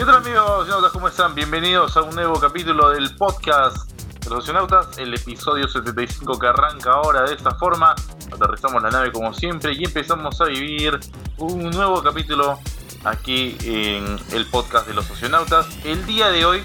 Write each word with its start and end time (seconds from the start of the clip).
¿Qué 0.00 0.06
tal 0.06 0.16
amigos? 0.16 0.66
¿Cómo 0.94 1.08
están? 1.08 1.34
Bienvenidos 1.34 1.94
a 1.94 2.00
un 2.00 2.14
nuevo 2.14 2.40
capítulo 2.40 2.88
del 2.88 3.14
podcast 3.16 3.92
de 3.92 4.30
los 4.30 4.38
oceanautas, 4.38 4.96
el 4.96 5.12
episodio 5.12 5.68
75 5.68 6.38
que 6.38 6.46
arranca 6.46 6.92
ahora 6.92 7.24
de 7.24 7.34
esta 7.34 7.50
forma. 7.56 7.94
Aterrizamos 8.32 8.82
la 8.82 8.88
nave 8.90 9.12
como 9.12 9.34
siempre 9.34 9.74
y 9.74 9.84
empezamos 9.84 10.40
a 10.40 10.46
vivir 10.46 10.98
un 11.36 11.68
nuevo 11.68 12.02
capítulo 12.02 12.58
aquí 13.04 13.58
en 13.62 14.18
el 14.32 14.46
podcast 14.46 14.88
de 14.88 14.94
los 14.94 15.10
oceanautas. 15.10 15.66
El 15.84 16.06
día 16.06 16.30
de 16.30 16.46
hoy 16.46 16.62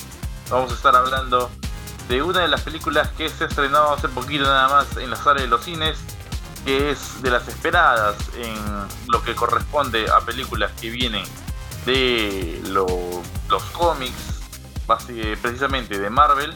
vamos 0.50 0.72
a 0.72 0.76
estar 0.76 0.96
hablando 0.96 1.52
de 2.08 2.24
una 2.24 2.40
de 2.40 2.48
las 2.48 2.62
películas 2.62 3.10
que 3.18 3.28
se 3.28 3.44
ha 3.44 3.48
estrenado 3.48 3.92
hace 3.92 4.08
poquito 4.08 4.46
nada 4.46 4.70
más 4.70 4.96
en 4.96 5.10
la 5.10 5.18
sala 5.18 5.42
de 5.42 5.48
los 5.48 5.62
cines, 5.62 5.98
que 6.64 6.90
es 6.92 7.22
de 7.22 7.32
las 7.32 7.46
esperadas 7.50 8.16
en 8.38 8.56
lo 9.12 9.22
que 9.24 9.36
corresponde 9.36 10.10
a 10.10 10.22
películas 10.22 10.72
que 10.80 10.90
vienen 10.90 11.26
de 11.86 12.62
los 12.68 13.64
cómics, 13.74 14.42
precisamente 15.42 16.00
de 16.00 16.10
Marvel. 16.10 16.54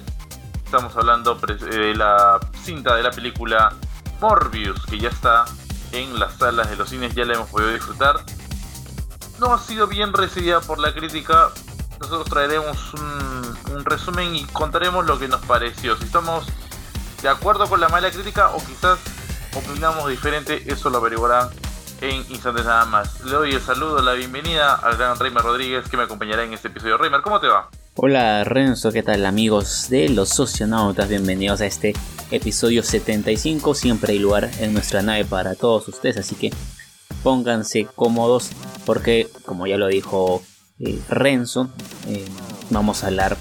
Estamos 0.66 0.96
hablando 0.96 1.36
de 1.36 1.96
la 1.96 2.40
cinta 2.64 2.96
de 2.96 3.04
la 3.04 3.12
película 3.12 3.73
Morbius, 4.20 4.86
que 4.86 5.00
ya 5.00 5.10
está 5.10 5.46
en 5.92 6.20
las 6.20 6.38
salas 6.38 6.70
de 6.70 6.76
los 6.76 6.90
cines, 6.90 7.16
ya 7.16 7.26
la 7.26 7.36
hemos 7.36 7.50
podido 7.50 7.72
disfrutar. 7.72 8.23
No 9.40 9.54
ha 9.54 9.60
sido 9.60 9.88
bien 9.88 10.14
recibida 10.14 10.62
por 10.62 10.80
la 10.80 10.94
crítica. 10.94 11.50
Nosotros 12.00 12.30
traeremos 12.30 12.94
un, 12.94 13.58
un 13.73 13.86
resumen 13.86 14.36
y 14.36 14.46
contaremos 14.46 15.06
lo 15.06 15.18
que 15.20 15.28
nos 15.28 15.42
pareció. 15.46 15.98
Si 15.98 16.06
estamos 16.06 16.46
de 17.22 17.30
acuerdo 17.30 17.68
con 17.68 17.80
la 17.80 17.90
mala 17.90 18.12
crítica 18.12 18.50
o 18.50 18.58
quizás 18.66 19.00
opinamos 19.56 20.09
diferente, 20.09 20.64
eso 20.72 20.90
lo 20.90 20.98
averiguarán 20.98 21.50
en 22.02 22.26
instantes 22.30 22.66
nada 22.66 22.85
más. 22.85 23.23
Le 23.23 23.31
doy 23.31 23.53
el 23.53 23.62
saludo, 23.62 24.02
la 24.02 24.13
bienvenida 24.13 24.75
al 24.75 24.97
gran 24.97 25.17
Reimer 25.19 25.44
Rodríguez 25.44 25.89
que 25.89 25.97
me 25.97 26.03
acompañará 26.03 26.44
en 26.44 26.53
este 26.53 26.67
episodio. 26.67 26.97
Reimer, 26.97 27.22
¿cómo 27.22 27.39
te 27.39 27.47
va? 27.47 27.69
Hola 27.95 28.44
Renzo, 28.44 28.91
¿qué 28.91 29.03
tal 29.03 29.25
amigos 29.25 29.88
de 29.89 30.09
los 30.09 30.30
socionautas? 30.30 31.09
Bienvenidos 31.09 31.61
a 31.61 31.66
este 31.66 31.94
episodio 32.31 32.83
75. 32.83 33.73
Siempre 33.75 34.14
hay 34.14 34.19
lugar 34.19 34.50
en 34.59 34.73
nuestra 34.73 35.02
nave 35.02 35.25
para 35.25 35.56
todos 35.56 35.88
ustedes, 35.88 36.17
así 36.17 36.36
que 36.36 36.53
pónganse 37.23 37.88
cómodos 37.95 38.52
porque, 38.86 39.28
como 39.45 39.67
ya 39.67 39.78
lo 39.78 39.88
dijo 39.88 40.41
eh, 40.80 41.02
Renzo, 41.09 41.69
eh, 42.08 42.25
vamos 42.69 43.03
a 43.03 43.08
hablar 43.08 43.36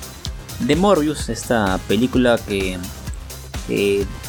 de 0.61 0.75
Morbius, 0.75 1.29
esta 1.29 1.79
película 1.87 2.37
que 2.49 2.79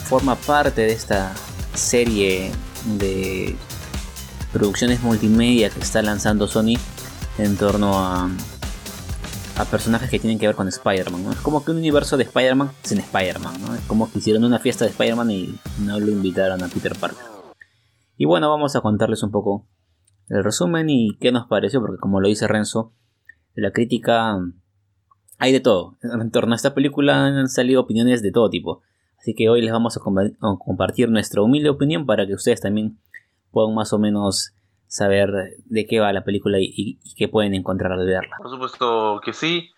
forma 0.06 0.36
parte 0.36 0.82
de 0.82 0.92
esta 0.92 1.34
serie 1.74 2.52
de 2.98 3.56
producciones 4.52 5.02
multimedia 5.02 5.70
que 5.70 5.80
está 5.80 6.02
lanzando 6.02 6.48
Sony 6.48 6.78
en 7.38 7.58
torno 7.58 8.00
a, 8.00 8.30
a 9.58 9.66
personajes 9.66 10.10
que 10.10 10.20
tienen 10.20 10.40
que 10.40 10.48
ver 10.48 10.56
con 10.56 10.68
Spider-Man. 10.68 11.34
Es 11.34 11.40
como 11.42 11.64
que 11.64 11.72
un 11.72 11.78
universo 11.78 12.18
de 12.18 12.24
Spider-Man 12.24 12.72
sin 12.84 13.00
Spider-Man. 13.00 13.56
Es 13.78 13.86
como 13.86 14.12
que 14.12 14.20
hicieron 14.20 14.44
una 14.44 14.60
fiesta 14.60 14.86
de 14.86 14.92
Spider-Man 14.92 15.32
y 15.32 15.56
no 15.80 16.00
lo 16.00 16.12
invitaron 16.12 16.64
a 16.64 16.68
Peter 16.68 16.96
Parker. 16.96 17.26
Y 18.18 18.26
bueno, 18.26 18.50
vamos 18.50 18.76
a 18.76 18.82
contarles 18.82 19.24
un 19.24 19.32
poco 19.32 19.68
el 20.28 20.44
resumen 20.44 20.90
y 20.90 21.18
qué 21.20 21.32
nos 21.32 21.48
pareció, 21.48 21.82
porque 21.82 21.98
como 21.98 22.22
lo 22.22 22.28
dice 22.28 22.48
Renzo, 22.48 22.94
la 23.56 23.72
crítica 23.72 24.38
hay 25.38 25.52
de 25.54 25.60
todo. 25.60 25.98
En 26.02 26.32
torno 26.32 26.54
a 26.54 26.56
esta 26.56 26.74
película 26.74 27.26
han 27.26 27.48
salido 27.48 27.82
opiniones 27.82 28.22
de 28.22 28.32
todo 28.32 28.50
tipo. 28.50 28.82
Así 29.20 29.34
que 29.34 29.50
hoy 29.50 29.62
les 29.62 29.72
vamos 29.72 29.98
a, 29.98 30.02
compartir 30.60 31.10
nuestra 31.10 31.42
humilde 31.42 31.70
opinión 31.70 32.06
para 32.06 32.26
que 32.26 32.34
ustedes 32.34 32.62
también 32.62 33.00
puedan 33.52 33.74
más 33.76 33.94
o 33.94 34.00
menos 34.00 34.54
saber 34.88 35.32
de 35.66 35.86
qué 35.86 36.00
va 36.00 36.12
la 36.12 36.24
película 36.24 36.58
y, 36.60 37.00
qué 37.16 37.28
pueden 37.28 37.54
encontrar 37.54 37.92
al 37.92 38.06
verla. 38.06 38.38
Por 38.38 38.50
supuesto 38.50 39.22
que 39.24 39.34
sí. 39.34 39.72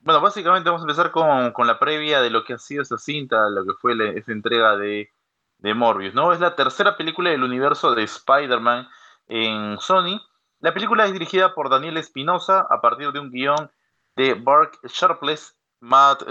Bueno, 0.00 0.20
básicamente 0.20 0.68
vamos 0.68 0.82
a 0.82 0.84
empezar 0.84 1.10
con, 1.10 1.66
la 1.66 1.78
previa 1.78 2.20
de 2.20 2.30
lo 2.30 2.44
que 2.44 2.54
ha 2.54 2.58
sido 2.58 2.82
esa 2.82 2.98
cinta, 2.98 3.48
lo 3.48 3.64
que 3.64 3.72
fue 3.80 3.94
esa 4.18 4.32
entrega 4.32 4.76
de, 4.76 5.10
de 5.58 5.74
Morbius, 5.74 6.14
¿no? 6.14 6.32
Es 6.32 6.40
la 6.40 6.54
tercera 6.54 6.96
película 6.96 7.30
del 7.30 7.42
universo 7.42 7.94
de 7.94 8.02
Spider-Man 8.04 8.88
en 9.28 9.78
Sony. 9.78 10.20
La 10.60 10.72
película 10.72 11.06
es 11.06 11.12
dirigida 11.12 11.54
por 11.54 11.70
Daniel 11.70 11.96
Espinosa 11.96 12.66
a 12.68 12.80
partir 12.80 13.12
de 13.12 13.20
un 13.20 13.30
guion 13.30 13.70
de 14.16 14.34
Bark 14.34 14.78
Sharpless, 14.84 15.56
Matt 15.80 16.22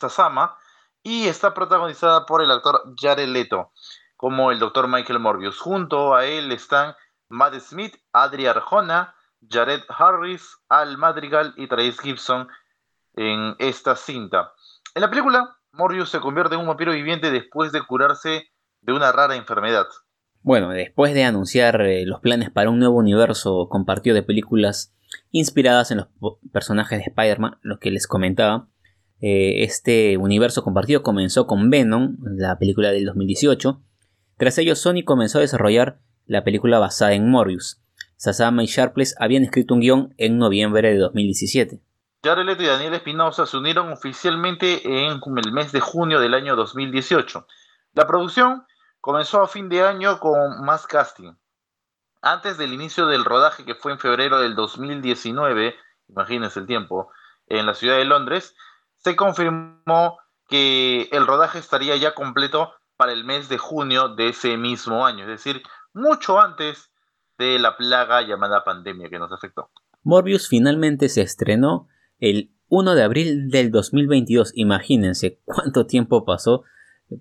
Sasama 0.00 0.56
y 1.02 1.26
está 1.26 1.54
protagonizada 1.54 2.26
por 2.26 2.42
el 2.42 2.50
actor 2.50 2.82
Jared 3.00 3.28
Leto 3.28 3.70
como 4.24 4.50
el 4.50 4.58
Dr. 4.58 4.88
Michael 4.88 5.18
Morbius. 5.18 5.58
Junto 5.58 6.14
a 6.14 6.24
él 6.24 6.50
están 6.50 6.94
Matt 7.28 7.60
Smith, 7.60 7.94
Adri 8.10 8.46
Arjona, 8.46 9.14
Jared 9.46 9.82
Harris, 9.90 10.56
Al 10.70 10.96
Madrigal 10.96 11.52
y 11.58 11.68
Trace 11.68 11.98
Gibson 12.02 12.48
en 13.16 13.54
esta 13.58 13.96
cinta. 13.96 14.54
En 14.94 15.02
la 15.02 15.10
película, 15.10 15.58
Morbius 15.72 16.08
se 16.08 16.20
convierte 16.20 16.54
en 16.54 16.62
un 16.62 16.68
vampiro 16.68 16.92
viviente 16.92 17.30
después 17.30 17.70
de 17.70 17.82
curarse 17.82 18.48
de 18.80 18.92
una 18.94 19.12
rara 19.12 19.36
enfermedad. 19.36 19.84
Bueno, 20.40 20.70
después 20.70 21.12
de 21.12 21.24
anunciar 21.24 21.82
eh, 21.82 22.06
los 22.06 22.20
planes 22.20 22.48
para 22.48 22.70
un 22.70 22.78
nuevo 22.78 22.96
universo 22.96 23.68
compartido 23.68 24.14
de 24.14 24.22
películas 24.22 24.94
inspiradas 25.32 25.90
en 25.90 25.98
los 25.98 26.08
personajes 26.50 26.98
de 26.98 27.04
Spider-Man, 27.08 27.58
los 27.60 27.78
que 27.78 27.90
les 27.90 28.06
comentaba, 28.06 28.68
eh, 29.20 29.64
este 29.64 30.16
universo 30.16 30.64
compartido 30.64 31.02
comenzó 31.02 31.46
con 31.46 31.68
Venom, 31.68 32.16
la 32.22 32.58
película 32.58 32.90
del 32.90 33.04
2018. 33.04 33.82
Tras 34.36 34.58
ello, 34.58 34.74
Sony 34.74 35.04
comenzó 35.04 35.38
a 35.38 35.42
desarrollar 35.42 35.98
la 36.26 36.44
película 36.44 36.78
basada 36.78 37.12
en 37.12 37.30
Morbius. 37.30 37.80
Sasama 38.16 38.62
y 38.62 38.66
Sharpless 38.66 39.14
habían 39.20 39.44
escrito 39.44 39.74
un 39.74 39.80
guion 39.80 40.14
en 40.18 40.38
noviembre 40.38 40.90
de 40.90 40.98
2017. 40.98 41.80
Jared 42.24 42.44
Leto 42.46 42.62
y 42.62 42.66
Daniel 42.66 42.94
Espinosa 42.94 43.44
se 43.44 43.56
unieron 43.56 43.92
oficialmente 43.92 45.06
en 45.06 45.20
el 45.44 45.52
mes 45.52 45.72
de 45.72 45.80
junio 45.80 46.20
del 46.20 46.32
año 46.32 46.56
2018. 46.56 47.46
La 47.92 48.06
producción 48.06 48.64
comenzó 49.00 49.42
a 49.42 49.46
fin 49.46 49.68
de 49.68 49.82
año 49.82 50.18
con 50.18 50.64
más 50.64 50.86
casting. 50.86 51.34
Antes 52.22 52.56
del 52.56 52.72
inicio 52.72 53.06
del 53.06 53.26
rodaje, 53.26 53.66
que 53.66 53.74
fue 53.74 53.92
en 53.92 53.98
febrero 53.98 54.40
del 54.40 54.54
2019, 54.54 55.74
imagínense 56.08 56.60
el 56.60 56.66
tiempo, 56.66 57.10
en 57.46 57.66
la 57.66 57.74
ciudad 57.74 57.98
de 57.98 58.06
Londres, 58.06 58.56
se 58.96 59.14
confirmó 59.14 60.18
que 60.48 61.10
el 61.12 61.26
rodaje 61.26 61.58
estaría 61.58 61.96
ya 61.96 62.14
completo 62.14 62.72
para 62.96 63.12
el 63.12 63.24
mes 63.24 63.48
de 63.48 63.58
junio 63.58 64.08
de 64.08 64.28
ese 64.28 64.56
mismo 64.56 65.04
año, 65.04 65.22
es 65.22 65.28
decir, 65.28 65.62
mucho 65.92 66.40
antes 66.40 66.90
de 67.38 67.58
la 67.58 67.76
plaga 67.76 68.22
llamada 68.22 68.64
pandemia 68.64 69.08
que 69.08 69.18
nos 69.18 69.32
afectó. 69.32 69.70
Morbius 70.02 70.48
finalmente 70.48 71.08
se 71.08 71.22
estrenó 71.22 71.88
el 72.18 72.50
1 72.68 72.94
de 72.94 73.02
abril 73.02 73.48
del 73.50 73.70
2022. 73.70 74.52
Imagínense 74.54 75.40
cuánto 75.44 75.86
tiempo 75.86 76.24
pasó 76.24 76.62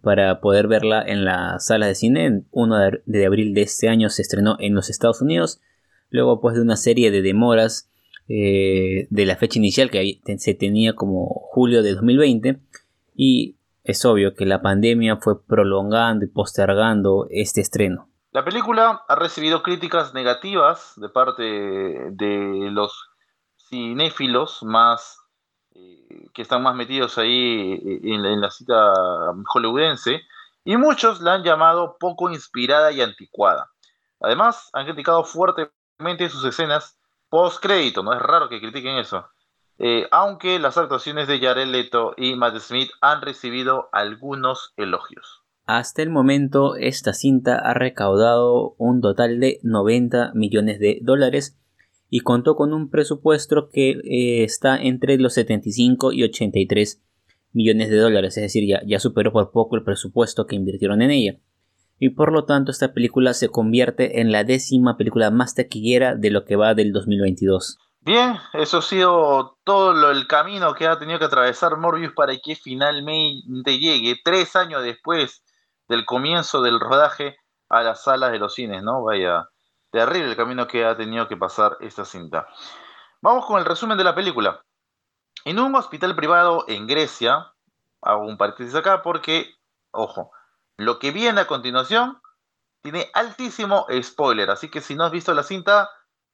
para 0.01 0.41
poder 0.41 0.67
verla 0.67 1.03
en 1.05 1.25
la 1.25 1.59
sala 1.59 1.87
de 1.87 1.95
cine. 1.95 2.25
El 2.25 2.45
1 2.51 2.77
de 3.05 3.25
abril 3.25 3.53
de 3.53 3.61
este 3.61 3.89
año 3.89 4.09
se 4.09 4.21
estrenó 4.21 4.57
en 4.59 4.75
los 4.75 4.89
Estados 4.89 5.21
Unidos. 5.21 5.61
Luego, 6.09 6.41
pues, 6.41 6.55
de 6.55 6.61
una 6.61 6.75
serie 6.75 7.11
de 7.11 7.21
demoras 7.21 7.89
eh, 8.27 9.07
de 9.09 9.25
la 9.25 9.35
fecha 9.35 9.59
inicial 9.59 9.89
que 9.89 10.19
se 10.37 10.53
tenía 10.53 10.93
como 10.93 11.25
julio 11.51 11.83
de 11.83 11.93
2020 11.93 12.59
y 13.15 13.57
es 13.83 14.05
obvio 14.05 14.33
que 14.35 14.45
la 14.45 14.61
pandemia 14.61 15.17
fue 15.17 15.45
prolongando 15.45 16.25
y 16.25 16.29
postergando 16.29 17.27
este 17.29 17.61
estreno. 17.61 18.09
La 18.31 18.43
película 18.43 19.03
ha 19.07 19.15
recibido 19.15 19.61
críticas 19.61 20.13
negativas 20.13 20.93
de 20.95 21.09
parte 21.09 21.43
de 21.43 22.69
los 22.71 23.09
cinéfilos 23.69 24.63
más 24.63 25.19
eh, 25.75 26.29
que 26.33 26.41
están 26.41 26.63
más 26.63 26.75
metidos 26.75 27.17
ahí 27.17 27.73
eh, 27.73 27.99
en, 28.03 28.25
en 28.25 28.41
la 28.41 28.51
cita 28.51 28.93
hollywoodense 29.45 30.21
y 30.63 30.77
muchos 30.77 31.21
la 31.21 31.33
han 31.33 31.43
llamado 31.43 31.97
poco 31.99 32.29
inspirada 32.29 32.91
y 32.91 33.01
anticuada. 33.01 33.69
Además, 34.19 34.69
han 34.73 34.85
criticado 34.85 35.23
fuertemente 35.23 36.29
sus 36.29 36.45
escenas 36.45 36.97
post 37.29 37.61
crédito, 37.61 38.03
no 38.03 38.13
es 38.13 38.21
raro 38.21 38.47
que 38.47 38.61
critiquen 38.61 38.95
eso. 38.97 39.27
Eh, 39.79 40.05
aunque 40.11 40.59
las 40.59 40.77
actuaciones 40.77 41.27
de 41.27 41.39
Jared 41.39 41.67
Leto 41.67 42.13
y 42.17 42.35
Matt 42.35 42.57
Smith 42.59 42.89
han 43.01 43.21
recibido 43.21 43.89
algunos 43.91 44.73
elogios. 44.77 45.43
Hasta 45.65 46.01
el 46.01 46.09
momento, 46.09 46.75
esta 46.75 47.13
cinta 47.13 47.55
ha 47.55 47.73
recaudado 47.73 48.75
un 48.77 49.01
total 49.01 49.39
de 49.39 49.59
90 49.63 50.33
millones 50.35 50.79
de 50.79 50.99
dólares 51.01 51.57
y 52.09 52.19
contó 52.19 52.55
con 52.55 52.73
un 52.73 52.89
presupuesto 52.89 53.69
que 53.71 53.91
eh, 53.91 54.43
está 54.43 54.77
entre 54.77 55.17
los 55.17 55.33
75 55.33 56.11
y 56.11 56.23
83 56.23 57.01
millones 57.53 57.89
de 57.89 57.97
dólares, 57.97 58.37
es 58.37 58.43
decir, 58.43 58.67
ya, 58.67 58.81
ya 58.85 58.99
superó 58.99 59.31
por 59.31 59.51
poco 59.51 59.75
el 59.75 59.83
presupuesto 59.83 60.45
que 60.45 60.55
invirtieron 60.55 61.01
en 61.01 61.11
ella 61.11 61.39
y 61.99 62.09
por 62.09 62.33
lo 62.33 62.43
tanto 62.43 62.71
esta 62.71 62.93
película 62.93 63.33
se 63.33 63.47
convierte 63.47 64.19
en 64.19 64.33
la 64.33 64.43
décima 64.43 64.97
película 64.97 65.31
más 65.31 65.55
taquillera 65.55 66.15
de 66.15 66.31
lo 66.31 66.43
que 66.43 66.57
va 66.57 66.75
del 66.75 66.91
2022. 66.91 67.79
Bien, 68.05 68.37
eso 68.51 68.79
ha 68.79 68.81
sido 68.81 69.57
todo 69.63 70.11
el 70.11 70.27
camino 70.27 70.73
que 70.73 70.87
ha 70.87 70.99
tenido 70.99 71.19
que 71.19 71.25
atravesar 71.25 71.77
Morbius 71.77 72.11
para 72.13 72.35
que 72.35 72.53
finalmente 72.53 73.79
llegue 73.79 74.19
tres 74.21 74.57
años 74.57 74.83
después 74.83 75.41
del 75.87 76.05
comienzo 76.05 76.61
del 76.61 76.81
rodaje 76.81 77.37
a 77.69 77.81
las 77.81 78.03
salas 78.03 78.33
de 78.33 78.39
los 78.39 78.55
cines, 78.55 78.83
¿no? 78.83 79.03
Vaya, 79.03 79.47
terrible 79.89 80.31
el 80.31 80.35
camino 80.35 80.67
que 80.67 80.83
ha 80.83 80.97
tenido 80.97 81.29
que 81.29 81.37
pasar 81.37 81.77
esta 81.79 82.03
cinta. 82.03 82.45
Vamos 83.21 83.45
con 83.45 83.57
el 83.57 83.63
resumen 83.63 83.97
de 83.97 84.03
la 84.03 84.13
película. 84.13 84.65
En 85.45 85.59
un 85.59 85.73
hospital 85.73 86.13
privado 86.13 86.65
en 86.67 86.87
Grecia, 86.87 87.53
hago 88.01 88.25
un 88.25 88.37
paréntesis 88.37 88.75
acá 88.75 89.01
porque, 89.01 89.55
ojo, 89.91 90.33
lo 90.75 90.99
que 90.99 91.11
viene 91.11 91.39
a 91.39 91.47
continuación 91.47 92.21
tiene 92.81 93.09
altísimo 93.13 93.87
spoiler, 94.01 94.49
así 94.49 94.69
que 94.69 94.81
si 94.81 94.93
no 94.93 95.05
has 95.05 95.11
visto 95.13 95.33
la 95.33 95.43
cinta, 95.43 95.89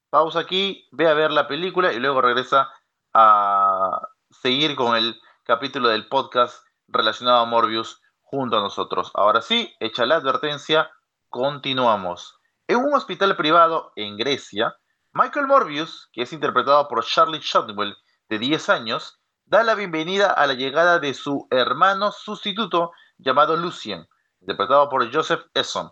pausa 0.10 0.40
aquí, 0.40 0.88
ve 0.92 1.08
a 1.08 1.14
ver 1.14 1.32
la 1.32 1.48
película 1.48 1.94
y 1.94 2.00
luego 2.00 2.22
regresa 2.22 2.72
a 3.14 4.08
seguir 4.30 4.76
con 4.76 4.96
el 4.96 5.20
capítulo 5.44 5.90
del 5.90 6.08
podcast 6.08 6.64
relacionado 6.88 7.40
a 7.40 7.46
Morbius 7.46 8.02
junto 8.22 8.58
a 8.58 8.62
nosotros. 8.62 9.12
Ahora 9.14 9.42
sí, 9.42 9.74
hecha 9.80 10.06
la 10.06 10.16
advertencia, 10.16 10.92
continuamos. 11.30 12.40
En 12.68 12.78
un 12.78 12.94
hospital 12.94 13.36
privado 13.36 13.92
en 13.96 14.18
Grecia, 14.18 14.76
Michael 15.14 15.48
Morbius, 15.48 16.10
que 16.14 16.24
es 16.24 16.34
interpretado 16.34 16.88
por 16.88 17.04
Charlie 17.04 17.40
Shotwell, 17.40 17.98
de 18.30 18.38
10 18.38 18.70
años, 18.70 19.20
da 19.46 19.64
la 19.64 19.74
bienvenida 19.74 20.32
a 20.32 20.46
la 20.46 20.54
llegada 20.54 21.00
de 21.00 21.16
su 21.16 21.48
hermano 21.50 22.12
sustituto 22.12 22.92
llamado 23.18 23.58
Lucien, 23.58 24.08
interpretado 24.42 24.88
por 24.90 25.12
Joseph 25.12 25.46
Esson, 25.56 25.92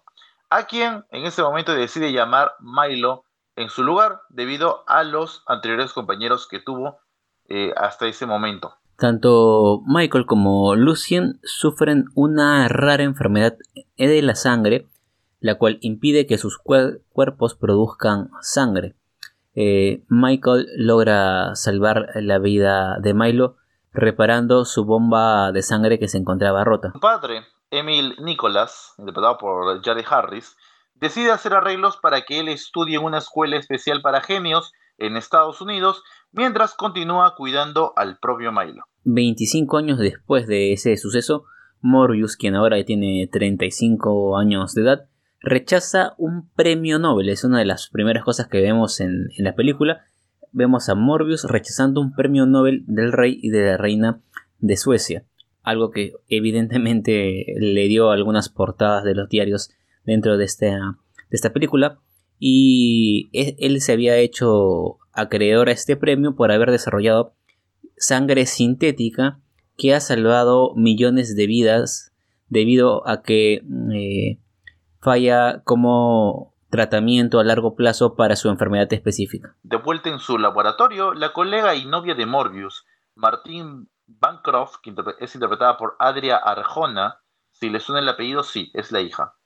a 0.51 0.65
quien 0.65 1.03
en 1.09 1.25
ese 1.25 1.41
momento 1.41 1.73
decide 1.73 2.11
llamar 2.11 2.55
Milo 2.59 3.25
en 3.57 3.69
su 3.69 3.83
lugar 3.83 4.21
debido 4.29 4.83
a 4.87 5.03
los 5.03 5.43
anteriores 5.47 5.91
compañeros 5.91 6.47
que 6.47 6.59
tuvo 6.59 6.99
eh, 7.49 7.73
hasta 7.75 8.07
ese 8.07 8.25
momento. 8.25 8.75
Tanto 8.97 9.81
Michael 9.85 10.25
como 10.25 10.75
Lucien 10.75 11.39
sufren 11.43 12.05
una 12.15 12.67
rara 12.67 13.03
enfermedad 13.03 13.57
de 13.97 14.21
la 14.21 14.35
sangre, 14.35 14.87
la 15.39 15.55
cual 15.55 15.77
impide 15.81 16.25
que 16.25 16.37
sus 16.37 16.57
cuerpos 16.57 17.55
produzcan 17.55 18.29
sangre. 18.41 18.95
Eh, 19.55 20.03
Michael 20.07 20.67
logra 20.77 21.55
salvar 21.55 22.09
la 22.15 22.37
vida 22.37 22.97
de 22.99 23.13
Milo 23.13 23.57
reparando 23.91 24.65
su 24.65 24.85
bomba 24.85 25.51
de 25.51 25.63
sangre 25.63 25.97
que 25.97 26.07
se 26.07 26.19
encontraba 26.19 26.63
rota. 26.63 26.91
Su 26.93 26.99
padre, 26.99 27.43
Emil 27.71 28.15
Nicholas, 28.19 28.93
interpretado 28.99 29.37
por 29.39 29.83
Jared 29.83 30.05
Harris, 30.07 30.55
decide 30.99 31.31
hacer 31.31 31.53
arreglos 31.53 31.97
para 31.97 32.21
que 32.21 32.39
él 32.39 32.47
estudie 32.47 32.97
en 32.97 33.03
una 33.03 33.19
escuela 33.19 33.57
especial 33.57 34.01
para 34.01 34.21
genios 34.21 34.73
en 34.97 35.17
Estados 35.17 35.61
Unidos 35.61 36.03
mientras 36.31 36.73
continúa 36.73 37.35
cuidando 37.35 37.93
al 37.95 38.17
propio 38.19 38.51
Milo. 38.51 38.85
25 39.05 39.77
años 39.77 39.99
después 39.99 40.47
de 40.47 40.73
ese 40.73 40.97
suceso, 40.97 41.45
Morbius, 41.81 42.35
quien 42.35 42.55
ahora 42.55 42.83
tiene 42.83 43.27
35 43.31 44.37
años 44.37 44.73
de 44.73 44.81
edad, 44.81 45.07
rechaza 45.41 46.13
un 46.17 46.49
premio 46.49 46.99
Nobel. 46.99 47.29
Es 47.29 47.43
una 47.43 47.59
de 47.59 47.65
las 47.65 47.89
primeras 47.89 48.23
cosas 48.23 48.47
que 48.47 48.61
vemos 48.61 48.99
en, 48.99 49.29
la 49.37 49.55
película. 49.55 50.01
Vemos 50.51 50.89
a 50.89 50.95
Morbius 50.95 51.45
rechazando 51.45 52.01
un 52.01 52.13
premio 52.13 52.45
Nobel 52.45 52.83
del 52.87 53.11
rey 53.11 53.39
y 53.41 53.49
de 53.49 53.65
la 53.65 53.77
reina 53.77 54.21
de 54.59 54.77
Suecia. 54.77 55.23
Algo 55.63 55.91
que 55.91 56.13
evidentemente 56.29 57.45
le 57.59 57.87
dio 57.87 58.11
algunas 58.11 58.49
portadas 58.49 59.03
de 59.03 59.15
los 59.15 59.29
diarios 59.29 59.71
dentro 60.07 60.37
de 60.37 60.45
esta, 60.45 60.65
de 60.65 61.35
esta 61.35 61.53
película. 61.53 61.99
Y 62.39 63.29
él 63.33 63.81
se 63.81 63.93
había 63.93 64.17
hecho 64.17 64.97
acreedor 65.13 65.69
a 65.69 65.73
este 65.73 65.95
premio 65.95 66.35
por 66.35 66.51
haber 66.51 66.71
desarrollado 66.71 67.33
sangre 67.97 68.45
sintética 68.45 69.39
que 69.75 69.93
ha 69.93 69.99
salvado 69.99 70.73
millones 70.75 71.35
de 71.35 71.47
vidas 71.47 72.13
debido 72.47 73.07
a 73.07 73.21
que 73.21 73.63
eh, 73.93 74.39
falla 75.01 75.61
como 75.63 76.55
tratamiento 76.69 77.39
a 77.39 77.43
largo 77.43 77.75
plazo 77.75 78.15
para 78.15 78.35
su 78.35 78.49
enfermedad 78.49 78.91
específica. 78.91 79.55
De 79.63 79.77
vuelta 79.77 80.09
en 80.09 80.19
su 80.19 80.37
laboratorio, 80.37 81.13
la 81.13 81.33
colega 81.33 81.75
y 81.75 81.85
novia 81.85 82.13
de 82.13 82.25
Morbius, 82.25 82.85
Martín 83.15 83.89
Bancroft, 84.05 84.77
que 84.81 84.93
es 85.19 85.35
interpretada 85.35 85.77
por 85.77 85.95
Adria 85.99 86.37
Arjona, 86.37 87.19
si 87.51 87.69
le 87.69 87.79
suena 87.79 88.01
el 88.01 88.09
apellido, 88.09 88.43
sí, 88.43 88.69
es 88.73 88.91
la 88.91 89.01
hija. 89.01 89.36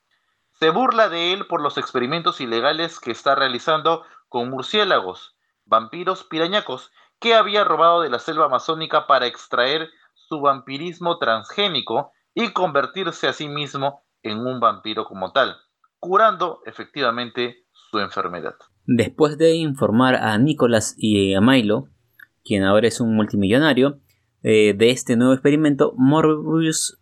Se 0.61 0.69
burla 0.69 1.09
de 1.09 1.33
él 1.33 1.47
por 1.47 1.59
los 1.59 1.79
experimentos 1.79 2.39
ilegales 2.39 2.99
que 2.99 3.09
está 3.09 3.33
realizando 3.33 4.03
con 4.29 4.51
murciélagos, 4.51 5.35
vampiros 5.65 6.23
pirañacos 6.23 6.91
que 7.19 7.33
había 7.33 7.63
robado 7.63 8.01
de 8.01 8.11
la 8.11 8.19
selva 8.19 8.45
amazónica 8.45 9.07
para 9.07 9.25
extraer 9.25 9.89
su 10.13 10.39
vampirismo 10.39 11.17
transgénico 11.17 12.11
y 12.35 12.49
convertirse 12.49 13.27
a 13.27 13.33
sí 13.33 13.47
mismo 13.47 14.03
en 14.21 14.37
un 14.37 14.59
vampiro 14.59 15.05
como 15.05 15.31
tal, 15.31 15.55
curando 15.99 16.59
efectivamente 16.67 17.65
su 17.71 17.97
enfermedad. 17.97 18.53
Después 18.85 19.39
de 19.39 19.55
informar 19.55 20.13
a 20.13 20.37
Nicolás 20.37 20.93
y 20.95 21.33
a 21.33 21.41
Milo, 21.41 21.87
quien 22.43 22.65
ahora 22.65 22.87
es 22.87 23.01
un 23.01 23.15
multimillonario, 23.15 23.99
eh, 24.43 24.75
de 24.77 24.91
este 24.91 25.15
nuevo 25.15 25.33
experimento, 25.33 25.95
Morbius 25.97 26.97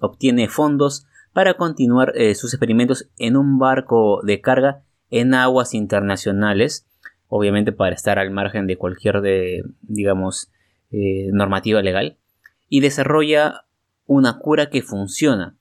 obtiene 0.00 0.48
fondos 0.48 1.06
para 1.32 1.54
continuar 1.54 2.12
eh, 2.16 2.34
sus 2.34 2.52
experimentos 2.54 3.08
en 3.18 3.36
un 3.36 3.58
barco 3.58 4.20
de 4.22 4.40
carga 4.40 4.82
en 5.10 5.34
aguas 5.34 5.74
internacionales 5.74 6.86
obviamente 7.34 7.72
para 7.72 7.94
estar 7.94 8.18
al 8.18 8.30
margen 8.30 8.66
de 8.66 8.76
cualquier 8.76 9.22
de, 9.22 9.64
digamos, 9.80 10.52
eh, 10.90 11.30
normativa 11.32 11.80
legal, 11.80 12.18
y 12.68 12.80
desarrolla 12.80 13.64
una 14.04 14.38
cura 14.38 14.68
que 14.68 14.82
funciona. 14.82 15.56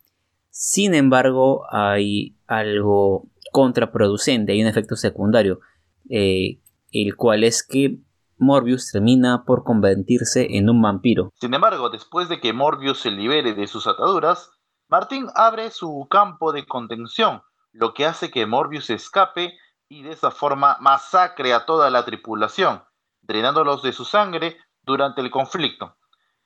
Sin 0.50 0.94
embargo, 0.94 1.63
hay 1.71 2.35
algo 2.45 3.29
contraproducente, 3.53 4.51
hay 4.51 4.62
un 4.62 4.67
efecto 4.67 4.97
secundario, 4.97 5.62
eh, 6.09 6.59
el 6.91 7.15
cual 7.15 7.45
es 7.45 7.65
que 7.65 8.00
Morbius 8.38 8.91
termina 8.91 9.45
por 9.45 9.63
convertirse 9.63 10.57
en 10.57 10.69
un 10.69 10.81
vampiro. 10.81 11.31
Sin 11.39 11.53
embargo, 11.53 11.89
después 11.89 12.27
de 12.27 12.41
que 12.41 12.51
Morbius 12.51 13.00
se 13.00 13.12
libere 13.12 13.53
de 13.53 13.67
sus 13.67 13.88
ataduras, 13.88 14.50
Martín 14.91 15.27
abre 15.35 15.71
su 15.71 16.05
campo 16.09 16.51
de 16.51 16.65
contención, 16.65 17.43
lo 17.71 17.93
que 17.93 18.05
hace 18.05 18.29
que 18.29 18.45
Morbius 18.45 18.89
escape 18.89 19.53
y 19.88 20.03
de 20.03 20.11
esa 20.11 20.31
forma 20.31 20.75
masacre 20.81 21.53
a 21.53 21.65
toda 21.65 21.89
la 21.89 22.03
tripulación, 22.03 22.83
drenándolos 23.21 23.83
de 23.83 23.93
su 23.93 24.03
sangre 24.03 24.57
durante 24.83 25.21
el 25.21 25.31
conflicto. 25.31 25.95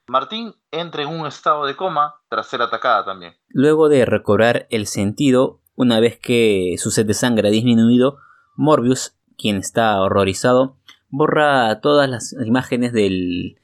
Martín 0.06 0.54
entra 0.70 1.02
en 1.02 1.10
un 1.10 1.26
estado 1.26 1.66
de 1.66 1.76
coma 1.76 2.18
tras 2.30 2.46
ser 2.46 2.62
atacada 2.62 3.04
también. 3.04 3.34
Luego 3.48 3.90
de 3.90 4.06
recobrar 4.06 4.68
el 4.70 4.86
sentido, 4.86 5.60
una 5.74 6.00
vez 6.00 6.20
que 6.20 6.76
su 6.78 6.92
sed 6.92 7.08
de 7.08 7.16
sangre 7.16 7.48
ha 7.48 7.52
disminuido, 7.52 8.20
Morbius, 8.56 9.18
quien 9.40 9.58
está 9.58 10.00
horrorizado, 10.00 10.78
borra 11.10 11.82
todas 11.82 12.08
las 12.08 12.36
imágenes 12.46 12.94
del 12.94 13.58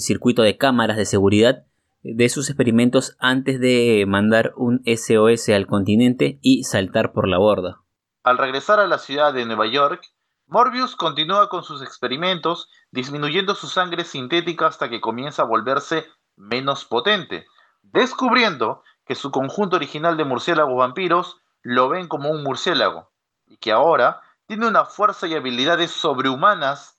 circuito 0.00 0.42
de 0.42 0.58
cámaras 0.58 0.98
de 0.98 1.06
seguridad 1.06 1.64
de 2.02 2.28
sus 2.28 2.48
experimentos 2.48 3.16
antes 3.18 3.60
de 3.60 4.04
mandar 4.06 4.52
un 4.56 4.82
SOS 4.84 5.48
al 5.50 5.66
continente 5.66 6.38
y 6.42 6.64
saltar 6.64 7.12
por 7.12 7.28
la 7.28 7.38
borda. 7.38 7.80
Al 8.22 8.38
regresar 8.38 8.80
a 8.80 8.86
la 8.86 8.98
ciudad 8.98 9.32
de 9.32 9.46
Nueva 9.46 9.66
York, 9.66 10.02
Morbius 10.46 10.96
continúa 10.96 11.48
con 11.48 11.62
sus 11.62 11.82
experimentos, 11.82 12.70
disminuyendo 12.90 13.54
su 13.54 13.66
sangre 13.66 14.04
sintética 14.04 14.66
hasta 14.66 14.88
que 14.88 15.00
comienza 15.00 15.42
a 15.42 15.46
volverse 15.46 16.06
menos 16.36 16.84
potente, 16.84 17.46
descubriendo 17.82 18.82
que 19.04 19.14
su 19.14 19.30
conjunto 19.30 19.76
original 19.76 20.16
de 20.16 20.24
murciélagos 20.24 20.76
vampiros 20.76 21.36
lo 21.62 21.88
ven 21.88 22.08
como 22.08 22.30
un 22.30 22.42
murciélago, 22.42 23.10
y 23.46 23.58
que 23.58 23.72
ahora 23.72 24.22
tiene 24.46 24.66
una 24.66 24.84
fuerza 24.86 25.26
y 25.26 25.34
habilidades 25.34 25.90
sobrehumanas 25.90 26.97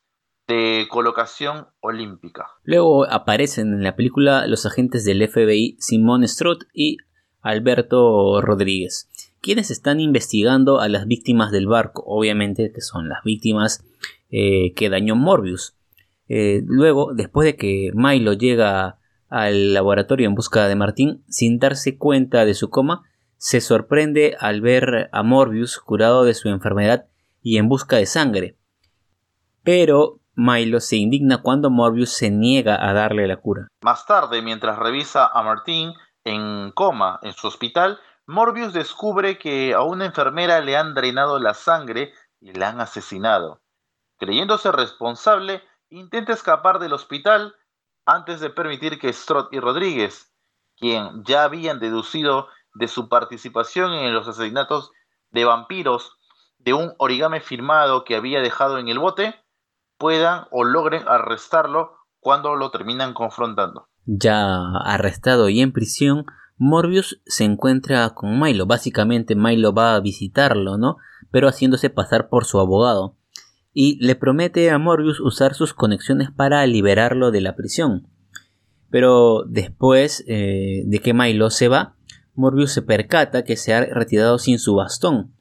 de 0.50 0.88
colocación 0.90 1.68
olímpica. 1.80 2.48
Luego 2.64 3.06
aparecen 3.10 3.72
en 3.72 3.84
la 3.84 3.96
película 3.96 4.48
los 4.48 4.66
agentes 4.66 5.06
del 5.06 5.26
FBI 5.26 5.78
Simon 5.80 6.28
Strott 6.28 6.64
y 6.74 6.98
Alberto 7.42 8.42
Rodríguez, 8.42 9.10
quienes 9.42 9.70
están 9.70 10.00
investigando 10.00 10.82
a 10.82 10.90
las 10.90 11.06
víctimas 11.06 11.52
del 11.52 11.68
barco, 11.68 12.04
obviamente 12.06 12.72
que 12.74 12.82
son 12.82 13.08
las 13.08 13.24
víctimas 13.24 13.86
eh, 14.32 14.74
que 14.74 14.90
dañó 14.90 15.16
Morbius. 15.16 15.76
Eh, 16.28 16.64
luego, 16.66 17.14
después 17.14 17.46
de 17.46 17.56
que 17.56 17.92
Milo 17.94 18.34
llega 18.34 18.98
al 19.30 19.76
laboratorio 19.76 20.28
en 20.28 20.34
busca 20.34 20.68
de 20.68 20.76
Martín, 20.76 21.24
sin 21.30 21.60
darse 21.60 21.98
cuenta 21.98 22.44
de 22.46 22.56
su 22.56 22.72
coma, 22.72 23.04
se 23.38 23.62
sorprende 23.62 24.36
al 24.40 24.62
ver 24.62 25.10
a 25.12 25.22
Morbius 25.22 25.78
curado 25.78 26.24
de 26.24 26.34
su 26.34 26.50
enfermedad 26.50 27.06
y 27.44 27.58
en 27.58 27.70
busca 27.70 27.98
de 27.98 28.08
sangre. 28.08 28.58
Pero 29.64 30.19
Milo 30.40 30.80
se 30.80 30.96
indigna 30.96 31.42
cuando 31.42 31.70
Morbius 31.70 32.12
se 32.12 32.32
niega 32.32 32.78
a 32.82 32.94
darle 32.94 33.28
la 33.28 33.36
cura. 33.36 33.68
Más 33.84 34.06
tarde, 34.06 34.42
mientras 34.42 34.80
revisa 34.80 35.28
a 35.28 35.44
Martín 35.44 35.94
en 36.24 36.72
coma 36.72 37.20
en 37.24 37.34
su 37.34 37.48
hospital, 37.48 38.00
Morbius 38.26 38.72
descubre 38.72 39.38
que 39.38 39.74
a 39.74 39.82
una 39.82 40.06
enfermera 40.06 40.62
le 40.62 40.78
han 40.78 40.94
drenado 40.94 41.40
la 41.40 41.54
sangre 41.54 42.14
y 42.40 42.54
la 42.54 42.70
han 42.70 42.80
asesinado. 42.80 43.60
Creyéndose 44.18 44.72
responsable, 44.72 45.62
intenta 45.90 46.32
escapar 46.32 46.80
del 46.80 46.94
hospital 46.94 47.56
antes 48.06 48.40
de 48.40 48.50
permitir 48.50 48.98
que 48.98 49.12
Strott 49.12 49.54
y 49.54 49.60
Rodríguez, 49.60 50.32
quien 50.78 51.26
ya 51.26 51.44
habían 51.44 51.82
deducido 51.82 52.48
de 52.76 52.88
su 52.88 53.10
participación 53.10 53.92
en 53.92 54.14
los 54.14 54.26
asesinatos 54.26 54.92
de 55.32 55.44
vampiros 55.44 56.18
de 56.60 56.74
un 56.74 56.94
origami 56.98 57.42
firmado 57.42 58.06
que 58.06 58.16
había 58.16 58.40
dejado 58.40 58.78
en 58.78 58.88
el 58.88 59.00
bote, 59.00 59.36
puedan 60.00 60.46
o 60.50 60.64
logren 60.64 61.04
arrestarlo 61.08 61.92
cuando 62.20 62.56
lo 62.56 62.72
terminan 62.72 63.14
confrontando. 63.14 63.88
Ya 64.06 64.58
arrestado 64.84 65.50
y 65.50 65.62
en 65.62 65.72
prisión, 65.72 66.26
Morbius 66.58 67.22
se 67.26 67.44
encuentra 67.44 68.10
con 68.10 68.40
Milo. 68.40 68.66
Básicamente 68.66 69.36
Milo 69.36 69.74
va 69.74 69.96
a 69.96 70.00
visitarlo, 70.00 70.78
¿no? 70.78 70.98
Pero 71.32 71.48
haciéndose 71.48 71.90
pasar 71.90 72.30
por 72.30 72.46
su 72.46 72.60
abogado. 72.60 73.16
Y 73.72 74.04
le 74.04 74.16
promete 74.16 74.72
a 74.72 74.80
Morbius 74.80 75.20
usar 75.20 75.54
sus 75.54 75.74
conexiones 75.74 76.32
para 76.32 76.66
liberarlo 76.66 77.32
de 77.32 77.42
la 77.42 77.56
prisión. 77.56 78.08
Pero 78.90 79.44
después 79.48 80.24
eh, 80.28 80.84
de 80.86 81.00
que 81.00 81.14
Milo 81.14 81.52
se 81.52 81.68
va, 81.68 81.96
Morbius 82.34 82.72
se 82.72 82.82
percata 82.82 83.44
que 83.44 83.56
se 83.56 83.74
ha 83.74 83.86
retirado 83.86 84.40
sin 84.40 84.60
su 84.60 84.76
bastón. 84.76 85.36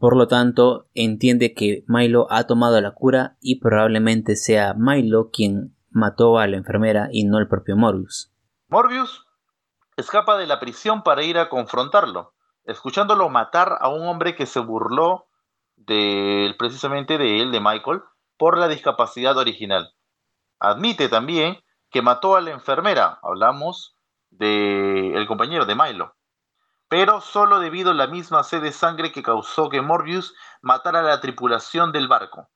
Por 0.00 0.16
lo 0.16 0.28
tanto, 0.28 0.88
entiende 0.94 1.52
que 1.52 1.84
Milo 1.86 2.26
ha 2.30 2.44
tomado 2.44 2.80
la 2.80 2.92
cura 2.92 3.36
y 3.42 3.60
probablemente 3.60 4.34
sea 4.34 4.72
Milo 4.74 5.28
quien 5.30 5.76
mató 5.90 6.38
a 6.38 6.46
la 6.46 6.56
enfermera 6.56 7.10
y 7.12 7.24
no 7.24 7.36
el 7.36 7.48
propio 7.48 7.76
Morbius. 7.76 8.32
Morbius 8.68 9.26
escapa 9.98 10.38
de 10.38 10.46
la 10.46 10.58
prisión 10.58 11.02
para 11.02 11.22
ir 11.22 11.36
a 11.36 11.50
confrontarlo, 11.50 12.32
escuchándolo 12.64 13.28
matar 13.28 13.76
a 13.78 13.90
un 13.90 14.06
hombre 14.06 14.34
que 14.34 14.46
se 14.46 14.60
burló 14.60 15.26
de, 15.76 16.54
precisamente 16.58 17.18
de 17.18 17.42
él, 17.42 17.52
de 17.52 17.60
Michael, 17.60 18.00
por 18.38 18.56
la 18.56 18.68
discapacidad 18.68 19.36
original. 19.36 19.92
Admite 20.58 21.10
también 21.10 21.58
que 21.90 22.00
mató 22.00 22.36
a 22.36 22.40
la 22.40 22.52
enfermera, 22.52 23.18
hablamos 23.22 23.98
del 24.30 25.14
el 25.14 25.26
compañero 25.26 25.66
de 25.66 25.74
Milo, 25.74 26.14
pero 26.90 27.20
solo 27.20 27.60
debido 27.60 27.92
a 27.92 27.94
la 27.94 28.08
misma 28.08 28.42
sed 28.42 28.62
de 28.62 28.72
sangre 28.72 29.12
que 29.12 29.22
causó 29.22 29.68
que 29.68 29.80
Morbius 29.80 30.34
matara 30.60 30.98
a 30.98 31.04
la 31.04 31.20
tripulación 31.20 31.92
del 31.92 32.08
barco. 32.08 32.48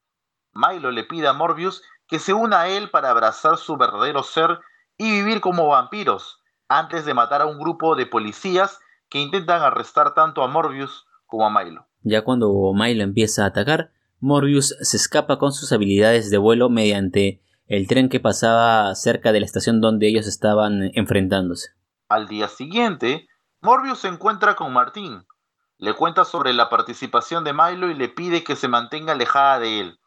Milo 0.53 0.91
le 0.91 1.05
pide 1.05 1.29
a 1.29 1.33
Morbius 1.33 1.83
que 2.09 2.19
se 2.19 2.35
una 2.35 2.63
a 2.63 2.69
él 2.69 2.91
para 2.91 3.11
abrazar 3.11 3.59
su 3.59 3.77
verdadero 3.77 4.25
ser 4.25 4.59
y 4.99 5.09
vivir 5.09 5.41
como 5.41 5.69
vampiros, 5.69 6.41
antes 6.69 7.05
de 7.07 7.15
matar 7.15 7.43
a 7.43 7.47
un 7.47 7.61
grupo 7.61 7.95
de 7.95 8.07
policías 8.07 8.81
que 9.09 9.21
intentan 9.21 9.63
arrestar 9.63 10.15
tanto 10.15 10.43
a 10.43 10.49
Morbius 10.49 11.07
como 11.27 11.47
a 11.47 11.65
Milo. 11.65 11.87
Ya 12.03 12.25
cuando 12.25 12.73
Milo 12.75 13.05
empieza 13.05 13.45
a 13.45 13.49
atacar, 13.49 13.93
Morbius 14.19 14.77
se 14.81 14.97
escapa 14.97 15.39
con 15.39 15.53
sus 15.53 15.71
habilidades 15.71 16.29
de 16.33 16.39
vuelo 16.39 16.71
mediante 16.71 17.41
el 17.69 17.87
tren 17.87 18.09
que 18.09 18.19
pasaba 18.19 18.93
cerca 18.97 19.31
de 19.31 19.39
la 19.39 19.47
estación 19.47 19.81
donde 19.81 20.09
ellos 20.09 20.27
estaban 20.27 20.91
enfrentándose. 20.95 21.69
Al 22.09 22.27
día 22.27 22.49
siguiente, 22.49 23.29
Morbius 23.65 24.01
se 24.01 24.09
encuentra 24.09 24.57
con 24.57 24.75
Martín. 24.75 25.25
Le 25.79 25.95
cuenta 25.95 26.27
sobre 26.27 26.53
la 26.53 26.69
participación 26.69 27.45
de 27.45 27.55
Milo 27.55 27.91
y 27.91 27.95
le 27.95 28.11
pide 28.11 28.45
que 28.45 28.57
se 28.57 28.69
mantenga 28.69 29.13
alejada 29.13 29.59
de 29.59 29.81
él. 29.81 29.99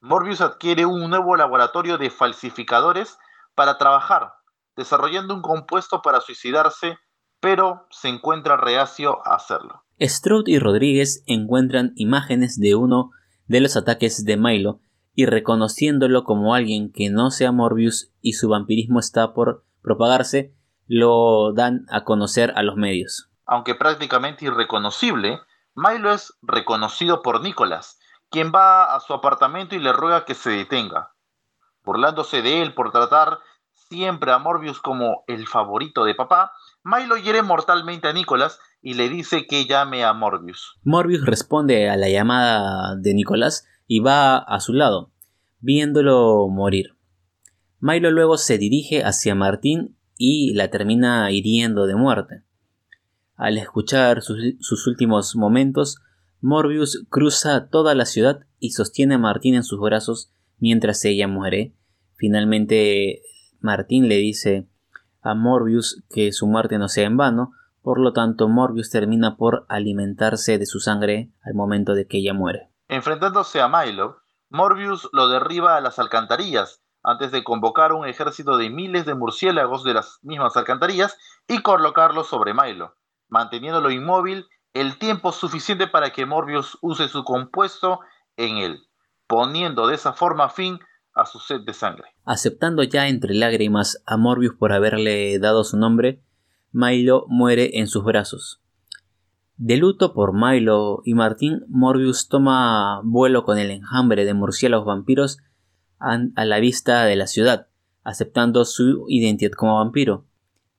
Morbius 0.00 0.40
adquiere 0.40 0.86
un 0.86 1.10
nuevo 1.10 1.34
laboratorio 1.34 1.98
de 1.98 2.10
falsificadores 2.10 3.18
para 3.56 3.76
trabajar, 3.76 4.34
desarrollando 4.76 5.34
un 5.34 5.42
compuesto 5.42 6.00
para 6.00 6.20
suicidarse, 6.20 6.96
pero 7.40 7.88
se 7.90 8.08
encuentra 8.08 8.56
reacio 8.56 9.18
a 9.26 9.34
hacerlo. 9.34 9.82
Stroud 10.00 10.46
y 10.46 10.60
Rodríguez 10.60 11.24
encuentran 11.26 11.94
imágenes 11.96 12.60
de 12.60 12.76
uno 12.76 13.10
de 13.48 13.62
los 13.62 13.76
ataques 13.76 14.24
de 14.24 14.36
Milo 14.36 14.78
y 15.12 15.26
reconociéndolo 15.26 16.22
como 16.22 16.54
alguien 16.54 16.92
que 16.92 17.10
no 17.10 17.32
sea 17.32 17.50
Morbius 17.50 18.12
y 18.20 18.34
su 18.34 18.48
vampirismo 18.48 19.00
está 19.00 19.34
por 19.34 19.64
propagarse, 19.82 20.54
lo 20.94 21.54
dan 21.54 21.86
a 21.88 22.04
conocer 22.04 22.52
a 22.54 22.62
los 22.62 22.76
medios. 22.76 23.30
Aunque 23.46 23.74
prácticamente 23.74 24.44
irreconocible, 24.44 25.40
Milo 25.74 26.12
es 26.12 26.34
reconocido 26.42 27.22
por 27.22 27.40
Nicholas, 27.40 27.98
quien 28.28 28.52
va 28.54 28.94
a 28.94 29.00
su 29.00 29.14
apartamento 29.14 29.74
y 29.74 29.78
le 29.78 29.94
ruega 29.94 30.26
que 30.26 30.34
se 30.34 30.50
detenga, 30.50 31.14
burlándose 31.82 32.42
de 32.42 32.60
él 32.60 32.74
por 32.74 32.92
tratar 32.92 33.38
siempre 33.88 34.32
a 34.32 34.38
Morbius 34.38 34.80
como 34.80 35.24
el 35.28 35.46
favorito 35.46 36.04
de 36.04 36.14
papá, 36.14 36.52
Milo 36.84 37.16
hiere 37.16 37.40
mortalmente 37.40 38.08
a 38.08 38.12
Nicholas 38.12 38.58
y 38.82 38.92
le 38.92 39.08
dice 39.08 39.46
que 39.46 39.64
llame 39.64 40.04
a 40.04 40.12
Morbius. 40.12 40.74
Morbius 40.84 41.24
responde 41.24 41.88
a 41.88 41.96
la 41.96 42.10
llamada 42.10 42.96
de 42.96 43.14
Nicholas 43.14 43.66
y 43.86 44.00
va 44.00 44.36
a 44.36 44.60
su 44.60 44.74
lado, 44.74 45.10
viéndolo 45.58 46.48
morir. 46.50 46.98
Milo 47.80 48.10
luego 48.10 48.36
se 48.36 48.58
dirige 48.58 49.02
hacia 49.02 49.34
Martín 49.34 49.96
y 50.24 50.54
la 50.54 50.68
termina 50.68 51.32
hiriendo 51.32 51.88
de 51.88 51.96
muerte. 51.96 52.44
Al 53.34 53.58
escuchar 53.58 54.22
sus, 54.22 54.86
últimos 54.86 55.34
momentos, 55.34 55.98
Morbius 56.40 57.04
cruza 57.10 57.68
toda 57.68 57.96
la 57.96 58.04
ciudad 58.04 58.46
y 58.60 58.70
sostiene 58.70 59.16
a 59.16 59.18
Martín 59.18 59.56
en 59.56 59.64
sus 59.64 59.80
brazos 59.80 60.30
mientras 60.60 61.04
ella 61.04 61.26
muere. 61.26 61.74
Finalmente, 62.14 63.22
Martín 63.58 64.08
le 64.08 64.18
dice 64.18 64.68
a 65.22 65.34
Morbius 65.34 66.04
que 66.08 66.30
su 66.30 66.46
muerte 66.46 66.78
no 66.78 66.88
sea 66.88 67.08
en 67.08 67.16
vano, 67.16 67.50
por 67.82 67.98
lo 67.98 68.12
tanto 68.12 68.48
Morbius 68.48 68.90
termina 68.90 69.36
por 69.36 69.66
alimentarse 69.68 70.56
de 70.56 70.66
su 70.66 70.78
sangre 70.78 71.32
al 71.42 71.54
momento 71.54 71.94
de 71.94 72.06
que 72.06 72.18
ella 72.18 72.32
muere. 72.32 72.70
Enfrentándose 72.86 73.60
a 73.60 73.66
Milo, 73.66 74.18
Morbius 74.50 75.08
lo 75.12 75.28
derriba 75.28 75.76
a 75.76 75.80
las 75.80 75.98
alcantarillas 75.98 76.81
antes 77.02 77.32
de 77.32 77.44
convocar 77.44 77.92
un 77.92 78.06
ejército 78.06 78.56
de 78.56 78.70
miles 78.70 79.06
de 79.06 79.14
murciélagos 79.14 79.84
de 79.84 79.94
las 79.94 80.18
mismas 80.22 80.56
alcantarillas 80.56 81.16
y 81.48 81.62
colocarlo 81.62 82.24
sobre 82.24 82.54
Milo, 82.54 82.94
manteniéndolo 83.28 83.90
inmóvil 83.90 84.46
el 84.72 84.98
tiempo 84.98 85.32
suficiente 85.32 85.86
para 85.86 86.10
que 86.10 86.26
Morbius 86.26 86.78
use 86.80 87.08
su 87.08 87.24
compuesto 87.24 88.00
en 88.36 88.58
él, 88.58 88.80
poniendo 89.26 89.86
de 89.86 89.96
esa 89.96 90.12
forma 90.12 90.48
fin 90.48 90.78
a 91.14 91.26
su 91.26 91.38
sed 91.38 91.60
de 91.60 91.74
sangre. 91.74 92.04
Aceptando 92.24 92.82
ya 92.82 93.08
entre 93.08 93.34
lágrimas 93.34 94.02
a 94.06 94.16
Morbius 94.16 94.54
por 94.58 94.72
haberle 94.72 95.38
dado 95.38 95.64
su 95.64 95.76
nombre, 95.76 96.22
Milo 96.70 97.26
muere 97.28 97.78
en 97.78 97.86
sus 97.86 98.02
brazos. 98.02 98.60
De 99.56 99.76
luto 99.76 100.14
por 100.14 100.32
Milo 100.32 101.02
y 101.04 101.14
Martín, 101.14 101.64
Morbius 101.68 102.28
toma 102.28 103.00
vuelo 103.04 103.44
con 103.44 103.58
el 103.58 103.70
enjambre 103.70 104.24
de 104.24 104.32
murciélagos 104.32 104.86
vampiros 104.86 105.38
a 106.02 106.44
la 106.44 106.58
vista 106.58 107.04
de 107.04 107.16
la 107.16 107.26
ciudad, 107.26 107.68
aceptando 108.04 108.64
su 108.64 109.04
identidad 109.08 109.52
como 109.52 109.78
vampiro. 109.78 110.24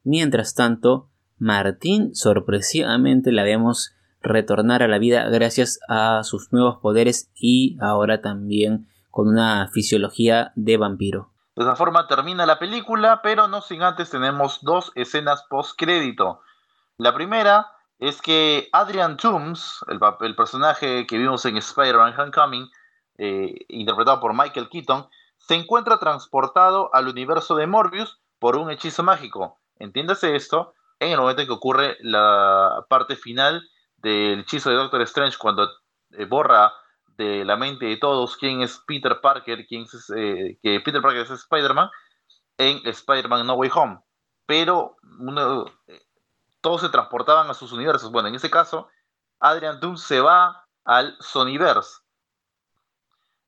Mientras 0.04 0.54
tanto, 0.54 1.10
Martín 1.40 2.14
sorpresivamente 2.16 3.32
la 3.32 3.44
vemos 3.44 3.96
retornar 4.22 4.84
a 4.84 4.88
la 4.88 5.00
vida 5.00 5.30
gracias 5.30 5.80
a 5.90 6.24
sus 6.24 6.52
nuevos 6.52 6.78
poderes 6.78 7.30
y 7.36 7.78
ahora 7.82 8.22
también 8.22 8.88
con 9.12 9.28
una 9.28 9.68
fisiología 9.68 10.52
de 10.56 10.78
vampiro. 10.78 11.30
De 11.56 11.64
esa 11.64 11.76
forma 11.76 12.08
termina 12.08 12.46
la 12.46 12.58
película, 12.58 13.22
pero 13.22 13.48
no 13.48 13.62
sin 13.62 13.84
antes 13.84 14.10
tenemos 14.10 14.60
dos 14.64 14.92
escenas 14.96 15.44
post 15.50 15.74
crédito. 15.78 16.42
La 16.98 17.14
primera 17.14 17.68
es 18.00 18.22
que 18.22 18.70
Adrian 18.72 19.18
Toomes, 19.18 19.80
el, 19.88 20.36
personaje 20.36 21.06
que 21.06 21.18
vimos 21.18 21.46
en 21.46 21.58
Spider-Man 21.58 22.20
Homecoming, 22.20 22.70
eh, 23.18 23.66
interpretado 23.70 24.20
por 24.20 24.34
Michael 24.34 24.70
Keaton, 24.70 25.08
se 25.38 25.56
encuentra 25.56 26.00
transportado 26.00 26.90
al 26.94 27.08
universo 27.08 27.56
de 27.56 27.68
Morbius 27.68 28.20
por 28.40 28.56
un 28.56 28.72
hechizo 28.72 29.04
mágico. 29.04 29.60
Entiéndase 29.78 30.36
esto, 30.36 30.74
en 31.00 31.12
el 31.12 31.20
momento 31.20 31.42
en 31.42 31.48
que 31.48 31.54
ocurre 31.54 31.98
la 32.02 32.86
parte 32.90 33.16
final 33.16 33.70
del 33.98 34.42
hechizo 34.42 34.70
de 34.70 34.76
Doctor 34.76 35.02
Strange, 35.02 35.38
cuando 35.38 35.70
eh, 36.12 36.26
borra 36.26 36.74
de 37.18 37.46
la 37.46 37.58
mente 37.58 37.86
de 37.86 37.98
todos 37.98 38.38
quién 38.38 38.62
es 38.62 38.82
Peter 38.88 39.20
Parker, 39.22 39.66
quién 39.68 39.84
es, 39.84 40.12
eh, 40.16 40.58
que 40.62 40.80
Peter 40.80 41.02
Parker 41.02 41.22
es 41.22 41.30
Spider-Man, 41.30 41.90
en 42.58 42.82
Spider-Man 42.86 43.46
No 43.46 43.56
Way 43.56 43.72
Home. 43.76 44.00
Pero 44.46 44.98
todos 46.62 46.82
se 46.82 46.90
transportaban 46.90 47.50
a 47.50 47.54
sus 47.54 47.72
universos. 47.72 48.12
Bueno, 48.12 48.30
en 48.30 48.36
ese 48.36 48.50
caso, 48.50 48.90
Adrian 49.40 49.80
Doom 49.80 49.98
se 49.98 50.22
va 50.22 50.66
al 50.86 51.16
Sonyverse. 51.20 52.03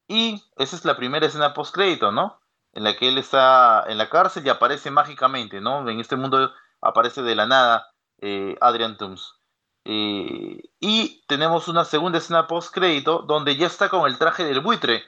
Y 0.08 0.44
esa 0.58 0.76
es 0.76 0.86
la 0.86 0.96
primera 0.96 1.26
escena 1.26 1.54
post-crédito, 1.54 2.12
¿no? 2.12 2.40
En 2.74 2.84
la 2.84 2.96
que 2.96 3.08
él 3.08 3.18
está 3.18 3.86
en 3.88 3.98
la 3.98 4.10
cárcel 4.10 4.46
y 4.46 4.50
aparece 4.50 4.92
mágicamente, 4.92 5.62
¿no? 5.62 5.90
En 5.90 6.00
este 6.00 6.16
mundo 6.16 6.52
aparece 6.82 7.22
de 7.22 7.36
la 7.36 7.46
nada 7.46 7.88
eh, 8.20 8.56
Adrian 8.62 8.98
Toomes. 8.98 9.34
Eh, 9.86 10.62
y 10.80 11.24
tenemos 11.28 11.68
una 11.68 11.86
segunda 11.86 12.18
escena 12.18 12.48
post 12.48 12.74
crédito 12.74 13.20
donde 13.20 13.56
ya 13.56 13.68
está 13.68 13.90
con 13.90 14.10
el 14.10 14.18
traje 14.18 14.44
del 14.44 14.62
buitre. 14.62 15.04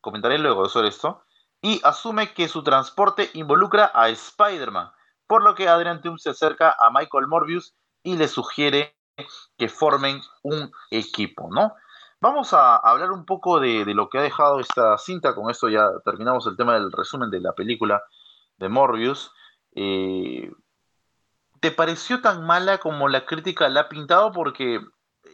Comentaré 0.00 0.38
luego 0.38 0.68
sobre 0.68 0.88
esto. 0.88 1.22
Y 1.62 1.80
asume 1.82 2.34
que 2.34 2.48
su 2.48 2.62
transporte 2.62 3.30
involucra 3.34 3.90
a 3.94 4.08
Spider-Man. 4.08 4.92
Por 5.26 5.42
lo 5.42 5.54
que 5.54 5.68
Adrian 5.68 6.00
Toomes 6.00 6.22
se 6.22 6.30
acerca 6.30 6.76
a 6.78 6.90
Michael 6.90 7.26
Morbius 7.26 7.74
y 8.02 8.16
le 8.16 8.28
sugiere 8.28 8.96
que 9.56 9.68
formen 9.68 10.20
un 10.42 10.70
equipo, 10.90 11.48
¿no? 11.50 11.74
Vamos 12.20 12.54
a 12.54 12.76
hablar 12.76 13.10
un 13.12 13.26
poco 13.26 13.60
de, 13.60 13.84
lo 13.94 14.08
que 14.08 14.18
ha 14.18 14.22
dejado 14.22 14.58
esta 14.58 14.96
cinta. 14.96 15.34
Con 15.34 15.50
esto 15.50 15.68
ya 15.68 15.90
terminamos 16.04 16.46
el 16.46 16.56
tema 16.56 16.74
del 16.74 16.90
resumen 16.90 17.30
de 17.30 17.40
la 17.40 17.52
película 17.52 18.02
de 18.56 18.68
Morbius. 18.70 19.32
Eh, 19.74 20.50
¿te 21.60 21.70
pareció 21.70 22.22
tan 22.22 22.46
mala 22.46 22.78
como 22.78 23.08
la 23.08 23.26
crítica 23.26 23.68
la 23.68 23.82
ha 23.82 23.88
pintado? 23.88 24.32
Porque 24.32 24.80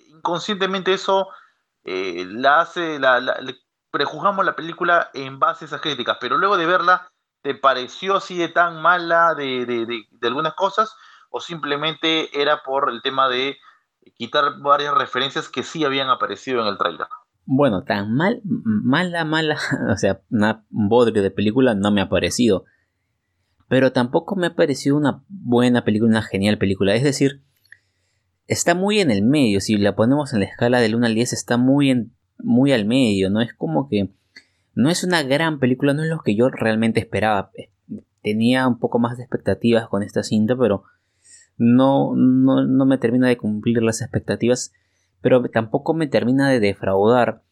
inconscientemente 0.09 0.93
eso 0.93 1.29
eh, 1.85 2.27
la 2.29 2.61
hace, 2.61 2.99
prejuzgamos 3.91 4.45
la 4.45 4.57
película 4.57 5.11
en 5.15 5.39
base 5.39 5.65
a 5.65 5.67
esas 5.67 5.81
críticas, 5.81 6.19
pero 6.21 6.37
luego 6.37 6.57
de 6.57 6.67
verla, 6.67 7.13
¿te 7.43 7.55
pareció 7.55 8.17
así 8.17 8.37
de 8.37 8.49
tan 8.49 8.83
mala 8.83 9.35
de 9.35 10.07
algunas 10.23 10.55
cosas? 10.55 10.97
¿O 11.31 11.41
simplemente 11.41 12.41
era 12.41 12.63
por 12.63 12.91
el 12.91 13.03
tema 13.03 13.29
de 13.29 13.57
quitar 14.17 14.59
varias 14.61 14.95
referencias 14.95 15.49
que 15.49 15.63
sí 15.63 15.85
habían 15.85 16.09
aparecido 16.09 16.61
en 16.63 16.69
el 16.69 16.79
tráiler? 16.79 17.07
Bueno, 17.45 17.83
tan 17.85 18.15
mal, 18.15 18.41
mala, 18.45 19.25
mala, 19.25 19.59
o 19.93 19.97
sea, 19.97 20.23
un 20.31 20.89
bodrio 20.89 21.23
de 21.23 21.31
película 21.31 21.75
no 21.75 21.91
me 21.91 22.01
ha 22.01 22.09
parecido. 22.09 22.65
Pero 23.69 23.93
tampoco 23.93 24.37
me 24.37 24.49
ha 24.49 24.55
parecido 24.55 24.97
una 24.97 25.25
buena 25.29 25.83
película, 25.85 26.11
una 26.11 26.23
genial 26.23 26.59
película. 26.59 26.95
Es 26.95 27.03
decir, 27.03 27.43
está 28.47 28.75
muy 28.75 29.01
en 29.01 29.11
el 29.11 29.23
medio. 29.23 29.61
Si 29.61 29.77
la 29.77 29.97
ponemos 29.97 30.33
en 30.33 30.41
la 30.41 30.47
escala 30.47 30.81
del 30.81 30.95
1 30.95 31.07
al 31.07 31.15
10, 31.15 31.33
está 31.33 31.57
muy, 31.57 31.91
en, 31.91 32.13
muy 32.39 32.73
al 32.73 32.85
medio, 32.85 33.31
¿no? 33.31 33.41
Es 33.41 33.55
como 33.55 33.89
que 33.89 34.11
no 34.75 34.91
es 34.91 35.05
una 35.05 35.23
gran 35.23 35.59
película, 35.59 35.95
no 35.95 36.03
es 36.03 36.11
lo 36.11 36.21
que 36.21 36.37
yo 36.37 36.49
realmente 36.51 37.01
esperaba. 37.01 37.51
Tenía 38.23 38.69
un 38.69 38.79
poco 38.79 38.99
más 38.99 39.17
de 39.17 39.25
expectativas 39.25 39.89
con 39.89 40.03
esta 40.03 40.23
cinta, 40.23 40.55
pero 40.57 40.85
no, 41.63 42.15
no, 42.17 42.67
no 42.67 42.87
me 42.87 42.99
termina 42.99 43.29
de 43.29 43.37
cumplir 43.37 43.83
las 43.83 44.03
expectativas 44.03 44.73
pero 45.23 45.43
tampoco 45.49 45.95
me 45.95 46.09
termina 46.09 46.51
de 46.51 46.61
defraudar. 46.61 47.43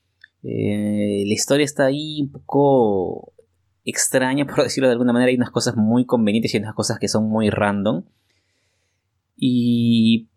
Eh, 0.43 1.23
la 1.27 1.33
historia 1.33 1.65
está 1.65 1.87
ahí 1.87 2.23
un 2.23 2.33
poco 2.33 3.33
extraña, 3.85 4.45
por 4.47 4.63
decirlo 4.63 4.89
de 4.89 4.93
alguna 4.93 5.15
manera. 5.15 5.31
Hay 5.31 5.37
unas 5.37 5.51
cosas 5.51 5.77
muy 5.77 6.05
convenientes 6.05 6.53
y 6.53 6.59
unas 6.59 6.75
cosas 6.75 6.99
que 6.99 7.09
son 7.09 7.29
muy 7.29 7.49
random. 7.49 8.05
Y 9.37 10.29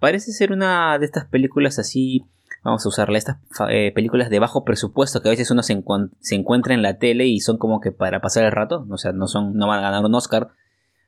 parece 0.00 0.32
ser 0.32 0.52
una 0.52 0.98
de 0.98 1.06
estas 1.06 1.24
películas 1.26 1.78
así, 1.78 2.26
vamos 2.62 2.84
a 2.84 2.88
usarla, 2.88 3.16
estas 3.16 3.38
eh, 3.70 3.90
películas 3.94 4.28
de 4.28 4.38
bajo 4.38 4.64
presupuesto 4.64 5.22
que 5.22 5.28
a 5.28 5.30
veces 5.30 5.50
uno 5.50 5.62
se, 5.62 5.72
encuentra 5.72 6.74
en 6.74 6.82
la 6.82 6.98
tele 6.98 7.26
y 7.26 7.40
son 7.40 7.56
como 7.56 7.80
que 7.80 7.92
para 7.92 8.20
pasar 8.20 8.44
el 8.44 8.52
rato. 8.52 8.84
O 8.90 8.98
sea, 8.98 9.12
no, 9.12 9.28
son, 9.28 9.54
no 9.54 9.68
van 9.68 9.78
a 9.78 9.82
ganar 9.82 10.04
un 10.04 10.14
Oscar, 10.14 10.48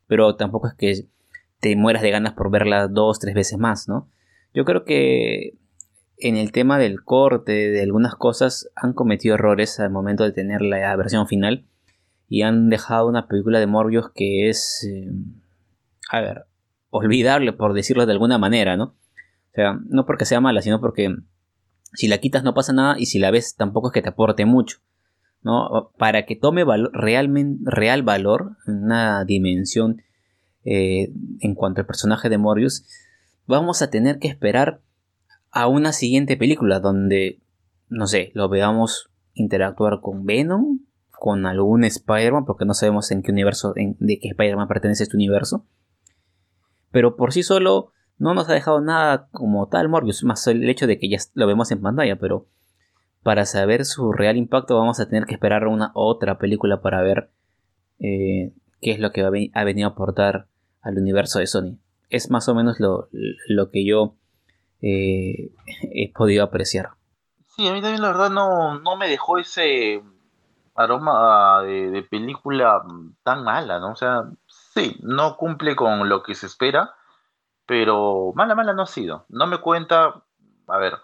pero 0.06 0.36
tampoco 0.36 0.68
es 0.68 0.75
que 0.75 1.08
te 1.60 1.75
mueras 1.76 2.02
de 2.02 2.10
ganas 2.10 2.34
por 2.34 2.50
verla 2.50 2.88
dos, 2.88 3.18
tres 3.18 3.34
veces 3.34 3.58
más, 3.58 3.88
¿no? 3.88 4.10
Yo 4.54 4.64
creo 4.64 4.84
que 4.84 5.58
en 6.18 6.36
el 6.36 6.52
tema 6.52 6.78
del 6.78 7.02
corte 7.02 7.52
de 7.52 7.82
algunas 7.82 8.14
cosas 8.14 8.70
han 8.75 8.92
cometido 8.92 9.34
errores 9.34 9.78
al 9.80 9.90
momento 9.90 10.25
de 10.25 10.32
tener 10.32 10.62
la 10.62 10.94
versión 10.96 11.26
final 11.26 11.66
y 12.28 12.42
han 12.42 12.68
dejado 12.70 13.06
una 13.08 13.28
película 13.28 13.60
de 13.60 13.66
Morbius 13.66 14.10
que 14.14 14.48
es, 14.48 14.86
eh, 14.88 15.10
a 16.10 16.20
ver, 16.20 16.46
olvidable 16.90 17.52
por 17.52 17.75
decirlo 17.75 18.06
de 18.06 18.12
alguna 18.12 18.38
manera, 18.38 18.76
¿no? 18.76 18.84
O 18.84 19.54
sea, 19.54 19.78
no 19.88 20.06
porque 20.06 20.25
sea 20.25 20.40
mala, 20.40 20.62
sino 20.62 20.80
porque 20.80 21.14
si 21.92 22.08
la 22.08 22.18
quitas 22.18 22.42
no 22.42 22.54
pasa 22.54 22.72
nada 22.72 22.96
y 22.98 23.06
si 23.06 23.18
la 23.18 23.30
ves 23.30 23.56
tampoco 23.56 23.88
es 23.88 23.94
que 23.94 24.02
te 24.02 24.10
aporte 24.10 24.44
mucho, 24.44 24.78
¿no? 25.42 25.92
Para 25.98 26.26
que 26.26 26.36
tome 26.36 26.64
real 26.92 28.02
valor, 28.02 28.56
una 28.66 29.25
dimensión 29.25 30.02
eh, 30.66 31.12
en 31.40 31.54
cuanto 31.54 31.80
al 31.80 31.87
personaje 31.87 32.28
de 32.28 32.38
Morbius, 32.38 32.85
vamos 33.46 33.82
a 33.82 33.88
tener 33.88 34.18
que 34.18 34.26
esperar 34.26 34.80
a 35.52 35.68
una 35.68 35.92
siguiente 35.92 36.37
película 36.37 36.80
donde, 36.80 37.40
no 37.88 38.08
sé, 38.08 38.32
lo 38.35 38.49
veamos 38.49 39.08
interactuar 39.35 40.00
con 40.00 40.26
Venom, 40.26 40.80
con 41.12 41.46
algún 41.46 41.85
Spider-Man, 41.85 42.44
porque 42.44 42.64
no 42.64 42.75
sabemos 42.75 43.12
en 43.12 43.23
qué 43.23 43.30
universo, 43.30 43.75
de 43.75 44.18
qué 44.18 44.28
Spider-Man 44.28 44.66
pertenece 44.66 45.04
este 45.04 45.16
universo. 45.16 45.64
Pero 46.90 47.14
por 47.14 47.32
sí 47.32 47.44
solo 47.44 47.92
no 48.18 48.35
nos 48.35 48.49
ha 48.49 48.54
dejado 48.54 48.80
nada 48.80 49.28
como 49.30 49.68
tal 49.68 49.88
Morbius, 49.88 50.25
más 50.25 50.44
el 50.49 50.68
hecho 50.68 50.88
de 50.88 50.99
que 50.99 51.08
ya 51.08 51.18
lo 51.35 51.46
vemos 51.46 51.70
en 51.70 51.80
pantalla, 51.80 52.16
pero 52.16 52.49
para 53.23 53.46
saber 53.46 53.85
su 53.85 54.12
real 54.12 54.37
impacto 54.37 54.76
vamos 54.76 54.98
a 54.98 55.09
tener 55.09 55.26
que 55.26 55.35
esperar 55.35 55.68
una 55.68 55.92
otra 55.94 56.38
película 56.38 56.81
para 56.81 57.02
ver 57.02 57.31
eh, 58.00 58.52
qué 58.81 58.90
es 58.90 58.98
lo 58.98 59.12
que 59.12 59.22
ha 59.22 59.64
venido 59.64 59.88
a 59.88 59.92
aportar 59.92 60.48
al 60.87 60.99
universo 60.99 61.40
de 61.40 61.49
Sony 61.49 61.79
es 62.11 62.31
más 62.31 62.49
o 62.49 62.55
menos 62.55 62.77
lo, 62.79 63.70
que 63.70 63.85
yo 63.85 64.14
eh, 64.81 65.51
he 65.92 66.12
podido 66.12 66.44
apreciar. 66.44 66.90
Sí, 67.49 67.66
a 67.66 67.72
mí 67.72 67.83
también 67.83 68.03
la 68.03 68.09
verdad 68.09 68.31
no, 68.31 68.79
no 68.79 68.96
me 68.96 69.09
dejó 69.09 69.38
ese 69.38 70.03
aroma 70.77 71.62
de, 71.62 72.07
película 72.09 72.83
tan 73.25 73.42
mala, 73.42 73.81
¿no? 73.81 73.92
O 73.92 73.96
sea, 73.96 74.25
sí, 74.46 74.96
no 75.03 75.37
cumple 75.37 75.75
con 75.75 76.09
lo 76.09 76.22
que 76.22 76.35
se 76.35 76.46
espera, 76.46 76.94
pero 77.66 78.33
mala, 78.37 78.55
mala 78.55 78.72
no 78.72 78.83
ha 78.83 78.87
sido. 78.87 79.25
No 79.29 79.46
me 79.46 79.59
cuenta, 79.59 80.22
a 80.68 80.79
ver, 80.79 80.99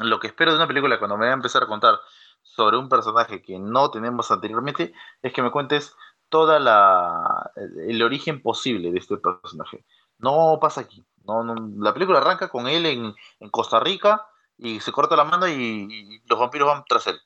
lo 0.00 0.20
que 0.20 0.28
espero 0.28 0.52
de 0.52 0.56
una 0.56 0.68
película 0.68 0.98
cuando 0.98 1.16
me 1.16 1.26
voy 1.26 1.32
a 1.32 1.34
empezar 1.34 1.64
a 1.64 1.66
contar 1.66 1.98
sobre 2.40 2.78
un 2.78 2.88
personaje 2.88 3.42
que 3.42 3.58
no 3.58 3.90
tenemos 3.90 4.30
anteriormente 4.30 4.94
es 5.22 5.32
que 5.32 5.42
me 5.42 5.50
cuentes 5.50 5.94
toda 6.28 6.58
la 6.58 7.52
el 7.56 8.02
origen 8.02 8.42
posible 8.42 8.92
de 8.92 8.98
este 8.98 9.16
personaje. 9.16 9.84
No 10.18 10.58
pasa 10.60 10.82
aquí. 10.82 11.04
No, 11.24 11.44
la 11.78 11.92
película 11.92 12.18
arranca 12.18 12.48
con 12.48 12.66
él 12.66 12.86
en, 12.86 13.50
Costa 13.50 13.80
Rica 13.80 14.26
y 14.56 14.80
se 14.80 14.92
corta 14.92 15.14
la 15.14 15.24
mano 15.24 15.46
y, 15.46 16.22
los 16.26 16.38
vampiros 16.38 16.68
van 16.68 16.84
tras 16.88 17.06
él. 17.06 17.20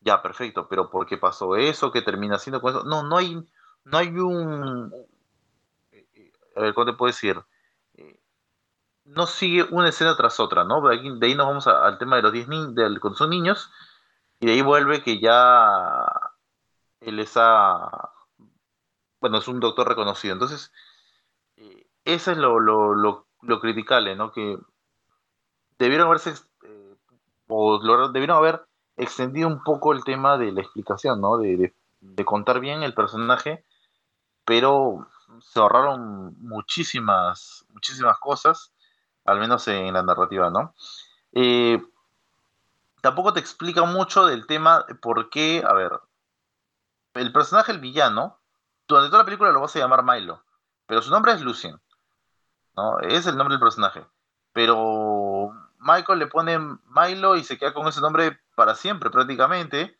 Ya, 0.00 0.20
perfecto, 0.22 0.66
pero 0.68 0.90
¿por 0.90 1.06
qué 1.06 1.16
pasó 1.16 1.56
eso? 1.56 1.92
¿Qué 1.92 2.02
termina 2.02 2.36
haciendo 2.36 2.60
con 2.60 2.70
eso? 2.74 2.84
No, 2.84 3.02
no 3.02 3.18
hay, 3.18 3.36
no 3.84 3.98
hay 3.98 4.08
un... 4.08 4.92
A 6.56 6.60
ver, 6.60 6.74
¿cómo 6.74 6.86
te 6.86 6.92
puedo 6.94 7.12
decir? 7.12 7.40
Eh, 7.94 8.18
no 9.04 9.26
sigue 9.26 9.64
una 9.70 9.90
escena 9.90 10.16
tras 10.16 10.40
otra, 10.40 10.64
¿no? 10.64 10.80
De 10.88 10.96
ahí, 10.96 11.34
nos 11.34 11.46
vamos 11.46 11.66
al 11.66 11.98
tema 11.98 12.16
de 12.16 12.22
los 12.22 12.32
10 12.32 12.48
niños, 12.48 12.74
cuando 13.00 13.16
son 13.16 13.30
niños, 13.30 13.70
y 14.40 14.46
de 14.46 14.52
ahí 14.52 14.62
vuelve 14.62 15.02
que 15.02 15.20
ya 15.20 16.04
él 17.00 17.20
es 17.20 17.36
a... 17.36 18.10
Bueno, 19.20 19.38
es 19.38 19.48
un 19.48 19.60
doctor 19.60 19.88
reconocido. 19.88 20.32
Entonces, 20.32 20.72
eso 22.04 22.32
es 22.32 22.38
lo, 22.38 22.58
lo, 22.58 22.94
lo, 23.42 23.60
criticable, 23.60 24.16
¿no? 24.16 24.32
Que 24.32 24.58
debieron 25.78 26.08
haberse, 26.08 26.34
eh, 26.64 26.96
o 27.48 28.08
debieron 28.08 28.36
haber 28.36 28.66
extendido 28.96 29.48
un 29.48 29.62
poco 29.62 29.92
el 29.92 30.04
tema 30.04 30.38
de 30.38 30.52
la 30.52 30.60
explicación, 30.60 31.20
¿no? 31.20 31.38
De, 31.38 31.74
contar 32.24 32.60
bien 32.60 32.82
el 32.82 32.94
personaje, 32.94 33.64
pero 34.44 35.06
se 35.40 35.58
ahorraron 35.58 36.34
muchísimas, 36.38 37.66
muchísimas 37.70 38.18
cosas, 38.18 38.72
al 39.24 39.38
menos 39.38 39.66
en 39.68 39.92
la 39.92 40.02
narrativa, 40.02 40.50
¿no? 40.50 40.74
Eh, 41.32 41.82
tampoco 43.00 43.32
te 43.32 43.40
explica 43.40 43.84
mucho 43.84 44.26
del 44.26 44.46
tema 44.46 44.86
por 45.02 45.30
qué, 45.30 45.62
a 45.66 45.72
ver, 45.72 45.92
el 47.14 47.32
personaje, 47.32 47.72
el 47.72 47.80
villano, 47.80 48.39
durante 48.94 49.10
toda 49.10 49.22
la 49.22 49.24
película 49.24 49.52
lo 49.52 49.60
vas 49.60 49.74
a 49.76 49.78
llamar 49.78 50.04
Milo, 50.04 50.42
pero 50.86 51.02
su 51.02 51.10
nombre 51.10 51.32
es 51.32 51.40
Lucien. 51.40 51.80
Es 53.02 53.26
el 53.26 53.36
nombre 53.36 53.54
del 53.54 53.60
personaje. 53.60 54.04
Pero 54.52 55.52
Michael 55.78 56.18
le 56.18 56.26
pone 56.26 56.58
Milo 56.58 57.36
y 57.36 57.44
se 57.44 57.58
queda 57.58 57.74
con 57.74 57.86
ese 57.86 58.00
nombre 58.00 58.40
para 58.54 58.74
siempre, 58.74 59.10
prácticamente. 59.10 59.98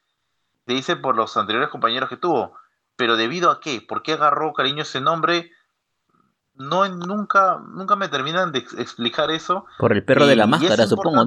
Te 0.65 0.75
dice 0.75 0.97
por 0.97 1.17
los 1.17 1.37
anteriores 1.37 1.71
compañeros 1.71 2.09
que 2.09 2.17
tuvo. 2.17 2.57
Pero 2.97 3.17
debido 3.17 3.51
a 3.51 3.61
qué? 3.61 3.81
¿Por 3.81 4.03
qué 4.03 4.15
agarró 4.15 4.53
cariño 4.53 4.83
ese 4.83 5.01
nombre? 5.01 5.53
No, 6.55 6.87
nunca, 6.89 7.59
nunca 7.59 7.97
me 7.97 8.09
terminan 8.09 8.53
de 8.53 8.59
explicar 8.59 9.31
eso. 9.31 9.67
Por 9.79 9.93
el 9.93 10.05
perro 10.05 10.27
de 10.27 10.37
la 10.37 10.47
máscara, 10.47 10.87
supongo, 10.87 11.27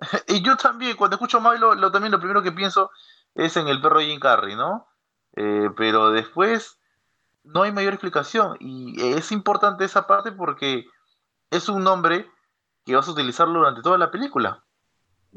y 0.28 0.42
yo 0.42 0.56
también, 0.56 0.96
cuando 0.96 1.14
escucho 1.14 1.40
Milo, 1.40 1.74
lo, 1.74 1.90
también 1.92 2.12
lo 2.12 2.18
primero 2.18 2.42
que 2.42 2.52
pienso 2.52 2.90
es 3.34 3.56
en 3.56 3.68
el 3.68 3.80
perro 3.80 4.00
de 4.00 4.06
Jim 4.06 4.20
Carrey, 4.20 4.56
¿no? 4.56 4.88
Eh, 5.36 5.68
pero 5.76 6.10
después 6.10 6.78
no 7.44 7.62
hay 7.62 7.72
mayor 7.72 7.92
explicación. 7.92 8.56
Y 8.60 9.00
es 9.00 9.32
importante 9.32 9.84
esa 9.84 10.06
parte 10.06 10.32
porque 10.32 10.84
es 11.50 11.68
un 11.68 11.84
nombre 11.84 12.26
que 12.84 12.94
vas 12.94 13.08
a 13.08 13.12
utilizarlo 13.12 13.60
durante 13.60 13.82
toda 13.82 13.98
la 13.98 14.10
película. 14.10 14.64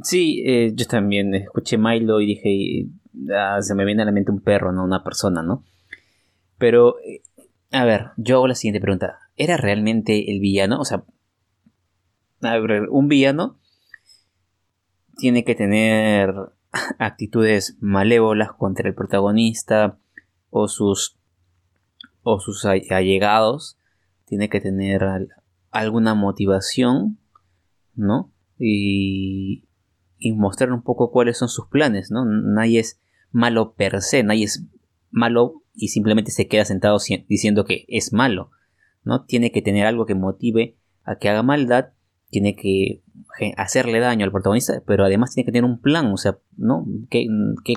Sí, 0.01 0.43
eh, 0.45 0.71
yo 0.75 0.85
también 0.85 1.33
escuché 1.33 1.77
Milo 1.77 2.21
y 2.21 2.27
dije, 2.27 2.87
ah, 3.35 3.61
se 3.61 3.73
me 3.73 3.85
viene 3.85 4.03
a 4.03 4.05
la 4.05 4.11
mente 4.11 4.31
un 4.31 4.41
perro, 4.41 4.71
no 4.71 4.83
una 4.83 5.03
persona, 5.03 5.41
¿no? 5.41 5.63
Pero, 6.57 6.99
eh, 6.99 7.21
a 7.71 7.85
ver, 7.85 8.11
yo 8.17 8.35
hago 8.35 8.47
la 8.47 8.55
siguiente 8.55 8.81
pregunta. 8.81 9.19
¿Era 9.35 9.57
realmente 9.57 10.31
el 10.31 10.39
villano? 10.39 10.79
O 10.79 10.85
sea, 10.85 11.03
a 12.41 12.57
ver, 12.59 12.87
un 12.89 13.07
villano 13.07 13.59
tiene 15.17 15.43
que 15.43 15.55
tener 15.55 16.33
actitudes 16.99 17.77
malévolas 17.79 18.51
contra 18.51 18.87
el 18.87 18.95
protagonista 18.95 19.97
o 20.49 20.67
sus 20.67 21.17
o 22.23 22.39
sus 22.41 22.65
allegados, 22.65 23.77
tiene 24.25 24.49
que 24.49 24.59
tener 24.59 25.29
alguna 25.71 26.13
motivación, 26.13 27.19
¿no? 27.95 28.33
Y, 28.59 29.63
y 30.17 30.33
mostrar 30.33 30.73
un 30.73 30.81
poco 30.81 31.11
cuáles 31.11 31.37
son 31.37 31.47
sus 31.47 31.67
planes, 31.67 32.11
¿no? 32.11 32.25
Nadie 32.25 32.81
es 32.81 32.99
malo 33.31 33.75
per 33.75 34.01
se, 34.01 34.23
nadie 34.23 34.43
es 34.43 34.65
malo 35.09 35.63
y 35.73 35.89
simplemente 35.89 36.31
se 36.31 36.47
queda 36.47 36.65
sentado 36.65 36.97
diciendo 37.29 37.63
que 37.63 37.85
es 37.87 38.11
malo, 38.11 38.51
¿no? 39.03 39.23
Tiene 39.23 39.51
que 39.51 39.61
tener 39.61 39.85
algo 39.85 40.05
que 40.05 40.15
motive 40.15 40.75
a 41.03 41.15
que 41.17 41.29
haga 41.29 41.43
maldad, 41.43 41.93
tiene 42.29 42.55
que 42.55 43.03
hacerle 43.55 43.99
daño 43.99 44.25
al 44.25 44.31
protagonista, 44.31 44.81
pero 44.85 45.05
además 45.05 45.33
tiene 45.33 45.45
que 45.45 45.51
tener 45.51 45.65
un 45.65 45.79
plan, 45.79 46.07
o 46.07 46.17
sea, 46.17 46.37
¿no? 46.57 46.85
¿Qué, 47.09 47.27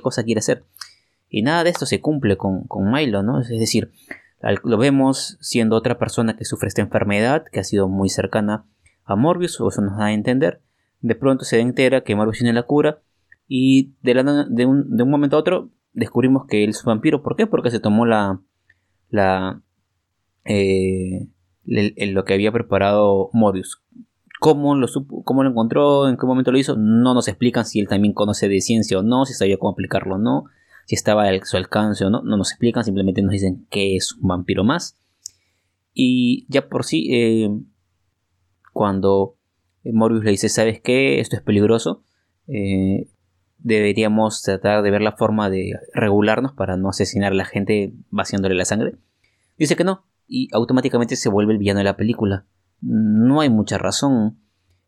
cosa 0.03 0.25
quiere 0.25 0.41
hacer? 0.41 0.65
Y 1.29 1.43
nada 1.43 1.65
de 1.65 1.71
esto 1.71 1.87
se 1.87 2.01
cumple 2.01 2.37
con, 2.37 2.65
con 2.65 2.91
Milo, 2.91 3.23
¿no? 3.23 3.41
Es 3.41 3.49
decir, 3.49 3.93
lo 4.65 4.79
vemos 4.79 5.37
siendo 5.41 5.77
otra 5.77 5.99
persona 5.99 6.37
que 6.37 6.45
sufre 6.45 6.69
esta 6.69 6.83
enfermedad, 6.83 7.45
que 7.53 7.61
ha 7.61 7.65
sido 7.65 7.89
muy 7.89 8.09
cercana 8.09 8.67
a 9.05 9.17
Morbius, 9.17 9.61
o 9.61 9.69
eso 9.69 9.83
nos 9.83 9.99
da 9.99 10.07
a 10.07 10.13
entender. 10.13 10.63
De 11.01 11.15
pronto 11.15 11.45
se 11.45 11.61
entera 11.61 12.03
que 12.03 12.15
Morbius 12.15 12.39
tiene 12.39 12.53
la 12.53 12.65
cura, 12.65 13.01
y 13.47 13.95
de, 14.03 14.15
de, 14.51 14.67
un, 14.67 14.97
de 14.97 15.03
un 15.03 15.11
momento 15.11 15.37
a 15.37 15.41
otro 15.41 15.71
descubrimos 15.93 16.47
que 16.47 16.65
él 16.65 16.71
es 16.71 16.85
un 16.85 16.91
vampiro. 16.93 17.23
¿Por 17.23 17.37
qué? 17.37 17.47
Porque 17.47 17.71
se 17.71 17.81
tomó 17.81 18.07
la. 18.07 18.41
la 19.09 19.61
eh, 20.45 21.29
lo 21.65 22.25
que 22.25 22.35
había 22.35 22.53
preparado 22.53 23.31
Morbius. 23.33 23.83
¿Cómo 24.40 24.74
lo, 24.74 24.88
¿Cómo 25.24 25.44
lo 25.44 25.50
encontró? 25.50 26.09
¿En 26.09 26.16
qué 26.16 26.24
momento 26.24 26.50
lo 26.50 26.57
hizo? 26.57 26.74
No 26.74 27.12
nos 27.12 27.29
explican 27.29 27.66
si 27.66 27.79
él 27.79 27.88
también 27.88 28.14
conoce 28.14 28.48
de 28.48 28.62
ciencia 28.62 28.98
o 28.98 29.03
no, 29.03 29.26
si 29.26 29.35
sabía 29.35 29.59
cómo 29.59 29.72
aplicarlo 29.72 30.14
o 30.14 30.18
no, 30.18 30.44
si 30.87 30.94
estaba 30.94 31.29
a 31.29 31.44
su 31.44 31.59
alcance 31.59 32.07
o 32.07 32.11
no. 32.11 32.22
No 32.22 32.38
nos 32.38 32.50
explican, 32.50 32.83
simplemente 32.83 33.20
nos 33.20 33.33
dicen 33.33 33.66
que 33.70 33.96
es 33.96 34.14
un 34.14 34.29
vampiro 34.29 34.64
más. 34.64 34.98
Y 35.92 36.46
ya 36.48 36.70
por 36.70 36.87
sí, 36.87 37.09
eh, 37.12 37.50
cuando 38.72 39.37
Morbius 39.85 40.24
le 40.24 40.31
dice, 40.31 40.48
¿sabes 40.48 40.81
qué? 40.81 41.20
Esto 41.20 41.37
es 41.37 41.42
peligroso. 41.42 42.03
Eh, 42.48 43.09
deberíamos 43.59 44.40
tratar 44.40 44.83
de 44.83 44.90
ver 44.90 45.03
la 45.03 45.12
forma 45.12 45.50
de 45.50 45.74
regularnos 45.92 46.53
para 46.55 46.79
no 46.79 46.88
asesinar 46.88 47.33
a 47.33 47.37
la 47.37 47.44
gente 47.44 47.92
vaciándole 48.09 48.55
la 48.55 48.64
sangre. 48.64 48.94
Dice 49.59 49.76
que 49.76 49.85
no, 49.85 50.07
y 50.26 50.48
automáticamente 50.53 51.16
se 51.16 51.29
vuelve 51.29 51.53
el 51.53 51.59
villano 51.59 51.81
de 51.81 51.85
la 51.85 51.98
película. 51.98 52.46
No 52.81 53.40
hay 53.40 53.51
mucha 53.51 53.79
razón 53.79 54.38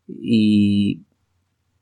y 0.07 1.03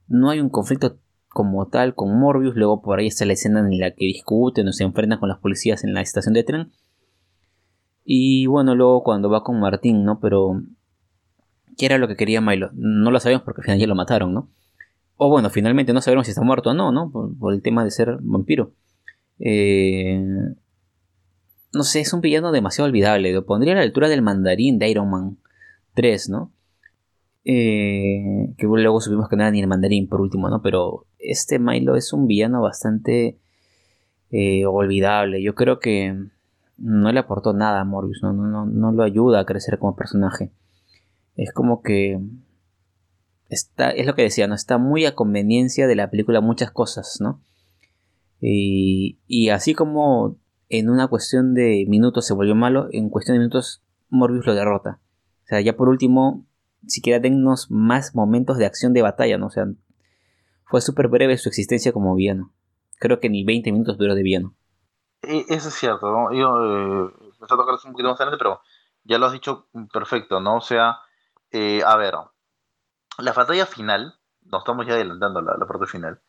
no 0.08 0.30
hay 0.30 0.40
un 0.40 0.50
conflicto 0.50 0.98
como 1.28 1.68
tal 1.68 1.94
con 1.94 2.18
Morbius. 2.18 2.56
Luego 2.56 2.82
por 2.82 2.98
ahí 2.98 3.06
está 3.06 3.24
la 3.24 3.32
escena 3.32 3.60
en 3.60 3.78
la 3.78 3.92
que 3.92 4.06
discuten 4.06 4.68
o 4.68 4.72
se 4.72 4.84
enfrentan 4.84 5.18
con 5.18 5.28
las 5.28 5.38
policías 5.38 5.84
en 5.84 5.94
la 5.94 6.00
estación 6.00 6.34
de 6.34 6.44
tren. 6.44 6.72
Y 8.04 8.46
bueno, 8.46 8.74
luego 8.74 9.02
cuando 9.02 9.30
va 9.30 9.44
con 9.44 9.60
Martín, 9.60 10.04
¿no? 10.04 10.20
Pero... 10.20 10.62
¿Qué 11.76 11.86
era 11.86 11.96
lo 11.96 12.08
que 12.08 12.16
quería 12.16 12.40
Milo? 12.40 12.70
No 12.74 13.10
lo 13.10 13.20
sabemos 13.20 13.42
porque 13.42 13.60
al 13.60 13.64
final 13.64 13.78
ya 13.78 13.86
lo 13.86 13.94
mataron, 13.94 14.34
¿no? 14.34 14.50
O 15.16 15.30
bueno, 15.30 15.48
finalmente 15.48 15.92
no 15.92 16.02
sabemos 16.02 16.26
si 16.26 16.32
está 16.32 16.42
muerto 16.42 16.70
o 16.70 16.74
no, 16.74 16.92
¿no? 16.92 17.10
Por, 17.10 17.54
el 17.54 17.62
tema 17.62 17.84
de 17.84 17.90
ser 17.90 18.18
vampiro. 18.20 18.72
Eh, 19.38 20.22
no 21.72 21.82
sé, 21.84 22.00
es 22.00 22.12
un 22.12 22.20
villano 22.20 22.52
demasiado 22.52 22.88
olvidable. 22.88 23.32
Lo 23.32 23.46
pondría 23.46 23.74
a 23.74 23.76
la 23.76 23.82
altura 23.82 24.08
del 24.08 24.22
mandarín 24.22 24.78
de 24.78 24.90
Iron 24.90 25.08
Man 25.08 25.38
3, 25.94 26.28
¿no? 26.28 26.52
Eh, 27.44 28.54
que 28.58 28.66
luego 28.66 29.00
supimos 29.00 29.28
que 29.28 29.36
no 29.36 29.42
era 29.42 29.50
ni 29.50 29.60
el 29.60 29.66
mandarín 29.66 30.08
por 30.08 30.20
último, 30.20 30.48
¿no? 30.50 30.62
Pero 30.62 31.06
este 31.18 31.58
Milo 31.58 31.96
es 31.96 32.12
un 32.12 32.26
villano 32.26 32.60
bastante 32.60 33.38
eh, 34.30 34.66
olvidable. 34.66 35.42
Yo 35.42 35.54
creo 35.54 35.78
que 35.78 36.16
no 36.76 37.12
le 37.12 37.20
aportó 37.20 37.52
nada 37.52 37.80
a 37.80 37.84
Morbius, 37.84 38.20
¿no? 38.22 38.32
No, 38.32 38.46
no, 38.46 38.66
no 38.66 38.92
lo 38.92 39.02
ayuda 39.02 39.40
a 39.40 39.46
crecer 39.46 39.78
como 39.78 39.96
personaje. 39.96 40.52
Es 41.36 41.52
como 41.52 41.82
que 41.82 42.20
es 43.50 44.06
lo 44.06 44.14
que 44.14 44.22
decía, 44.22 44.46
¿no? 44.46 44.54
Está 44.54 44.78
muy 44.78 45.04
a 45.06 45.14
conveniencia 45.14 45.86
de 45.86 45.96
la 45.96 46.10
película 46.10 46.40
muchas 46.40 46.70
cosas, 46.70 47.18
¿no? 47.20 47.42
Y, 48.40 49.18
y 49.26 49.48
así 49.50 49.74
como 49.74 50.38
en 50.68 50.88
una 50.88 51.08
cuestión 51.08 51.52
de 51.52 51.84
minutos 51.88 52.26
se 52.26 52.34
volvió 52.34 52.54
malo, 52.54 52.88
en 52.92 53.10
cuestión 53.10 53.34
de 53.34 53.40
minutos 53.40 53.82
Morbius 54.08 54.46
lo 54.46 54.54
derrota. 54.54 55.00
O 55.50 55.52
sea, 55.52 55.60
ya 55.60 55.74
por 55.76 55.88
último, 55.88 56.46
siquiera 56.86 57.18
dennos 57.18 57.72
más 57.72 58.14
momentos 58.14 58.56
de 58.56 58.66
acción 58.66 58.92
de 58.92 59.02
batalla, 59.02 59.36
¿no? 59.36 59.46
O 59.46 59.50
sea, 59.50 59.64
fue 60.64 60.80
súper 60.80 61.08
breve 61.08 61.36
su 61.38 61.48
existencia 61.48 61.92
como 61.92 62.14
villano. 62.14 62.52
Creo 63.00 63.18
que 63.18 63.28
ni 63.28 63.42
20 63.42 63.72
minutos 63.72 63.98
duró 63.98 64.14
de 64.14 64.22
villano. 64.22 64.54
Eso 65.22 65.68
es 65.70 65.74
cierto, 65.74 66.08
¿no? 66.08 66.32
Yo 66.32 66.54
eh, 66.64 67.12
me 67.40 67.42
está 67.42 67.56
tocando 67.56 67.80
un 67.84 67.90
poquito 67.90 68.10
más 68.10 68.20
adelante, 68.20 68.38
pero 68.38 68.60
ya 69.02 69.18
lo 69.18 69.26
has 69.26 69.32
dicho 69.32 69.66
perfecto, 69.92 70.38
¿no? 70.38 70.58
O 70.58 70.60
sea, 70.60 71.00
eh, 71.50 71.82
a 71.84 71.96
ver, 71.96 72.14
la 73.18 73.32
batalla 73.32 73.66
final, 73.66 74.20
nos 74.42 74.60
estamos 74.60 74.86
ya 74.86 74.92
adelantando 74.92 75.42
la, 75.42 75.56
la 75.58 75.66
parte 75.66 75.86
final, 75.86 76.20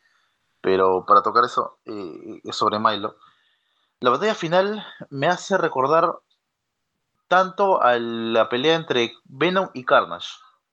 pero 0.61 1.05
para 1.05 1.21
tocar 1.21 1.43
eso 1.43 1.77
eh, 1.85 2.41
sobre 2.51 2.79
Milo, 2.79 3.17
la 3.99 4.09
batalla 4.09 4.33
final 4.33 4.83
me 5.11 5.27
hace 5.27 5.59
recordar 5.59 6.11
tanto 7.31 7.81
a 7.81 7.97
la 7.97 8.49
pelea 8.49 8.75
entre 8.75 9.13
Venom 9.23 9.69
y 9.73 9.85
Carnage, 9.85 10.27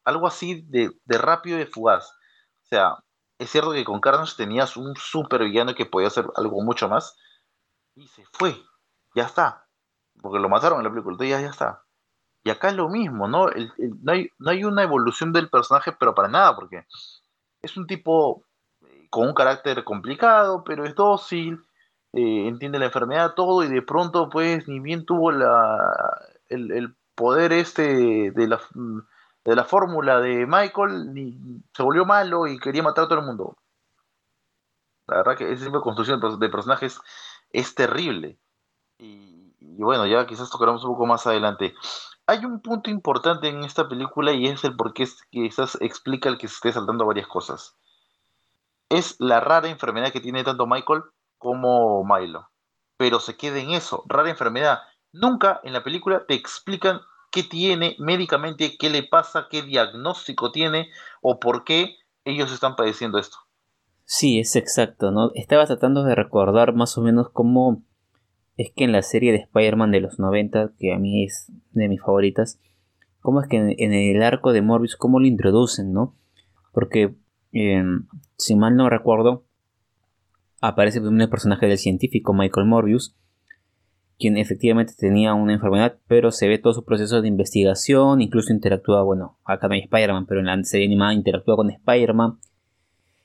algo 0.05 0.27
así 0.27 0.63
de, 0.63 0.91
rápido 1.07 1.61
y 1.61 1.67
fugaz. 1.67 2.11
O 2.65 2.67
sea, 2.67 2.97
es 3.39 3.49
cierto 3.49 3.71
que 3.71 3.85
con 3.85 4.01
Carnage 4.01 4.35
tenías 4.37 4.77
un 4.77 4.97
super 4.97 5.45
villano 5.45 5.77
que 5.77 5.87
podía 5.87 6.09
hacer 6.09 6.27
algo 6.35 6.61
mucho 6.65 6.89
más, 6.89 7.17
y 7.95 8.09
se 8.09 8.25
fue, 8.33 8.61
ya 9.15 9.23
está, 9.23 9.69
porque 10.21 10.41
lo 10.41 10.49
mataron 10.49 10.79
en 10.81 10.87
la 10.87 10.91
película, 10.91 11.13
entonces 11.13 11.31
ya, 11.31 11.41
ya 11.41 11.51
está. 11.51 11.85
Y 12.43 12.51
acá 12.51 12.71
es 12.71 12.75
lo 12.75 12.89
mismo, 12.89 13.29
¿no? 13.29 13.47
no, 13.47 14.13
hay, 14.13 14.29
no, 14.39 14.51
hay, 14.51 14.65
una 14.65 14.83
evolución 14.83 15.33
del 15.33 15.51
personaje, 15.51 15.93
pero 15.93 16.13
para 16.13 16.27
nada, 16.27 16.57
porque 16.57 16.89
es 17.63 17.77
un 17.77 17.87
tipo 17.87 18.43
eh, 18.81 19.07
con 19.11 19.29
un 19.29 19.35
carácter 19.35 19.85
complicado, 19.85 20.65
pero 20.65 20.85
es 20.85 20.97
dócil, 20.97 21.65
eh, 22.15 22.49
entiende 22.49 22.81
la 22.81 22.87
enfermedad, 22.87 23.35
todo, 23.37 23.63
y 23.63 23.69
de 23.69 23.83
pronto, 23.83 24.29
pues, 24.29 24.67
ni 24.67 24.81
bien 24.81 25.07
tuvo 25.07 25.31
la, 25.31 25.95
el, 26.49 26.97
poder 27.15 27.53
este 27.53 28.31
de 28.31 28.47
la, 28.47 28.61
de 29.45 29.57
la 29.57 29.65
fórmula 29.65 30.21
de 30.21 30.47
Michael, 30.47 31.13
ni, 31.13 31.37
se 31.75 31.83
volvió 31.83 32.05
malo 32.05 32.47
y 32.47 32.59
quería 32.59 32.83
matar 32.83 33.05
a 33.05 33.09
todo 33.09 33.19
el 33.19 33.27
mundo. 33.27 33.57
La 35.07 35.17
verdad 35.19 35.37
que 35.37 35.51
ese 35.51 35.65
tipo 35.65 35.79
de 35.79 35.83
construcción 35.83 36.21
de 36.39 36.49
personajes 36.49 37.01
es 37.51 37.75
terrible. 37.75 38.39
Y, 38.99 39.53
y 39.59 39.83
bueno, 39.83 40.07
ya 40.07 40.27
quizás 40.27 40.51
tocaremos 40.51 40.85
un 40.85 40.93
poco 40.93 41.07
más 41.07 41.27
adelante 41.27 41.75
hay 42.29 42.45
un 42.45 42.61
punto 42.61 42.91
importante 42.91 43.49
en 43.49 43.65
esta 43.65 43.89
película 43.89 44.33
y 44.33 44.47
es 44.47 44.63
el 44.63 44.77
por 44.77 44.93
qué 44.93 45.09
quizás 45.31 45.79
explica 45.81 46.29
el 46.29 46.37
que 46.37 46.47
se 46.47 46.57
esté 46.57 46.73
saltando 46.73 47.07
varias 47.07 47.27
cosas. 47.27 47.75
Es 48.91 49.17
la 49.19 49.41
rara 49.41 49.69
enfermedad 49.69 50.13
que 50.13 50.21
tiene 50.21 50.45
tanto 50.45 50.67
Michael 50.67 51.05
como 51.39 52.05
Milo. 52.05 52.51
Pero 52.99 53.19
se 53.19 53.39
queda 53.39 53.59
en 53.61 53.71
eso, 53.71 54.05
rara 54.07 54.29
enfermedad. 54.29 54.81
Nunca 55.13 55.61
en 55.65 55.73
la 55.73 55.83
película 55.83 56.25
te 56.27 56.35
explican 56.35 57.01
qué 57.31 57.43
tiene 57.43 57.97
médicamente, 57.99 58.77
qué 58.79 58.91
le 58.91 59.03
pasa, 59.03 59.49
qué 59.51 59.63
diagnóstico 59.63 60.53
tiene 60.53 60.91
o 61.23 61.41
por 61.41 61.65
qué 61.65 61.97
ellos 62.25 62.53
están 62.53 62.77
padeciendo 62.77 63.19
esto. 63.19 63.37
Sí, 64.05 64.39
es 64.39 64.57
exacto, 64.57 65.11
¿no? 65.11 65.33
Estaba 65.35 65.67
tratando 65.67 66.03
de 66.05 66.15
recordar 66.15 66.75
más 66.75 66.97
o 66.97 67.03
menos 67.03 67.29
cómo 67.31 67.83
es 68.57 68.73
que 68.75 68.85
en 68.85 68.93
la 68.93 69.03
serie 69.03 69.33
de 69.33 69.39
Spider-Man 69.39 69.93
de 69.93 70.01
los 70.01 70.19
90, 70.19 70.73
que 70.79 70.93
a 70.93 70.99
mí 70.99 71.25
es 71.25 71.53
de 71.73 71.89
mis 71.89 72.01
favoritas, 72.01 72.59
cómo 73.21 73.41
es 73.41 73.49
que 73.49 73.57
en, 73.57 73.93
el 73.93 74.23
arco 74.23 74.53
de 74.53 74.63
Morbius, 74.63 74.97
cómo 74.97 75.21
lo 75.21 75.27
introducen, 75.27 75.93
¿no? 75.93 76.17
Porque, 76.73 77.15
em, 77.53 78.09
si 78.37 78.57
mal 78.57 78.75
no 78.77 78.89
recuerdo, 78.91 79.45
aparece 80.61 81.01
un 81.01 81.19
personaje 81.31 81.67
del 81.67 81.79
científico 81.79 82.35
Michael 82.35 82.67
Morbius, 82.67 83.15
quien 84.19 84.37
efectivamente 84.37 84.95
tenía 84.99 85.35
una 85.35 85.55
enfermedad, 85.55 85.99
pero 86.09 86.33
se 86.33 86.49
ve 86.49 86.59
todo 86.59 86.73
su 86.73 86.85
proceso 86.85 87.23
de 87.23 87.29
investigación, 87.29 88.21
incluso 88.21 88.53
interactúa, 88.53 89.03
bueno, 89.03 89.39
acá 89.45 89.69
no 89.69 89.75
hay 89.75 89.81
Spider-Man, 89.81 90.27
pero 90.27 90.41
en 90.41 90.47
la 90.47 90.65
serie 90.65 90.87
animada 90.87 91.15
interactúa 91.15 91.57
con 91.57 91.71
Spider-Man, 91.71 92.39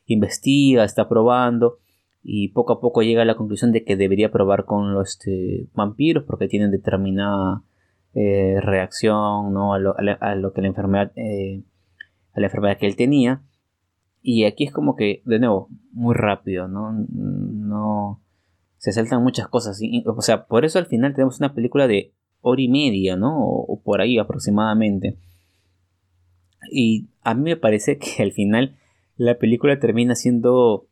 investiga, 0.06 0.84
está 0.84 1.10
probando, 1.10 1.79
y 2.23 2.49
poco 2.49 2.73
a 2.73 2.79
poco 2.79 3.01
llega 3.01 3.23
a 3.23 3.25
la 3.25 3.36
conclusión 3.36 3.71
de 3.71 3.84
que 3.84 3.97
debería 3.97 4.32
probar 4.32 4.65
con 4.65 4.93
los 4.93 5.10
este, 5.12 5.67
vampiros 5.73 6.23
porque 6.23 6.47
tienen 6.47 6.71
determinada 6.71 7.63
eh, 8.13 8.60
reacción 8.62 9.53
¿no? 9.53 9.73
a, 9.73 9.79
lo, 9.79 10.53
que 10.53 10.62
la 10.62 10.67
enfermedad 10.67 11.12
eh, 11.15 11.63
a 12.34 12.39
la 12.39 12.45
enfermedad 12.45 12.77
que 12.77 12.88
él 12.88 12.95
tenía 12.95 13.41
y 14.21 14.45
aquí 14.45 14.63
es 14.63 14.71
como 14.71 14.95
que 14.95 15.21
de 15.25 15.39
nuevo 15.39 15.67
muy 15.91 16.15
rápido 16.15 16.69
no 16.69 16.93
no 17.10 18.21
se 18.84 18.91
saltan 18.91 19.24
muchas 19.24 19.48
cosas 19.48 19.80
o 20.06 20.22
sea 20.22 20.46
por 20.46 20.65
eso 20.65 20.78
al 20.78 20.88
final 20.88 21.13
tenemos 21.13 21.39
una 21.39 21.54
película 21.54 21.88
de 21.88 22.12
hora 22.41 22.62
y 22.62 22.67
media 22.67 23.15
no 23.15 23.34
o 23.39 23.82
por 23.82 24.02
ahí 24.02 24.17
aproximadamente. 24.17 25.17
Y 26.69 27.08
a 27.22 27.34
mí 27.34 27.43
me 27.43 27.56
parece 27.56 27.98
que 28.00 28.22
al 28.22 28.34
final 28.34 28.78
la 29.15 29.38
película 29.38 29.80
termina 29.80 30.15
siendo 30.15 30.88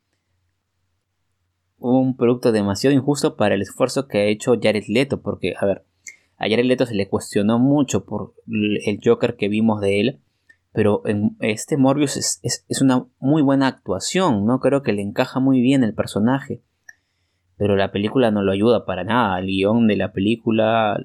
un 1.78 2.16
producto 2.16 2.50
demasiado 2.50 2.96
injusto 2.96 3.36
para 3.36 3.56
el 3.56 3.60
esfuerzo 3.60 4.08
que 4.08 4.18
ha 4.18 4.24
hecho 4.24 4.54
Jared 4.58 4.84
Leto, 4.88 5.20
porque, 5.20 5.52
a 5.60 5.66
ver, 5.66 5.84
a 6.38 6.48
Jared 6.48 6.64
Leto 6.64 6.86
se 6.86 6.94
le 6.94 7.08
cuestionó 7.08 7.58
mucho 7.58 8.06
por 8.06 8.32
el 8.46 9.00
Joker 9.04 9.36
que 9.36 9.48
vimos 9.48 9.82
de 9.82 10.00
él, 10.00 10.20
pero 10.72 11.02
en 11.04 11.36
este 11.40 11.76
Morbius 11.76 12.16
es, 12.16 12.80
una 12.80 13.06
muy 13.18 13.42
buena 13.42 13.66
actuación, 13.66 14.46
¿no? 14.46 14.60
Creo 14.60 14.82
que 14.82 14.92
le 14.92 15.02
encaja 15.02 15.40
muy 15.40 15.60
bien 15.60 15.84
el 15.84 15.92
personaje, 15.92 16.62
pero 17.62 17.76
la 17.76 17.92
película 17.92 18.32
no 18.32 18.42
lo 18.42 18.50
ayuda 18.50 18.84
para 18.84 19.04
nada, 19.04 19.38
el 19.38 19.46
guion 19.46 19.86
de 19.86 19.94
la 19.94 20.12
película, 20.12 21.00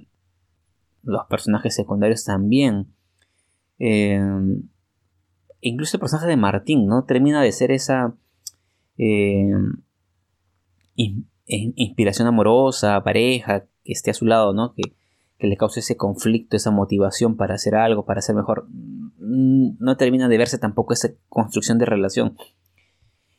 los 1.04 1.22
personajes 1.30 1.76
secundarios 1.76 2.24
también. 2.26 2.88
Eh, 3.78 4.20
incluso 5.62 5.98
el 5.98 6.02
personaje 6.02 6.28
de 6.28 6.36
Martín, 6.36 6.88
¿no? 6.88 7.04
Termina 7.04 7.43
de 7.43 7.52
ser 7.52 7.70
esa 7.70 8.15
eh, 8.98 9.52
inspiración 10.96 12.28
amorosa, 12.28 13.04
pareja, 13.04 13.65
que 13.84 13.93
esté 13.93 14.10
a 14.10 14.15
su 14.15 14.26
lado, 14.26 14.52
¿no? 14.52 14.74
Que, 14.74 14.82
que, 15.38 15.46
le 15.46 15.58
cause 15.58 15.82
ese 15.82 15.96
conflicto, 15.96 16.58
esa 16.58 16.72
motivación 16.72 17.38
para 17.38 17.54
hacer 17.54 17.76
algo, 17.76 18.04
para 18.04 18.22
ser 18.22 18.36
mejor. 18.36 18.65
Mm, 19.20 19.78
no 19.78 19.96
termina 19.96 20.28
de 20.28 20.39
verse 20.39 20.58
tampoco 20.58 20.93
esa 20.93 21.10
construcción 21.30 21.78
de 21.78 21.86
relación. 21.86 22.36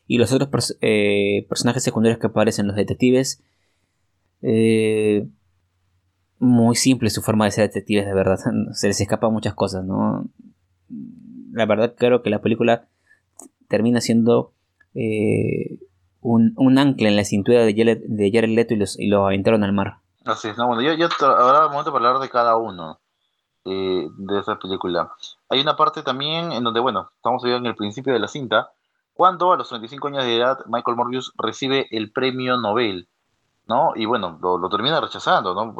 Y 0.09 0.17
los 0.17 0.33
otros 0.33 0.75
eh, 0.81 1.45
personajes 1.47 1.83
secundarios 1.83 2.19
que 2.19 2.25
aparecen, 2.25 2.65
los 2.65 2.75
detectives, 2.75 3.43
eh, 4.41 5.27
muy 6.39 6.75
simple 6.75 7.11
su 7.11 7.21
forma 7.21 7.45
de 7.45 7.51
ser 7.51 7.67
detectives, 7.67 8.07
de 8.07 8.13
verdad. 8.15 8.39
Se 8.73 8.87
les 8.87 8.99
escapan 8.99 9.31
muchas 9.31 9.53
cosas, 9.53 9.85
¿no? 9.85 10.25
La 11.51 11.67
verdad 11.67 11.93
creo 11.95 12.23
que 12.23 12.31
la 12.31 12.41
película 12.41 12.87
termina 13.67 14.01
siendo 14.01 14.51
eh, 14.95 15.77
un, 16.21 16.55
un, 16.57 16.79
ancla 16.79 17.07
en 17.07 17.15
la 17.15 17.23
cintura 17.23 17.63
de 17.63 17.75
Jared, 17.75 18.49
Leto 18.49 18.73
y, 18.73 18.77
los, 18.77 18.99
y 18.99 19.05
lo 19.05 19.27
aventaron 19.27 19.63
al 19.63 19.73
mar. 19.73 19.99
Así 20.25 20.47
es, 20.47 20.57
no, 20.57 20.65
bueno, 20.65 20.81
yo, 20.81 20.93
yo 20.93 21.07
ahora 21.21 21.67
momento 21.67 21.93
para 21.93 22.07
hablar 22.07 22.19
de 22.23 22.29
cada 22.29 22.57
uno 22.57 22.99
de 23.63 24.39
esa 24.39 24.57
película. 24.57 25.11
Hay 25.49 25.61
una 25.61 25.75
parte 25.75 26.01
también 26.01 26.51
en 26.51 26.63
donde, 26.63 26.79
bueno, 26.79 27.11
estamos 27.15 27.45
en 27.45 27.67
el 27.67 27.75
principio 27.75 28.11
de 28.11 28.19
la 28.19 28.27
cinta, 28.27 28.71
cuando 29.19 29.51
a 29.51 29.57
los 29.57 29.67
35 29.67 30.07
años 30.07 30.23
de 30.23 30.37
edad 30.37 30.59
Michael 30.67 30.95
Morbius 30.95 31.33
recibe 31.37 31.89
el 31.91 32.13
premio 32.13 32.55
Nobel 32.55 33.09
¿no? 33.67 33.91
Y 33.93 34.05
bueno, 34.05 34.39
lo, 34.41 34.69
termina 34.69 35.01
rechazando, 35.01 35.53
¿no? 35.53 35.75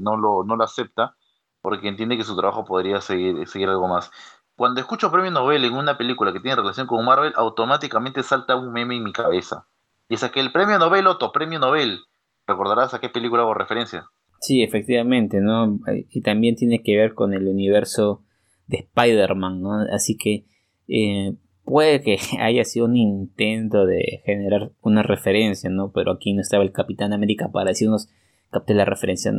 no, 0.00 0.16
lo, 0.16 0.42
no 0.42 0.56
lo 0.56 0.64
acepta 0.64 1.14
porque 1.62 1.86
entiende 1.86 2.16
que 2.16 2.24
su 2.24 2.34
trabajo 2.34 2.64
podría 2.64 3.00
seguir, 3.00 3.46
seguir 3.46 3.68
algo 3.68 3.86
más. 3.86 4.10
Cuando 4.56 4.80
escucho 4.80 5.12
premio 5.12 5.30
Nobel 5.30 5.64
en 5.64 5.74
una 5.74 5.96
película 5.96 6.32
que 6.32 6.40
tiene 6.40 6.56
relación 6.56 6.88
con 6.88 7.04
Marvel, 7.04 7.32
automáticamente 7.36 8.24
salta 8.24 8.56
un 8.56 8.72
meme 8.72 8.96
en 8.96 9.04
mi 9.04 9.12
cabeza. 9.12 9.68
Y 10.08 10.14
es 10.14 10.24
aquel 10.24 10.50
premio 10.50 10.76
Nobel, 10.80 11.06
otro 11.06 11.30
premio 11.30 11.60
Nobel. 11.60 12.00
¿Recordarás 12.44 12.92
a 12.92 12.98
qué 12.98 13.08
película 13.08 13.42
hago 13.42 13.54
referencia? 13.54 14.10
Sí, 14.40 14.64
efectivamente, 14.64 15.38
¿no? 15.40 15.78
Y 16.10 16.22
también 16.22 16.56
tiene 16.56 16.82
que 16.82 16.96
ver 16.96 17.14
con 17.14 17.34
el 17.34 17.46
universo 17.46 18.24
de 18.66 18.78
Spider-Man, 18.78 19.62
¿no? 19.62 19.74
Así 19.94 20.18
que 20.18 20.44
eh, 20.88 21.36
puede 21.70 22.02
que 22.02 22.18
haya 22.40 22.64
sido 22.64 22.86
un 22.86 22.96
intento 22.96 23.86
de 23.86 24.22
generar 24.24 24.72
una 24.82 25.02
referencia, 25.02 25.70
¿no? 25.70 25.92
Pero 25.92 26.12
aquí 26.12 26.34
no 26.34 26.42
estaba 26.42 26.64
el 26.64 26.72
Capitán 26.72 27.12
América 27.12 27.50
para 27.52 27.70
decirnos, 27.70 28.08
capté 28.50 28.74
la 28.74 28.84
referencia. 28.84 29.32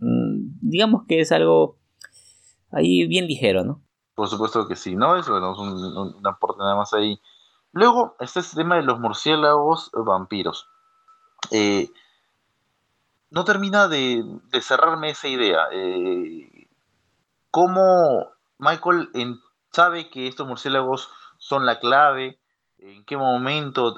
Digamos 0.00 1.04
que 1.06 1.20
es 1.20 1.32
algo 1.32 1.78
ahí 2.72 3.06
bien 3.06 3.26
ligero, 3.26 3.64
¿no? 3.64 3.82
Por 4.14 4.28
supuesto 4.28 4.66
que 4.66 4.76
sí, 4.76 4.96
¿no? 4.96 5.16
Es 5.16 5.28
un, 5.28 6.26
aporte 6.26 6.60
nada 6.60 6.76
más 6.76 6.92
ahí. 6.94 7.20
Luego 7.72 8.16
está 8.20 8.40
este 8.40 8.56
tema 8.56 8.76
de 8.76 8.82
los 8.82 9.00
murciélagos 9.00 9.90
vampiros. 9.92 10.68
Eh, 11.50 11.90
no 13.30 13.44
termina 13.44 13.88
de, 13.88 14.24
cerrarme 14.62 15.10
esa 15.10 15.28
idea. 15.28 15.64
Eh, 15.72 16.68
¿Cómo 17.50 18.30
Michael 18.58 19.10
sabe 19.72 20.08
que 20.08 20.28
estos 20.28 20.46
murciélagos 20.46 21.10
son 21.44 21.66
la 21.66 21.78
clave, 21.78 22.40
en 22.78 23.04
qué 23.04 23.18
momento 23.18 23.94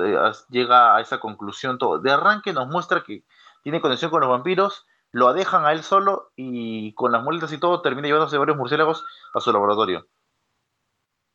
llega 0.50 0.96
a 0.96 1.00
esa 1.00 1.20
conclusión 1.20 1.78
todo. 1.78 2.00
De 2.00 2.10
arranque 2.10 2.52
nos 2.52 2.66
muestra 2.66 3.04
que 3.04 3.24
tiene 3.62 3.80
conexión 3.80 4.10
con 4.10 4.20
los 4.20 4.28
vampiros, 4.28 4.84
lo 5.12 5.32
dejan 5.32 5.64
a 5.64 5.70
él 5.72 5.84
solo 5.84 6.32
y 6.34 6.92
con 6.94 7.12
las 7.12 7.22
muletas 7.22 7.52
y 7.52 7.58
todo 7.58 7.82
termina 7.82 8.08
llevándose 8.08 8.36
varios 8.36 8.56
murciélagos 8.56 9.04
a 9.32 9.38
su 9.38 9.52
laboratorio. 9.52 10.08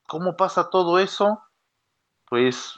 ¿Cómo 0.05 0.35
pasa 0.35 0.69
todo 0.69 0.99
eso? 0.99 1.39
Pues 2.29 2.77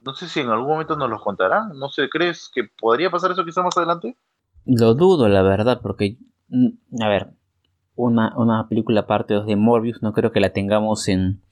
no 0.00 0.14
sé 0.14 0.26
si 0.26 0.40
en 0.40 0.48
algún 0.48 0.68
momento 0.68 0.96
nos 0.96 1.10
lo 1.10 1.20
contarán. 1.20 1.78
No 1.78 1.90
sé, 1.90 2.08
¿crees 2.08 2.50
que 2.52 2.64
podría 2.64 3.10
pasar 3.10 3.32
eso 3.32 3.44
quizá 3.44 3.62
más 3.62 3.76
adelante? 3.76 4.16
Lo 4.64 4.94
dudo, 4.94 5.28
la 5.28 5.42
verdad, 5.42 5.80
porque, 5.82 6.16
mm, 6.48 7.02
a 7.02 7.08
ver, 7.08 7.34
una, 7.94 8.34
una 8.38 8.66
película 8.66 9.06
parte 9.06 9.34
2 9.34 9.44
de 9.44 9.56
Morbius 9.56 10.02
no 10.02 10.14
creo 10.14 10.32
que 10.32 10.40
la 10.40 10.54
tengamos 10.54 11.06
en, 11.08 11.42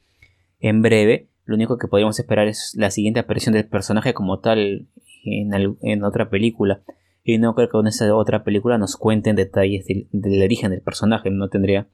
en 0.64 0.80
breve. 0.80 1.28
Lo 1.44 1.56
único 1.56 1.76
que 1.76 1.88
podríamos 1.88 2.18
esperar 2.18 2.48
es 2.48 2.74
la 2.74 2.90
siguiente 2.90 3.20
aparición 3.20 3.52
del 3.52 3.68
personaje 3.68 4.14
como 4.14 4.40
tal 4.40 4.88
en, 5.24 6.04
otra 6.04 6.30
película. 6.30 6.80
Y 7.22 7.36
no 7.36 7.54
creo 7.54 7.68
que 7.68 7.72
con 7.72 7.86
esa 7.86 8.14
otra 8.14 8.44
película 8.44 8.78
nos 8.78 8.96
cuenten 8.96 9.36
detalles 9.36 9.86
del, 9.86 10.42
origen 10.42 10.70
del 10.70 10.80
personaje. 10.80 11.30
No 11.30 11.48
tendría, 11.48 11.86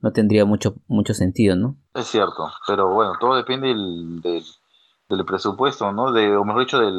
no 0.00 0.12
tendría 0.12 0.44
mucho, 0.44 0.74
mucho 0.88 1.14
sentido, 1.14 1.54
¿no? 1.54 1.76
Es 1.94 2.06
cierto, 2.06 2.50
pero 2.66 2.92
bueno, 2.92 3.12
todo 3.20 3.36
depende 3.36 3.68
del, 3.68 5.24
presupuesto, 5.24 5.92
¿no? 5.92 6.10
De, 6.10 6.36
o 6.36 6.44
mejor 6.44 6.62
dicho, 6.62 6.80
de 6.80 6.90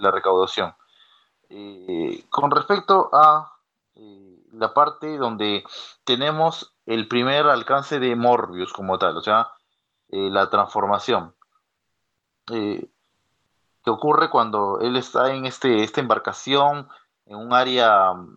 la 0.00 0.12
recaudación. 0.12 0.72
Eh, 1.50 2.24
con 2.28 2.52
respecto 2.52 3.10
a 3.12 3.54
eh, 3.96 4.38
la 4.52 4.72
parte 4.72 5.16
donde 5.16 5.64
tenemos 6.04 6.76
el 6.86 7.08
primer 7.08 7.46
alcance 7.46 7.98
de 7.98 8.14
Morbius 8.14 8.72
como 8.72 8.98
tal, 8.98 9.16
o 9.16 9.22
sea, 9.22 9.48
eh, 10.10 10.30
la 10.30 10.48
transformación. 10.48 11.34
Eh, 12.50 12.88
que 13.84 13.90
ocurre 13.90 14.30
cuando 14.30 14.80
él 14.80 14.96
está 14.96 15.34
en 15.34 15.44
este, 15.44 15.82
esta 15.84 16.00
embarcación, 16.00 16.88
en 17.26 17.36
un 17.36 17.52
área 17.52 18.14
mm, 18.14 18.36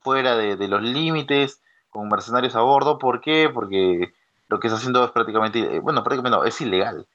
fuera 0.00 0.36
de, 0.36 0.68
los 0.68 0.82
límites, 0.82 1.62
con 1.88 2.08
mercenarios 2.08 2.54
a 2.54 2.60
bordo. 2.60 2.98
¿Por 2.98 3.20
qué? 3.20 3.50
Porque 3.52 4.12
lo 4.48 4.60
que 4.60 4.66
está 4.66 4.76
haciendo 4.76 5.04
es 5.04 5.10
prácticamente, 5.10 5.76
eh, 5.76 5.80
bueno, 5.80 6.02
prácticamente 6.04 6.36
no, 6.36 6.44
es 6.44 6.60
ilegal. 6.60 7.06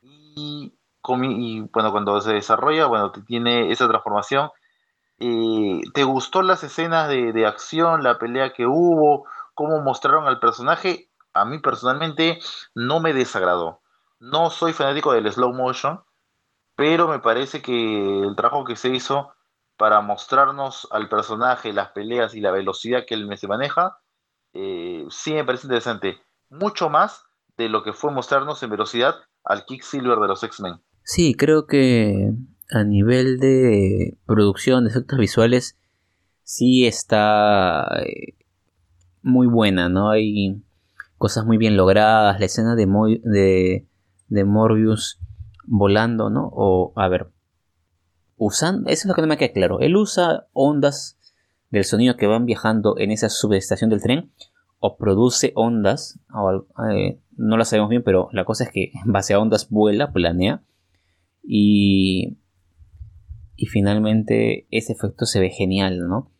Y, 0.00 0.72
bueno, 1.72 1.92
cuando 1.92 2.20
se 2.22 2.32
desarrolla, 2.32 2.86
bueno, 2.86 3.12
tiene 3.12 3.70
esa 3.70 3.86
transformación. 3.88 4.50
¿Te 5.18 6.04
gustó 6.04 6.42
las 6.42 6.64
escenas 6.64 7.08
de, 7.08 7.32
de, 7.32 7.46
acción, 7.46 8.02
la 8.02 8.18
pelea 8.18 8.52
que 8.52 8.66
hubo, 8.66 9.26
cómo 9.54 9.80
mostraron 9.80 10.26
al 10.26 10.40
personaje? 10.40 11.08
A 11.34 11.44
mí 11.44 11.58
personalmente 11.58 12.38
no 12.74 13.00
me 13.00 13.12
desagradó. 13.12 13.80
No 14.20 14.50
soy 14.50 14.72
fanático 14.72 15.12
del 15.12 15.30
slow 15.30 15.52
motion, 15.52 16.00
pero 16.76 17.08
me 17.08 17.18
parece 17.18 17.60
que 17.60 18.22
el 18.22 18.34
trabajo 18.36 18.64
que 18.64 18.76
se 18.76 18.88
hizo 18.88 19.32
para 19.76 20.00
mostrarnos 20.00 20.88
al 20.90 21.08
personaje, 21.08 21.72
las 21.72 21.90
peleas 21.90 22.34
y 22.34 22.40
la 22.40 22.52
velocidad 22.52 23.04
que 23.06 23.14
él 23.14 23.28
se 23.36 23.48
maneja, 23.48 23.98
eh, 24.52 25.04
sí 25.10 25.34
me 25.34 25.44
parece 25.44 25.66
interesante. 25.66 26.18
Mucho 26.48 26.88
más 26.88 27.24
de 27.56 27.68
lo 27.68 27.82
que 27.82 27.92
fue 27.92 28.12
mostrarnos 28.12 28.62
en 28.62 28.70
velocidad 28.70 29.16
al 29.44 29.64
Silver 29.82 30.18
de 30.18 30.28
los 30.28 30.42
X-Men. 30.42 30.80
Sí, 31.02 31.34
creo 31.34 31.66
que 31.66 32.32
a 32.70 32.84
nivel 32.84 33.38
de 33.38 34.16
producción 34.26 34.84
de 34.84 34.90
efectos 34.90 35.18
visuales 35.18 35.78
sí 36.44 36.86
está 36.86 37.86
eh, 38.00 38.34
muy 39.22 39.46
buena, 39.46 39.88
¿no? 39.88 40.10
Hay 40.10 40.63
cosas 41.24 41.46
muy 41.46 41.56
bien 41.56 41.74
logradas, 41.74 42.38
la 42.38 42.44
escena 42.44 42.76
de, 42.76 43.86
de, 44.28 44.44
Morbius 44.44 45.22
volando, 45.64 46.28
¿no? 46.28 46.50
O, 46.52 46.92
a 46.96 47.08
ver, 47.08 47.28
usando, 48.36 48.90
eso 48.90 49.00
es 49.00 49.06
lo 49.06 49.14
que 49.14 49.22
no 49.22 49.28
me 49.28 49.38
queda 49.38 49.54
claro, 49.54 49.80
él 49.80 49.96
usa 49.96 50.48
ondas 50.52 51.18
del 51.70 51.84
sonido 51.84 52.18
que 52.18 52.26
van 52.26 52.44
viajando 52.44 52.98
en 52.98 53.10
esa 53.10 53.30
subestación 53.30 53.88
del 53.88 54.02
tren 54.02 54.32
o 54.80 54.98
produce 54.98 55.52
ondas, 55.54 56.20
eh, 56.92 57.18
no 57.38 57.56
lo 57.56 57.64
sabemos 57.64 57.88
bien, 57.88 58.02
pero 58.02 58.28
la 58.32 58.44
cosa 58.44 58.64
es 58.64 58.70
que 58.70 58.92
en 58.92 59.10
base 59.10 59.32
a 59.32 59.40
ondas 59.40 59.70
vuela, 59.70 60.12
planea 60.12 60.62
y, 61.42 62.36
y 63.56 63.64
finalmente 63.68 64.66
ese 64.70 64.92
efecto 64.92 65.24
se 65.24 65.40
ve 65.40 65.48
genial, 65.48 66.06
¿no? 66.06 66.30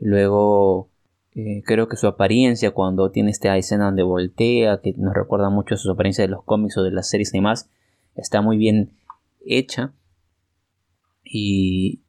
Luego 0.00 0.90
eh, 1.36 1.62
creo 1.66 1.86
que 1.86 1.98
su 1.98 2.06
apariencia 2.06 2.70
cuando 2.70 3.10
tiene 3.10 3.30
esta 3.30 3.54
escena 3.58 3.84
donde 3.84 4.02
voltea, 4.02 4.80
que 4.80 4.94
nos 4.96 5.12
recuerda 5.12 5.50
mucho 5.50 5.74
a 5.74 5.76
su 5.78 5.90
apariencia 5.90 6.24
de 6.24 6.30
los 6.30 6.42
cómics 6.44 6.78
o 6.78 6.82
de 6.82 6.90
las 6.90 7.10
series 7.10 7.34
y 7.34 7.36
demás, 7.36 7.68
está 8.14 8.40
muy 8.40 8.56
bien 8.56 8.96
hecha. 9.44 9.92
Y, 11.22 12.02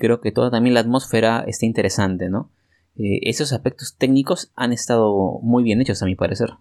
creo 0.00 0.20
que 0.20 0.32
toda 0.32 0.50
también 0.50 0.74
la 0.74 0.80
atmósfera 0.80 1.44
está 1.46 1.66
interesante, 1.66 2.30
¿no? 2.30 2.50
Eh, 2.96 3.20
esos 3.30 3.52
aspectos 3.52 3.96
técnicos 3.96 4.50
han 4.56 4.72
estado 4.72 5.38
muy 5.40 5.62
bien 5.62 5.80
hechos 5.80 6.02
a 6.02 6.06
mi 6.06 6.16
parecer. 6.16 6.54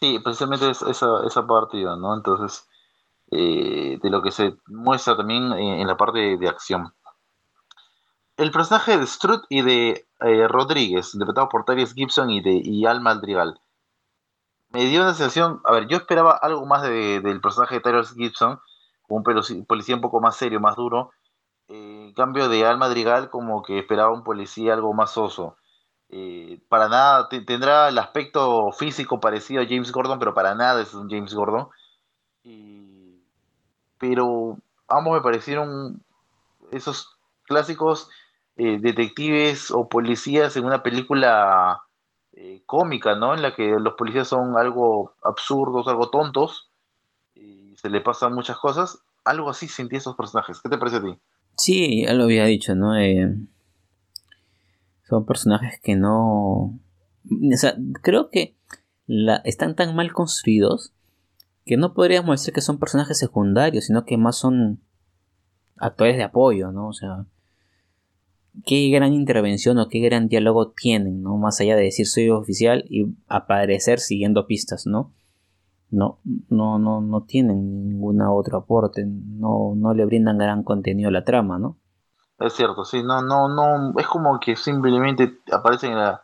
Sí, 0.00 0.18
precisamente 0.22 0.68
esa, 0.70 1.26
esa 1.26 1.46
partida, 1.46 1.96
¿no? 1.96 2.14
Entonces, 2.14 2.68
eh, 3.30 3.98
de 4.02 4.10
lo 4.10 4.20
que 4.20 4.32
se 4.32 4.54
muestra 4.66 5.16
también 5.16 5.50
en, 5.52 5.86
la 5.86 5.96
parte 5.96 6.36
de 6.36 6.48
acción 6.48 6.92
el 8.38 8.52
personaje 8.52 8.96
de 8.96 9.06
Strut 9.06 9.44
y 9.48 9.62
de 9.62 10.06
eh, 10.20 10.48
Rodríguez, 10.48 11.12
interpretado 11.12 11.48
por 11.48 11.64
Tyrese 11.64 11.94
Gibson 11.94 12.30
y 12.30 12.40
de 12.40 12.52
y 12.52 12.86
Al 12.86 13.00
Madrigal, 13.00 13.60
me 14.70 14.84
dio 14.84 15.02
una 15.02 15.12
sensación, 15.12 15.60
a 15.64 15.72
ver, 15.72 15.88
yo 15.88 15.96
esperaba 15.96 16.32
algo 16.32 16.64
más 16.64 16.82
del 16.82 17.40
personaje 17.40 17.76
de 17.76 17.80
Tyrese 17.80 18.14
Gibson, 18.14 18.60
un 19.08 19.24
policía 19.24 19.96
un 19.96 20.00
poco 20.00 20.20
más 20.20 20.36
serio, 20.36 20.60
más 20.60 20.76
duro, 20.76 21.10
en 21.66 22.12
cambio 22.14 22.48
de 22.48 22.64
Al 22.64 22.78
Madrigal 22.78 23.28
como 23.28 23.62
que 23.62 23.80
esperaba 23.80 24.12
un 24.12 24.22
policía 24.22 24.74
algo 24.74 24.94
más 24.94 25.18
oso. 25.18 25.56
Eh, 26.10 26.60
para 26.68 26.88
nada, 26.88 27.28
tendrá 27.28 27.88
el 27.88 27.98
aspecto 27.98 28.70
físico 28.70 29.18
parecido 29.20 29.62
a 29.62 29.66
James 29.66 29.90
Gordon, 29.90 30.20
pero 30.20 30.32
para 30.32 30.54
nada 30.54 30.80
es 30.80 30.94
un 30.94 31.10
James 31.10 31.34
Gordon. 31.34 31.68
pero 33.98 34.56
ambos 34.86 35.14
me 35.14 35.20
parecieron 35.22 36.02
esos 36.70 37.18
clásicos 37.44 38.10
eh, 38.58 38.78
detectives 38.80 39.70
o 39.70 39.88
policías 39.88 40.56
en 40.56 40.64
una 40.64 40.82
película 40.82 41.80
eh, 42.32 42.60
cómica, 42.66 43.14
¿no? 43.14 43.32
En 43.32 43.40
la 43.40 43.54
que 43.54 43.70
los 43.78 43.94
policías 43.94 44.26
son 44.26 44.56
algo 44.58 45.14
absurdos, 45.22 45.86
algo 45.86 46.10
tontos, 46.10 46.68
y 47.36 47.76
se 47.76 47.88
le 47.88 48.00
pasan 48.00 48.34
muchas 48.34 48.58
cosas. 48.58 48.98
Algo 49.24 49.48
así 49.48 49.68
sentí 49.68 49.94
esos 49.94 50.16
personajes. 50.16 50.60
¿Qué 50.60 50.68
te 50.68 50.76
parece 50.76 50.96
a 50.96 51.02
ti? 51.02 51.16
Sí, 51.56 52.02
ya 52.04 52.14
lo 52.14 52.24
había 52.24 52.46
dicho, 52.46 52.74
¿no? 52.74 52.96
Eh, 52.96 53.32
son 55.08 55.24
personajes 55.24 55.80
que 55.80 55.94
no... 55.94 56.74
O 57.30 57.56
sea, 57.56 57.76
creo 58.02 58.28
que 58.28 58.56
están 59.44 59.76
tan 59.76 59.94
mal 59.94 60.12
construidos 60.12 60.92
que 61.64 61.76
no 61.76 61.94
podríamos 61.94 62.40
decir 62.40 62.52
que 62.52 62.60
son 62.60 62.78
personajes 62.78 63.18
secundarios, 63.18 63.84
sino 63.84 64.04
que 64.04 64.16
más 64.16 64.36
son 64.36 64.80
actores 65.76 66.16
de 66.16 66.24
apoyo, 66.24 66.72
¿no? 66.72 66.88
O 66.88 66.92
sea, 66.92 67.24
qué 68.64 68.90
gran 68.90 69.12
intervención 69.12 69.78
o 69.78 69.88
qué 69.88 70.00
gran 70.00 70.28
diálogo 70.28 70.70
tienen, 70.70 71.22
¿no? 71.22 71.36
Más 71.36 71.60
allá 71.60 71.76
de 71.76 71.84
decir 71.84 72.06
soy 72.06 72.30
oficial 72.30 72.84
y 72.88 73.16
aparecer 73.28 73.98
siguiendo 73.98 74.46
pistas, 74.46 74.86
¿no? 74.86 75.12
No, 75.90 76.20
no, 76.50 76.78
no, 76.78 77.00
no 77.00 77.22
tienen 77.22 77.88
ningún 77.88 78.20
otro 78.22 78.58
aporte, 78.58 79.04
no, 79.06 79.74
no 79.74 79.94
le 79.94 80.04
brindan 80.04 80.38
gran 80.38 80.62
contenido 80.62 81.08
a 81.08 81.12
la 81.12 81.24
trama, 81.24 81.58
¿no? 81.58 81.78
Es 82.38 82.52
cierto, 82.52 82.84
sí, 82.84 83.02
no, 83.02 83.22
no, 83.22 83.48
no, 83.48 83.98
es 83.98 84.06
como 84.06 84.38
que 84.38 84.54
simplemente 84.54 85.40
aparecen 85.50 85.92
en 85.92 85.98
la, 85.98 86.22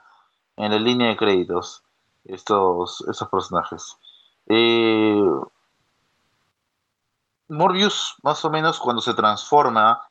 en 0.57 0.71
la 0.71 0.79
línea 0.79 1.09
de 1.09 1.17
créditos 1.17 1.83
estos, 2.25 3.05
estos 3.09 3.29
personajes. 3.29 3.97
Eh, 4.47 5.25
Morbius, 7.49 8.17
más 8.23 8.45
o 8.45 8.51
menos, 8.51 8.79
cuando 8.79 9.03
se 9.03 9.15
transforma 9.15 10.03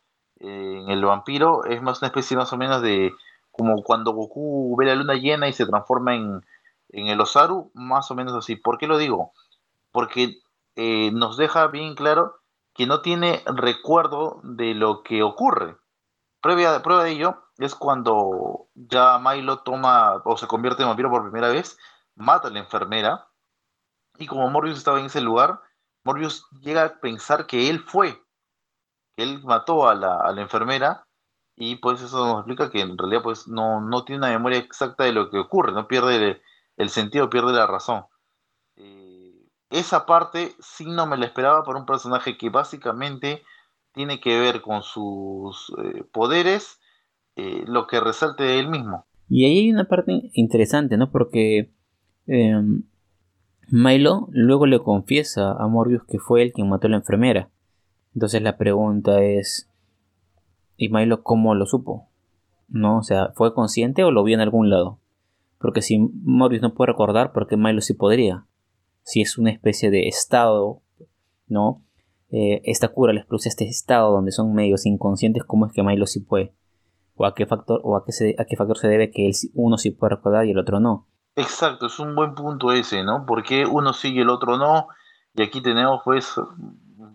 en 0.44 0.90
el 0.90 1.04
vampiro 1.04 1.64
es 1.66 1.82
más 1.82 2.02
una 2.02 2.08
especie 2.08 2.38
más 2.38 2.52
o 2.54 2.58
menos 2.58 2.82
de 2.82 3.14
como 3.52 3.84
cuando 3.84 4.14
Goku 4.14 4.76
ve 4.78 4.86
la 4.86 4.96
luna 4.96 5.14
llena 5.14 5.48
y 5.48 5.54
se 5.54 5.66
transforma 5.66 6.16
en, 6.16 6.44
en 6.90 7.08
el 7.08 7.22
Osaru, 7.22 7.72
más 7.74 8.10
o 8.12 8.16
menos 8.16 8.34
así. 8.34 8.56
¿Por 8.56 8.78
qué 8.78 8.88
lo 8.88 8.98
digo? 8.98 9.32
Porque 9.92 10.42
eh, 10.76 11.12
nos 11.12 11.38
deja 11.38 11.68
bien 11.68 11.96
claro 11.96 12.40
que 12.74 12.88
no 12.88 13.02
tiene 13.02 13.44
recuerdo 13.46 14.42
de 14.44 14.74
lo 14.74 15.04
que 15.04 15.22
ocurre. 15.22 15.78
Prueba, 16.42 16.82
prueba 16.82 17.04
de 17.04 17.12
ello 17.12 17.44
es 17.60 17.76
cuando 17.76 18.68
ya 18.74 19.20
Milo 19.20 19.60
toma 19.60 20.22
o 20.26 20.36
se 20.36 20.48
convierte 20.48 20.82
en 20.82 20.90
vampiro 20.90 21.12
por 21.12 21.22
primera 21.22 21.50
vez, 21.50 21.78
mata 22.16 22.48
a 22.48 22.52
la 22.52 22.60
enfermera 22.60 23.28
y 24.18 24.26
como 24.26 24.50
Morbius 24.50 24.80
estaba 24.80 25.00
en 25.00 25.06
ese 25.06 25.22
lugar, 25.22 25.62
Morbius 26.04 26.48
llega 26.62 26.84
a 26.84 27.00
pensar 27.00 27.46
que 27.46 27.70
él 27.70 27.80
fue 27.80 28.23
él 29.18 29.42
mató 29.44 29.88
a 29.88 29.96
la, 29.96 30.18
a 30.18 30.32
la 30.32 30.42
enfermera 30.42 31.06
y 31.56 31.76
pues 31.76 32.02
eso 32.02 32.26
nos 32.26 32.38
explica 32.40 32.72
que 32.72 32.82
en 32.82 32.98
realidad 32.98 33.22
pues 33.24 33.48
no, 33.48 33.82
no 33.82 34.04
tiene 34.04 34.20
una 34.20 34.32
memoria 34.32 34.58
exacta 34.58 35.04
de 35.04 35.14
lo 35.14 35.30
que 35.30 35.38
ocurre, 35.38 35.72
no 35.72 35.88
pierde 35.88 36.42
el, 36.78 36.90
sentido, 36.90 37.30
pierde 37.30 37.54
la 37.54 37.68
razón. 37.68 38.06
Eh, 38.76 39.48
esa 39.70 40.06
parte 40.06 40.54
sí 40.60 40.86
no 40.86 41.06
me 41.06 41.18
la 41.18 41.26
esperaba 41.26 41.64
para 41.64 41.80
un 41.80 41.86
personaje 41.86 42.38
que 42.38 42.50
básicamente 42.50 43.44
tiene 43.94 44.20
que 44.20 44.40
ver 44.40 44.62
con 44.62 44.82
sus 44.82 45.72
eh, 45.84 46.04
poderes, 46.12 46.80
eh, 47.36 47.64
lo 47.68 47.86
que 47.86 48.00
resalte 48.00 48.44
de 48.44 48.60
él 48.60 48.70
mismo. 48.70 49.06
Y 49.30 49.46
ahí 49.46 49.60
hay 49.60 49.72
una 49.72 49.86
parte 49.86 50.30
interesante, 50.34 50.98
¿no? 50.98 51.12
Porque 51.12 51.72
em, 52.26 52.84
Milo 53.70 54.28
luego 54.32 54.66
le 54.66 54.80
confiesa 54.80 55.52
a 55.52 55.68
Morbius 55.68 56.04
que 56.08 56.20
fue 56.20 56.42
él 56.42 56.52
quien 56.52 56.70
mató 56.70 56.88
a 56.88 56.92
la 56.92 56.98
enfermera. 56.98 57.50
Entonces 58.14 58.42
la 58.42 58.58
pregunta 58.58 59.24
es, 59.24 59.70
¿y 60.78 60.90
Milo 60.90 61.24
cómo 61.24 61.56
lo 61.56 61.66
supo? 61.66 62.08
¿No? 62.68 63.00
O 63.00 63.04
sea, 63.04 63.32
¿fue 63.36 63.54
consciente 63.54 64.04
o 64.04 64.12
lo 64.12 64.24
vio 64.24 64.36
en 64.36 64.42
algún 64.42 64.70
lado? 64.70 65.00
Porque 65.60 65.82
si 65.82 65.98
Morbius 65.98 66.62
no 66.62 66.74
puede 66.74 66.92
recordar, 66.92 67.32
¿por 67.32 67.48
qué 67.48 67.58
Milo 67.58 67.82
sí 67.82 67.94
podría? 67.94 68.46
Si 69.04 69.22
es 69.22 69.38
una 69.38 69.52
especie 69.52 69.92
de 69.92 70.08
estado, 70.08 70.82
¿no? 71.48 71.82
Eh, 72.30 72.62
esta 72.66 72.88
cura 72.88 73.14
les 73.14 73.26
produce 73.26 73.50
este 73.50 73.66
estado 73.66 74.12
donde 74.12 74.32
son 74.32 74.54
medios 74.54 74.86
inconscientes, 74.86 75.44
¿cómo 75.44 75.66
es 75.66 75.74
que 75.74 75.84
Milo 75.84 76.06
sí 76.06 76.20
puede? 76.20 76.54
¿O 77.16 77.26
a 77.26 77.36
qué 77.36 77.46
factor, 77.46 77.80
o 77.84 77.96
a 77.96 78.06
qué, 78.06 78.12
se, 78.12 78.36
a 78.40 78.46
qué 78.46 78.56
factor 78.56 78.78
se 78.78 78.88
debe 78.88 79.12
que 79.12 79.30
uno 79.54 79.78
sí 79.78 79.92
puede 79.92 80.16
recordar 80.16 80.46
y 80.46 80.52
el 80.52 80.58
otro 80.58 80.80
no? 80.80 81.08
Exacto, 81.36 81.88
es 81.88 82.00
un 82.00 82.16
buen 82.16 82.36
punto 82.36 82.72
ese, 82.72 83.04
¿no? 83.04 83.26
Porque 83.26 83.66
uno 83.66 83.94
sí 83.94 84.14
y 84.14 84.20
el 84.20 84.30
otro 84.30 84.58
no. 84.58 84.88
Y 85.36 85.42
aquí 85.42 85.62
tenemos 85.62 86.02
pues 86.04 86.36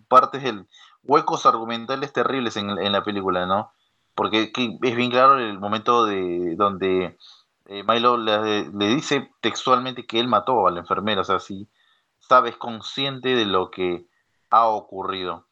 partes 0.09 0.43
del, 0.43 0.67
huecos 1.09 1.47
argumentales 1.47 2.13
terribles 2.13 2.57
en, 2.57 2.93
la 2.93 3.03
película, 3.03 3.47
¿no? 3.47 3.73
Porque 4.15 4.53
es 4.55 4.97
bien 4.97 5.11
claro 5.11 5.39
el 5.39 5.59
momento 5.59 6.05
de 6.05 6.55
donde 6.55 7.17
eh, 7.67 7.83
Milo 7.83 8.17
le, 8.19 8.71
dice 8.71 9.33
textualmente 9.41 10.07
que 10.07 10.21
él 10.21 10.29
mató 10.29 10.67
a 10.67 10.71
la 10.71 10.81
enfermera, 10.81 11.23
o 11.23 11.25
sea, 11.25 11.41
si 11.41 11.69
sabes 12.19 12.57
consciente 12.57 13.35
de 13.35 13.47
lo 13.47 13.71
que 13.71 14.07
ha 14.51 14.67
ocurrido. 14.69 15.47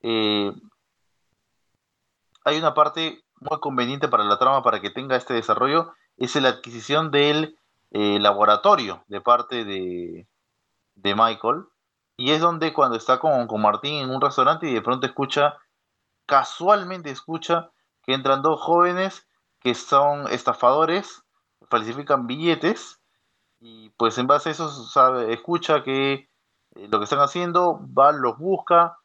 Eh, 0.00 0.52
hay 2.44 2.58
una 2.58 2.74
parte 2.74 3.22
muy 3.38 3.60
conveniente 3.60 4.08
para 4.08 4.24
la 4.24 4.38
trama 4.38 4.62
para 4.62 4.80
que 4.80 4.90
tenga 4.90 5.16
este 5.16 5.34
desarrollo, 5.34 5.92
es 6.16 6.34
la 6.36 6.48
adquisición 6.48 7.10
del 7.10 7.58
eh, 7.90 8.18
laboratorio 8.18 9.04
de 9.08 9.20
parte 9.20 9.64
de 9.64 10.26
Michael, 11.14 11.66
y 12.16 12.32
es 12.32 12.40
donde 12.40 12.72
cuando 12.72 12.96
está 12.96 13.18
con, 13.18 13.46
con 13.46 13.62
Martín 13.62 13.94
en 13.94 14.10
un 14.10 14.20
restaurante 14.20 14.68
y 14.68 14.74
de 14.74 14.82
pronto 14.82 15.06
escucha, 15.06 15.58
casualmente 16.26 17.10
escucha 17.10 17.70
que 18.02 18.14
entran 18.14 18.42
dos 18.42 18.60
jóvenes 18.60 19.26
que 19.60 19.74
son 19.74 20.26
estafadores, 20.28 21.22
falsifican 21.68 22.26
billetes 22.26 23.00
y 23.60 23.90
pues 23.90 24.18
en 24.18 24.26
base 24.26 24.48
a 24.48 24.52
eso 24.52 24.68
sabe, 24.68 25.32
escucha 25.32 25.82
que 25.84 26.28
eh, 26.74 26.88
lo 26.90 26.98
que 26.98 27.04
están 27.04 27.20
haciendo, 27.20 27.80
va, 27.96 28.12
los 28.12 28.38
busca, 28.38 28.98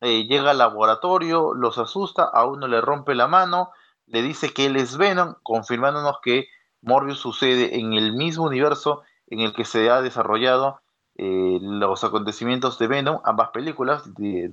eh, 0.00 0.24
llega 0.24 0.52
al 0.52 0.58
laboratorio, 0.58 1.54
los 1.54 1.76
asusta, 1.78 2.24
a 2.24 2.46
uno 2.46 2.66
le 2.66 2.80
rompe 2.80 3.14
la 3.14 3.28
mano, 3.28 3.70
le 4.06 4.22
dice 4.22 4.52
que 4.52 4.66
él 4.66 4.76
es 4.76 4.98
confirmándonos 5.42 6.16
que 6.22 6.48
Morbius 6.80 7.18
sucede 7.18 7.78
en 7.78 7.92
el 7.92 8.14
mismo 8.14 8.44
universo 8.44 9.02
en 9.26 9.40
el 9.40 9.52
que 9.52 9.64
se 9.64 9.90
ha 9.90 10.00
desarrollado 10.00 10.80
eh, 11.16 11.58
los 11.60 12.02
acontecimientos 12.04 12.78
de 12.78 12.86
Venom, 12.86 13.20
ambas 13.24 13.50
películas 13.50 14.04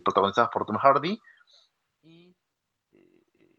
protagonizadas 0.04 0.50
por 0.52 0.65
Tom 0.65 0.78
Hardy. 0.78 1.22
Y 2.04 2.36
eh, 2.91 3.56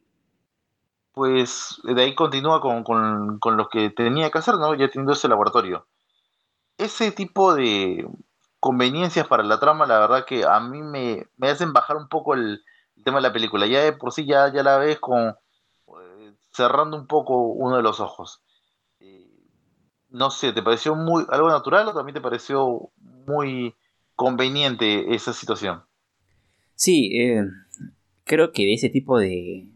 pues 1.13 1.81
de 1.85 2.03
ahí 2.03 2.15
continúa 2.15 2.61
con, 2.61 3.57
lo 3.57 3.69
que 3.69 3.91
tenía 3.91 4.31
que 4.31 4.39
hacer, 4.39 4.57
¿no? 4.57 4.75
ya 4.75 4.89
teniendo 4.89 5.13
ese 5.13 5.29
laboratorio. 5.29 5.87
Ese 6.77 7.11
tipo 7.13 7.55
de 7.55 8.07
conveniencias 8.61 9.27
para 9.27 9.43
la 9.43 9.61
trama, 9.61 9.87
la 9.87 10.01
verdad 10.01 10.25
que 10.25 10.45
a 10.45 10.61
mí 10.61 10.83
me, 10.83 11.27
hacen 11.49 11.73
bajar 11.73 11.97
un 11.97 12.09
poco 12.09 12.35
el, 12.35 12.63
tema 13.05 13.19
de 13.19 13.23
la 13.23 13.33
película. 13.33 13.67
Ya 13.67 13.83
de 13.85 13.93
por 13.93 14.13
sí 14.13 14.27
ya, 14.27 14.53
ya 14.53 14.63
la 14.63 14.77
ves 14.79 14.99
con 14.99 15.29
eh, 15.29 16.35
cerrando 16.53 16.97
un 16.97 17.07
poco 17.07 17.37
uno 17.39 17.77
de 17.77 17.83
los 17.83 18.01
ojos 18.01 18.43
no 20.11 20.31
sé, 20.31 20.53
¿te 20.53 20.63
pareció 20.63 20.95
muy 20.95 21.25
algo 21.29 21.49
natural 21.49 21.89
o 21.89 21.95
también 21.95 22.15
te 22.15 22.21
pareció 22.21 22.91
muy 23.27 23.75
conveniente 24.15 25.15
esa 25.15 25.33
situación? 25.33 25.83
Sí, 26.75 27.17
eh, 27.19 27.45
creo 28.25 28.53
que 28.53 28.65
de 28.65 28.75
ese 28.75 28.89
tipo 28.89 29.19
de, 29.19 29.69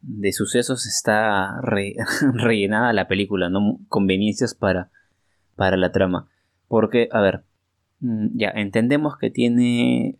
de 0.00 0.32
sucesos 0.32 0.86
está 0.86 1.60
rellenada 2.34 2.92
la 2.92 3.08
película, 3.08 3.50
¿no? 3.50 3.78
Conveniencias 3.88 4.54
para, 4.54 4.90
para 5.56 5.76
la 5.76 5.92
trama. 5.92 6.28
Porque, 6.68 7.08
a 7.12 7.20
ver, 7.20 7.44
mm, 8.00 8.28
ya 8.34 8.48
entendemos 8.50 9.16
que 9.18 9.30
tiene 9.30 10.18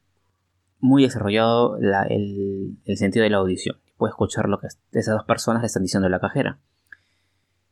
muy 0.81 1.05
desarrollado 1.05 1.79
el, 1.79 2.77
el, 2.85 2.97
sentido 2.97 3.25
de 3.25 3.31
la 3.31 3.39
audición. 3.39 3.77
Puede 3.97 4.11
escuchar 4.11 4.49
lo 4.49 4.61
que 4.61 4.69
esas 4.93 5.15
dos 5.15 5.25
personas 5.25 5.63
le 5.63 5.67
están 5.67 5.83
diciendo 5.83 6.07
a 6.07 6.11
la 6.11 6.21
cajera. 6.21 6.59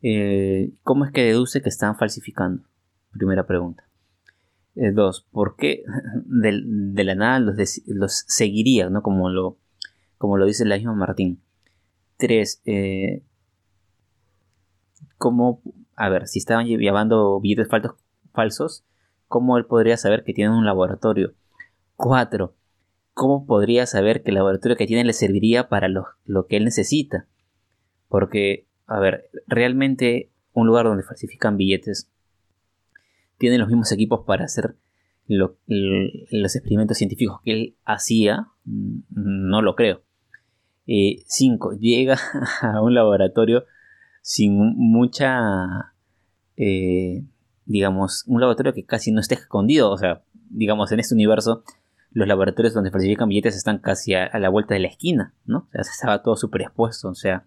Eh, 0.06 0.74
¿Cómo 0.82 1.06
es 1.06 1.12
que 1.12 1.22
deduce 1.22 1.62
que 1.62 1.70
están 1.70 1.96
falsificando? 1.96 2.62
Primera 3.10 3.46
pregunta. 3.46 3.88
Eh, 4.74 4.92
dos, 4.92 5.26
¿por 5.32 5.56
qué 5.56 5.82
de, 6.26 7.04
la 7.04 7.14
nada 7.14 7.40
los, 7.40 8.24
seguiría, 8.28 8.90
¿no? 8.90 9.02
como, 9.02 9.30
lo, 9.30 9.56
como 10.18 10.36
lo 10.36 10.44
dice 10.44 10.66
la 10.66 10.76
misma 10.76 10.92
Martín? 10.92 11.40
Tres, 12.18 12.60
eh, 12.66 13.22
¿cómo, 15.16 15.62
a 15.96 16.10
ver, 16.10 16.28
si 16.28 16.38
estaban 16.38 16.66
llevando 16.66 17.40
billetes 17.40 17.68
falsos, 18.34 18.84
¿cómo 19.26 19.56
él 19.56 19.64
podría 19.64 19.96
saber 19.96 20.22
que 20.22 20.34
tienen 20.34 20.52
un 20.52 20.66
laboratorio? 20.66 21.32
Cuatro, 21.96 22.54
¿cómo 23.14 23.46
podría 23.46 23.86
saber 23.86 24.22
que 24.22 24.32
el 24.32 24.34
laboratorio 24.34 24.76
que 24.76 24.86
tiene 24.86 25.04
le 25.04 25.14
serviría 25.14 25.70
para 25.70 25.88
lo, 25.88 26.08
lo 26.26 26.46
que 26.46 26.58
él 26.58 26.64
necesita? 26.64 27.26
Porque 28.08 28.66
a 28.86 29.00
ver, 29.00 29.30
realmente 29.46 30.30
un 30.52 30.66
lugar 30.66 30.86
donde 30.86 31.02
falsifican 31.02 31.56
billetes 31.56 32.10
tiene 33.38 33.58
los 33.58 33.68
mismos 33.68 33.90
equipos 33.92 34.24
para 34.26 34.44
hacer 34.44 34.76
los 35.26 35.56
experimentos 36.54 36.98
científicos 36.98 37.40
que 37.42 37.52
él 37.52 37.76
hacía, 37.84 38.48
mm, 38.64 39.00
no 39.10 39.62
lo 39.62 39.74
creo. 39.74 40.02
5. 40.86 41.72
Eh, 41.72 41.78
llega 41.80 42.18
a 42.60 42.82
un 42.82 42.94
laboratorio 42.94 43.64
sin 44.20 44.56
mucha, 44.76 45.92
eh, 46.56 47.24
digamos, 47.64 48.24
un 48.26 48.40
laboratorio 48.40 48.74
que 48.74 48.84
casi 48.84 49.12
no 49.12 49.20
está 49.20 49.34
escondido. 49.34 49.90
O 49.90 49.98
sea, 49.98 50.22
digamos, 50.50 50.92
en 50.92 51.00
este 51.00 51.14
universo, 51.14 51.64
los 52.10 52.28
laboratorios 52.28 52.74
donde 52.74 52.90
falsifican 52.90 53.28
billetes 53.28 53.56
están 53.56 53.78
casi 53.78 54.14
a, 54.14 54.30
la 54.38 54.48
vuelta 54.48 54.74
de 54.74 54.80
la 54.80 54.88
esquina, 54.88 55.34
¿no? 55.46 55.68
O 55.68 55.82
sea, 55.82 55.92
estaba 55.92 56.22
todo 56.22 56.36
súper 56.36 56.62
expuesto. 56.62 57.08
O 57.08 57.14
sea, 57.14 57.46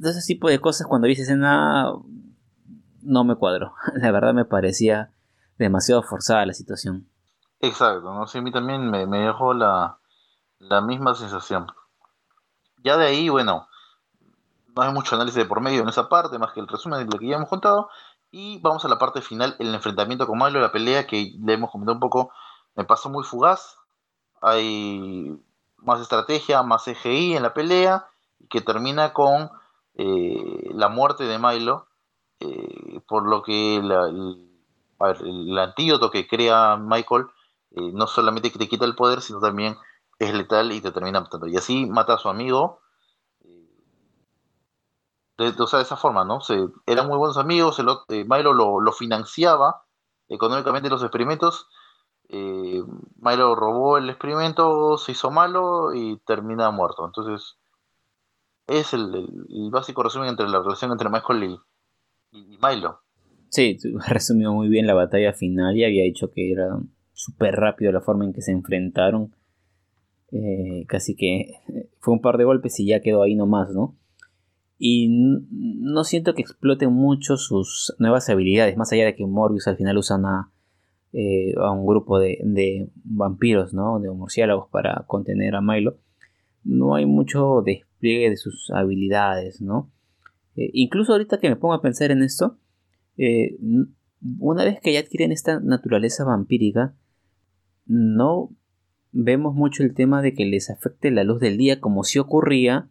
de 0.00 0.10
ese 0.10 0.26
tipo 0.26 0.48
de 0.48 0.60
cosas, 0.60 0.86
cuando 0.86 1.06
vi 1.06 1.12
esa 1.12 1.22
escena, 1.22 1.92
no 3.02 3.24
me 3.24 3.36
cuadro. 3.36 3.74
La 3.94 4.10
verdad 4.10 4.32
me 4.32 4.46
parecía 4.46 5.12
demasiado 5.58 6.02
forzada 6.02 6.46
la 6.46 6.54
situación. 6.54 7.06
Exacto, 7.60 8.14
¿no? 8.14 8.26
Sí, 8.26 8.38
a 8.38 8.42
mí 8.42 8.50
también 8.50 8.90
me, 8.90 9.06
dejó 9.06 9.52
la, 9.52 9.98
misma 10.82 11.14
sensación. 11.14 11.66
Ya 12.82 12.96
de 12.96 13.08
ahí, 13.08 13.28
bueno, 13.28 13.68
no 14.74 14.82
hay 14.82 14.92
mucho 14.92 15.16
análisis 15.16 15.36
de 15.36 15.44
por 15.44 15.60
medio 15.60 15.82
en 15.82 15.88
esa 15.90 16.08
parte, 16.08 16.38
más 16.38 16.52
que 16.52 16.60
el 16.60 16.68
resumen 16.68 17.00
de 17.00 17.12
lo 17.12 17.18
que 17.18 17.28
ya 17.28 17.36
hemos 17.36 17.50
contado. 17.50 17.90
Y 18.30 18.58
vamos 18.60 18.82
a 18.86 18.88
la 18.88 18.98
parte 18.98 19.20
final, 19.20 19.54
el 19.58 19.74
enfrentamiento 19.74 20.26
con 20.26 20.38
Milo, 20.38 20.60
la 20.60 20.72
pelea 20.72 21.06
que 21.06 21.34
le 21.38 21.52
hemos 21.52 21.70
comentado 21.70 21.94
un 21.94 22.00
poco, 22.00 22.32
me 22.74 22.84
pasó 22.84 23.10
muy 23.10 23.24
fugaz. 23.24 23.76
Hay 24.40 25.38
más 25.76 26.00
estrategia, 26.00 26.62
más 26.62 26.84
CGI 26.84 27.36
en 27.36 27.42
la 27.42 27.52
pelea, 27.52 28.06
que 28.48 28.62
termina 28.62 29.12
con 29.12 29.50
eh, 29.94 30.70
la 30.72 30.88
muerte 30.88 31.24
de 31.24 31.38
Milo, 31.38 31.88
eh, 32.40 33.00
por 33.06 33.28
lo 33.28 33.42
que 33.42 33.76
el, 33.76 35.58
antídoto 35.58 36.10
que 36.10 36.26
crea 36.26 36.76
Michael 36.76 37.26
eh, 37.72 37.92
no 37.92 38.06
solamente 38.06 38.50
te 38.50 38.68
quita 38.68 38.84
el 38.84 38.94
poder, 38.94 39.20
sino 39.20 39.40
también 39.40 39.76
es 40.18 40.34
letal 40.34 40.72
y 40.72 40.80
te 40.80 40.92
termina 40.92 41.20
matando. 41.20 41.46
Y 41.46 41.56
así 41.56 41.86
mata 41.86 42.14
a 42.14 42.18
su 42.18 42.28
amigo. 42.28 42.80
De, 45.38 45.54
o 45.58 45.66
sea, 45.66 45.78
de 45.78 45.84
esa 45.84 45.96
forma, 45.96 46.24
¿no? 46.24 46.40
Eran 46.86 47.08
muy 47.08 47.16
buenos 47.16 47.38
amigos, 47.38 47.78
el, 47.78 47.86
Milo 48.26 48.52
lo, 48.52 48.92
financiaba 48.92 49.84
económicamente 50.28 50.90
los 50.90 51.02
experimentos. 51.02 51.68
Milo 52.28 53.54
robó 53.56 53.98
el 53.98 54.10
experimento, 54.10 54.98
se 54.98 55.12
hizo 55.12 55.30
malo 55.30 55.94
y 55.94 56.18
termina 56.26 56.70
muerto. 56.70 57.06
Entonces, 57.06 57.59
es 58.70 58.94
el, 58.94 59.10
básico 59.70 60.02
resumen 60.02 60.28
entre 60.28 60.48
la 60.48 60.62
relación 60.62 60.92
entre 60.92 61.10
Michael 61.10 61.58
y, 62.32 62.38
Milo. 62.62 63.00
Sí, 63.48 63.78
resumió 64.08 64.52
muy 64.52 64.68
bien 64.68 64.86
la 64.86 64.94
batalla 64.94 65.32
final 65.32 65.76
y 65.76 65.84
había 65.84 66.04
dicho 66.04 66.30
que 66.30 66.52
era 66.52 66.78
súper 67.12 67.56
rápido 67.56 67.92
la 67.92 68.00
forma 68.00 68.24
en 68.24 68.32
que 68.32 68.42
se 68.42 68.52
enfrentaron. 68.52 69.34
Eh, 70.32 70.84
casi 70.86 71.16
que 71.16 71.54
fue 71.98 72.14
un 72.14 72.20
par 72.20 72.38
de 72.38 72.44
golpes 72.44 72.78
y 72.78 72.86
ya 72.86 73.00
quedó 73.00 73.22
ahí 73.22 73.34
nomás, 73.34 73.70
¿no? 73.70 73.96
Y 74.78 75.08
no 75.10 76.04
siento 76.04 76.34
que 76.34 76.42
exploten 76.42 76.92
mucho 76.92 77.36
sus 77.36 77.94
nuevas 77.98 78.30
habilidades, 78.30 78.76
más 78.76 78.92
allá 78.92 79.04
de 79.04 79.16
que 79.16 79.26
Morbius 79.26 79.66
al 79.66 79.76
final 79.76 79.98
usa 79.98 80.16
a, 80.16 80.52
eh, 81.12 81.52
a 81.58 81.72
un 81.72 81.84
grupo 81.84 82.20
de, 82.20 82.38
de, 82.44 82.88
vampiros, 83.02 83.74
¿no? 83.74 83.98
De 83.98 84.08
murciélagos 84.10 84.68
para 84.70 85.04
contener 85.08 85.56
a 85.56 85.60
Milo. 85.60 85.98
No 86.62 86.94
hay 86.94 87.04
mucho 87.06 87.62
de 87.62 87.84
de 88.00 88.36
sus 88.36 88.70
habilidades, 88.70 89.60
¿no? 89.60 89.90
Eh, 90.56 90.70
incluso 90.72 91.12
ahorita 91.12 91.38
que 91.38 91.48
me 91.48 91.56
pongo 91.56 91.74
a 91.74 91.82
pensar 91.82 92.10
en 92.10 92.22
esto, 92.22 92.58
eh, 93.16 93.56
una 94.38 94.64
vez 94.64 94.80
que 94.80 94.92
ya 94.92 95.00
adquieren 95.00 95.32
esta 95.32 95.60
naturaleza 95.60 96.24
vampírica, 96.24 96.94
no 97.86 98.50
vemos 99.12 99.54
mucho 99.54 99.82
el 99.82 99.94
tema 99.94 100.22
de 100.22 100.34
que 100.34 100.44
les 100.44 100.70
afecte 100.70 101.10
la 101.10 101.24
luz 101.24 101.40
del 101.40 101.56
día 101.56 101.80
como 101.80 102.04
si 102.04 102.18
ocurría 102.18 102.88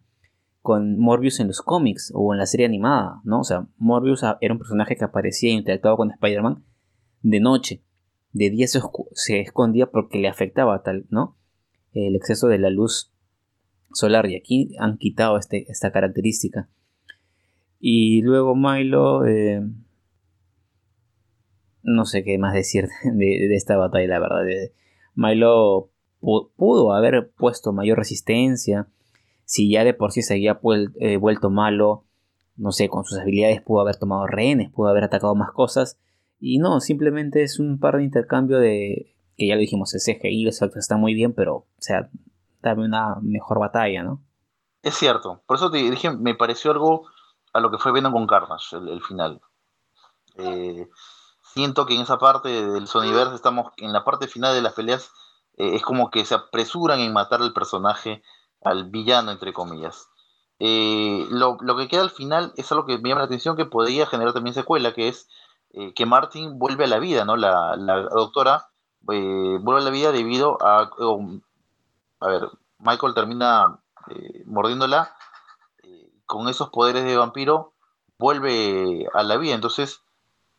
con 0.62 0.98
Morbius 0.98 1.40
en 1.40 1.46
los 1.46 1.62
cómics 1.62 2.12
o 2.14 2.34
en 2.34 2.38
la 2.38 2.46
serie 2.46 2.66
animada, 2.66 3.20
¿no? 3.24 3.40
O 3.40 3.44
sea, 3.44 3.66
Morbius 3.78 4.22
era 4.40 4.52
un 4.52 4.58
personaje 4.58 4.96
que 4.96 5.04
aparecía 5.04 5.50
e 5.50 5.54
interactuaba 5.54 5.96
con 5.96 6.10
Spider-Man 6.10 6.64
de 7.22 7.40
noche. 7.40 7.82
De 8.32 8.50
día 8.50 8.66
se, 8.66 8.80
se, 9.14 9.40
escondía 9.40 9.90
porque 9.90 10.18
le 10.18 10.28
afectaba 10.28 10.82
tal, 10.82 11.06
¿no? 11.08 11.36
El 11.92 12.14
exceso 12.14 12.46
de 12.48 12.58
la 12.58 12.70
luz 12.70 13.12
solar 13.92 14.26
y 14.26 14.36
aquí 14.36 14.76
han 14.78 14.98
quitado 14.98 15.38
este, 15.38 15.70
esta 15.70 15.92
característica. 15.92 16.68
Y 17.78 18.22
luego 18.22 18.54
Milo, 18.54 19.26
eh, 19.26 19.62
no 21.82 22.04
sé 22.04 22.22
qué 22.24 22.38
más 22.38 22.54
decir 22.54 22.88
de, 23.04 23.54
esta 23.54 23.76
batalla, 23.76 24.06
la 24.06 24.18
verdad. 24.18 24.44
Milo 25.14 25.90
pudo 26.20 26.92
haber 26.92 27.30
puesto 27.36 27.72
mayor 27.72 27.98
resistencia. 27.98 28.88
Si 29.44 29.70
ya 29.70 29.84
de 29.84 29.94
por 29.94 30.12
sí 30.12 30.22
se 30.22 30.34
había 30.34 30.60
eh, 31.00 31.16
vuelto 31.16 31.50
malo, 31.50 32.04
no 32.56 32.72
sé, 32.72 32.88
con 32.88 33.04
sus 33.04 33.18
habilidades 33.18 33.62
pudo 33.62 33.80
haber 33.80 33.96
tomado 33.96 34.26
rehenes, 34.26 34.70
pudo 34.70 34.88
haber 34.88 35.04
atacado 35.04 35.34
más 35.34 35.50
cosas. 35.50 35.98
Y 36.38 36.58
no, 36.58 36.80
simplemente 36.80 37.42
es 37.42 37.58
un 37.58 37.78
par 37.78 37.96
de 37.96 38.04
intercambio 38.04 38.58
de. 38.58 39.14
Que 39.36 39.48
ya 39.48 39.54
lo 39.54 39.60
dijimos, 39.60 39.94
el 39.94 40.00
CGI, 40.00 40.44
los 40.44 40.60
está 40.60 40.98
muy 40.98 41.14
bien, 41.14 41.32
pero, 41.32 41.54
o 41.56 41.66
sea, 41.78 42.10
una 42.62 43.16
mejor 43.22 43.58
batalla, 43.58 44.02
¿no? 44.02 44.22
Es 44.82 44.94
cierto, 44.94 45.42
por 45.46 45.56
eso 45.56 45.70
te 45.70 45.78
dije, 45.78 46.10
me 46.10 46.34
pareció 46.34 46.70
algo 46.70 47.06
a 47.52 47.60
lo 47.60 47.70
que 47.70 47.78
fue 47.78 47.92
Venom 47.92 48.12
con 48.12 48.26
Carnage, 48.26 48.76
el, 48.76 49.02
final. 49.02 49.40
Eh, 50.36 50.88
siento 51.42 51.84
que 51.84 51.94
en 51.94 52.02
esa 52.02 52.18
parte 52.18 52.48
del 52.48 52.86
Sonyverse 52.86 53.34
estamos 53.34 53.72
en 53.76 53.92
la 53.92 54.04
parte 54.04 54.26
final 54.26 54.54
de 54.54 54.62
las 54.62 54.72
peleas, 54.72 55.10
eh, 55.56 55.74
es 55.74 55.82
como 55.82 56.10
que 56.10 56.24
se 56.24 56.34
apresuran 56.34 57.00
en 57.00 57.12
matar 57.12 57.42
al 57.42 57.52
personaje, 57.52 58.22
al 58.62 58.90
villano, 58.90 59.30
entre 59.32 59.52
comillas. 59.52 60.08
Eh, 60.58 61.26
lo, 61.30 61.56
que 61.58 61.88
queda 61.88 62.02
al 62.02 62.10
final 62.10 62.52
es 62.56 62.70
algo 62.72 62.86
que 62.86 62.98
me 62.98 63.08
llama 63.08 63.22
la 63.22 63.26
atención 63.26 63.56
que 63.56 63.64
podría 63.66 64.06
generar 64.06 64.32
también 64.32 64.54
secuela, 64.54 64.94
que 64.94 65.08
es 65.08 65.28
que 65.94 66.04
Martin 66.04 66.58
vuelve 66.58 66.82
a 66.82 66.88
la 66.88 66.98
vida, 66.98 67.24
¿no? 67.24 67.36
La 67.36 67.76
doctora 67.76 68.70
vuelve 69.00 69.80
a 69.80 69.84
la 69.84 69.90
vida 69.90 70.12
debido 70.12 70.58
a, 70.60 70.90
a 72.20 72.28
ver, 72.28 72.42
Michael 72.78 73.14
termina 73.14 73.80
eh, 74.08 74.44
mordiéndola, 74.46 75.10
eh, 75.82 76.12
con 76.26 76.48
esos 76.48 76.70
poderes 76.70 77.04
de 77.04 77.16
vampiro 77.16 77.74
vuelve 78.18 79.06
a 79.14 79.22
la 79.22 79.36
vida. 79.36 79.54
Entonces, 79.54 80.02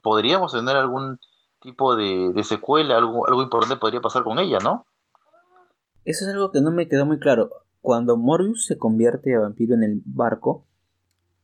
podríamos 0.02 0.52
tener 0.52 0.76
algún 0.76 1.20
tipo 1.62 1.96
de, 1.96 2.34
secuela, 2.44 2.98
algo, 2.98 3.28
algo 3.28 3.44
importante 3.44 3.78
podría 3.78 4.02
pasar 4.02 4.24
con 4.24 4.40
ella, 4.40 4.58
¿no? 4.60 4.86
Eso 6.04 6.26
es 6.26 6.34
algo 6.34 6.52
que 6.52 6.62
no 6.62 6.72
me 6.72 6.88
quedó 6.88 7.06
muy 7.06 7.20
claro. 7.20 7.52
Cuando 7.82 8.18
Morbius 8.18 8.66
se 8.66 8.78
convierte 8.78 9.36
a 9.36 9.40
vampiro 9.40 9.76
en 9.76 9.84
el 9.84 10.02
barco, 10.06 10.66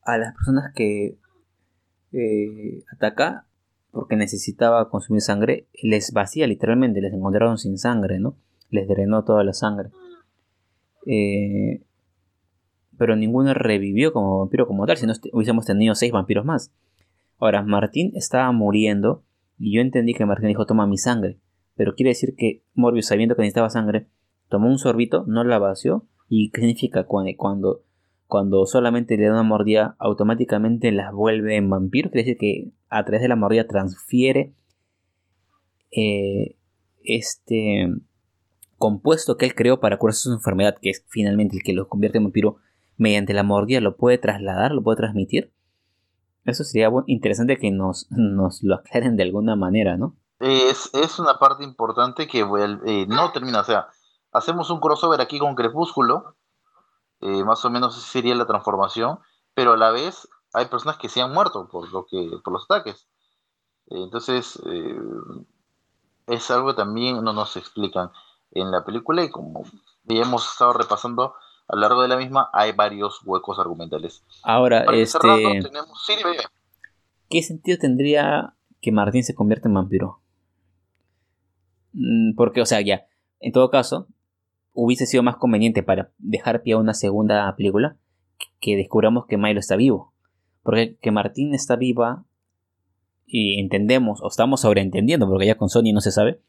a 0.02 0.18
las 0.18 0.34
personas 0.34 0.72
que 0.74 1.18
eh, 2.12 2.84
ataca 2.92 3.46
porque 3.90 4.16
necesitaba 4.16 4.90
consumir 4.90 5.22
sangre, 5.22 5.68
les 5.82 6.12
vacía 6.12 6.46
literalmente, 6.46 7.00
les 7.00 7.12
encontraron 7.12 7.58
sin 7.58 7.78
sangre, 7.78 8.18
¿no? 8.18 8.36
Les 8.70 8.86
drenó 8.88 9.24
toda 9.24 9.44
la 9.44 9.52
sangre. 9.52 9.90
Eh, 11.10 11.80
pero 12.98 13.16
ninguno 13.16 13.54
revivió 13.54 14.12
como 14.12 14.40
vampiro 14.40 14.66
como 14.66 14.86
tal, 14.86 14.98
si 14.98 15.06
no 15.06 15.14
hubiésemos 15.32 15.64
tenido 15.64 15.94
seis 15.94 16.12
vampiros 16.12 16.44
más. 16.44 16.72
Ahora, 17.38 17.62
Martín 17.62 18.12
estaba 18.14 18.52
muriendo 18.52 19.22
y 19.58 19.74
yo 19.74 19.80
entendí 19.80 20.12
que 20.12 20.26
Martín 20.26 20.48
dijo 20.48 20.66
toma 20.66 20.86
mi 20.86 20.98
sangre. 20.98 21.38
Pero 21.76 21.94
quiere 21.94 22.10
decir 22.10 22.34
que 22.36 22.62
Morbius, 22.74 23.06
sabiendo 23.06 23.36
que 23.36 23.42
necesitaba 23.42 23.70
sangre, 23.70 24.06
tomó 24.48 24.68
un 24.68 24.78
sorbito, 24.78 25.24
no 25.26 25.44
la 25.44 25.58
vació. 25.58 26.04
¿Y 26.28 26.50
qué 26.50 26.60
significa 26.60 27.04
cuando, 27.04 27.82
cuando, 28.26 28.66
solamente 28.66 29.16
le 29.16 29.26
da 29.26 29.32
una 29.32 29.42
mordida, 29.44 29.96
automáticamente 29.98 30.92
las 30.92 31.12
vuelve 31.12 31.56
en 31.56 31.70
vampiro? 31.70 32.10
Quiere 32.10 32.24
decir 32.24 32.38
que 32.38 32.72
a 32.90 33.04
través 33.04 33.22
de 33.22 33.28
la 33.28 33.36
mordida 33.36 33.66
transfiere 33.66 34.52
eh, 35.90 36.56
este 37.04 37.94
compuesto 38.78 39.36
que 39.36 39.46
él 39.46 39.54
creó 39.54 39.80
para 39.80 39.98
curar 39.98 40.14
su 40.14 40.32
enfermedad, 40.32 40.76
que 40.80 40.90
es 40.90 41.04
finalmente 41.08 41.56
el 41.56 41.62
que 41.62 41.72
lo 41.72 41.88
convierte 41.88 42.18
en 42.18 42.24
vampiro, 42.24 42.56
mediante 42.96 43.34
la 43.34 43.42
mordida 43.42 43.80
lo 43.80 43.96
puede 43.96 44.18
trasladar, 44.18 44.72
lo 44.72 44.82
puede 44.82 44.96
transmitir. 44.96 45.52
Eso 46.44 46.64
sería 46.64 46.90
interesante 47.06 47.58
que 47.58 47.70
nos, 47.70 48.06
nos 48.10 48.62
lo 48.62 48.76
aclaren 48.76 49.16
de 49.16 49.24
alguna 49.24 49.56
manera, 49.56 49.96
¿no? 49.96 50.16
Es, 50.40 51.18
una 51.18 51.38
parte 51.38 51.64
importante 51.64 52.28
que 52.28 52.40
eh, 52.40 53.06
no 53.08 53.32
termina, 53.32 53.60
o 53.60 53.64
sea, 53.64 53.88
hacemos 54.32 54.70
un 54.70 54.80
crossover 54.80 55.20
aquí 55.20 55.38
con 55.38 55.56
Crepúsculo, 55.56 56.36
eh, 57.20 57.44
más 57.44 57.64
o 57.64 57.70
menos 57.70 58.00
sería 58.00 58.36
la 58.36 58.46
transformación, 58.46 59.18
pero 59.54 59.72
a 59.72 59.76
la 59.76 59.90
vez 59.90 60.28
hay 60.54 60.66
personas 60.66 60.96
que 60.96 61.08
se 61.08 61.20
han 61.20 61.34
muerto 61.34 61.68
por, 61.68 61.92
lo 61.92 62.06
que, 62.06 62.30
por 62.44 62.52
los 62.52 62.64
ataques. 62.64 63.08
entonces, 63.88 64.60
eh, 64.66 65.00
es 66.28 66.50
algo 66.50 66.68
que 66.68 66.74
también 66.74 67.22
no 67.24 67.32
nos 67.32 67.56
explican 67.56 68.10
en 68.52 68.70
la 68.70 68.84
película 68.84 69.24
y 69.24 69.30
como 69.30 69.62
ya 70.04 70.22
hemos 70.22 70.50
estado 70.50 70.72
repasando, 70.72 71.34
a 71.68 71.76
lo 71.76 71.82
largo 71.82 72.02
de 72.02 72.08
la 72.08 72.16
misma 72.16 72.50
hay 72.52 72.72
varios 72.72 73.20
huecos 73.24 73.58
argumentales. 73.58 74.24
Ahora, 74.42 74.84
este... 74.92 75.28
¿Qué 77.28 77.42
sentido 77.42 77.76
tendría 77.78 78.54
que 78.80 78.90
Martín 78.90 79.22
se 79.22 79.34
convierta 79.34 79.68
en 79.68 79.74
vampiro? 79.74 80.20
Mm, 81.92 82.34
porque, 82.36 82.62
o 82.62 82.66
sea, 82.66 82.80
ya, 82.80 83.06
en 83.40 83.52
todo 83.52 83.70
caso, 83.70 84.08
hubiese 84.72 85.06
sido 85.06 85.22
más 85.22 85.36
conveniente 85.36 85.82
para 85.82 86.10
dejar 86.18 86.62
pie 86.62 86.74
a 86.74 86.78
una 86.78 86.94
segunda 86.94 87.54
película 87.56 87.96
que 88.60 88.76
descubramos 88.76 89.26
que 89.26 89.36
Milo 89.36 89.60
está 89.60 89.76
vivo. 89.76 90.14
Porque 90.62 90.96
que 91.00 91.10
Martín 91.10 91.54
está 91.54 91.76
viva 91.76 92.24
y 93.26 93.60
entendemos, 93.60 94.20
o 94.22 94.28
estamos 94.28 94.62
sobreentendiendo, 94.62 95.28
porque 95.28 95.46
ya 95.46 95.56
con 95.56 95.68
Sony 95.68 95.92
no 95.92 96.00
se 96.00 96.12
sabe, 96.12 96.40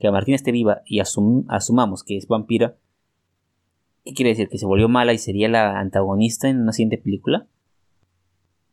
que 0.00 0.10
Martín 0.10 0.34
esté 0.34 0.50
viva 0.50 0.80
y 0.86 1.00
asumamos 1.00 2.02
que 2.02 2.16
es 2.16 2.26
vampira, 2.26 2.74
¿qué 4.04 4.14
quiere 4.14 4.30
decir? 4.30 4.48
¿Que 4.48 4.58
se 4.58 4.66
volvió 4.66 4.88
mala 4.88 5.12
y 5.12 5.18
sería 5.18 5.48
la 5.48 5.78
antagonista 5.78 6.48
en 6.48 6.62
una 6.62 6.72
siguiente 6.72 6.98
película? 6.98 7.46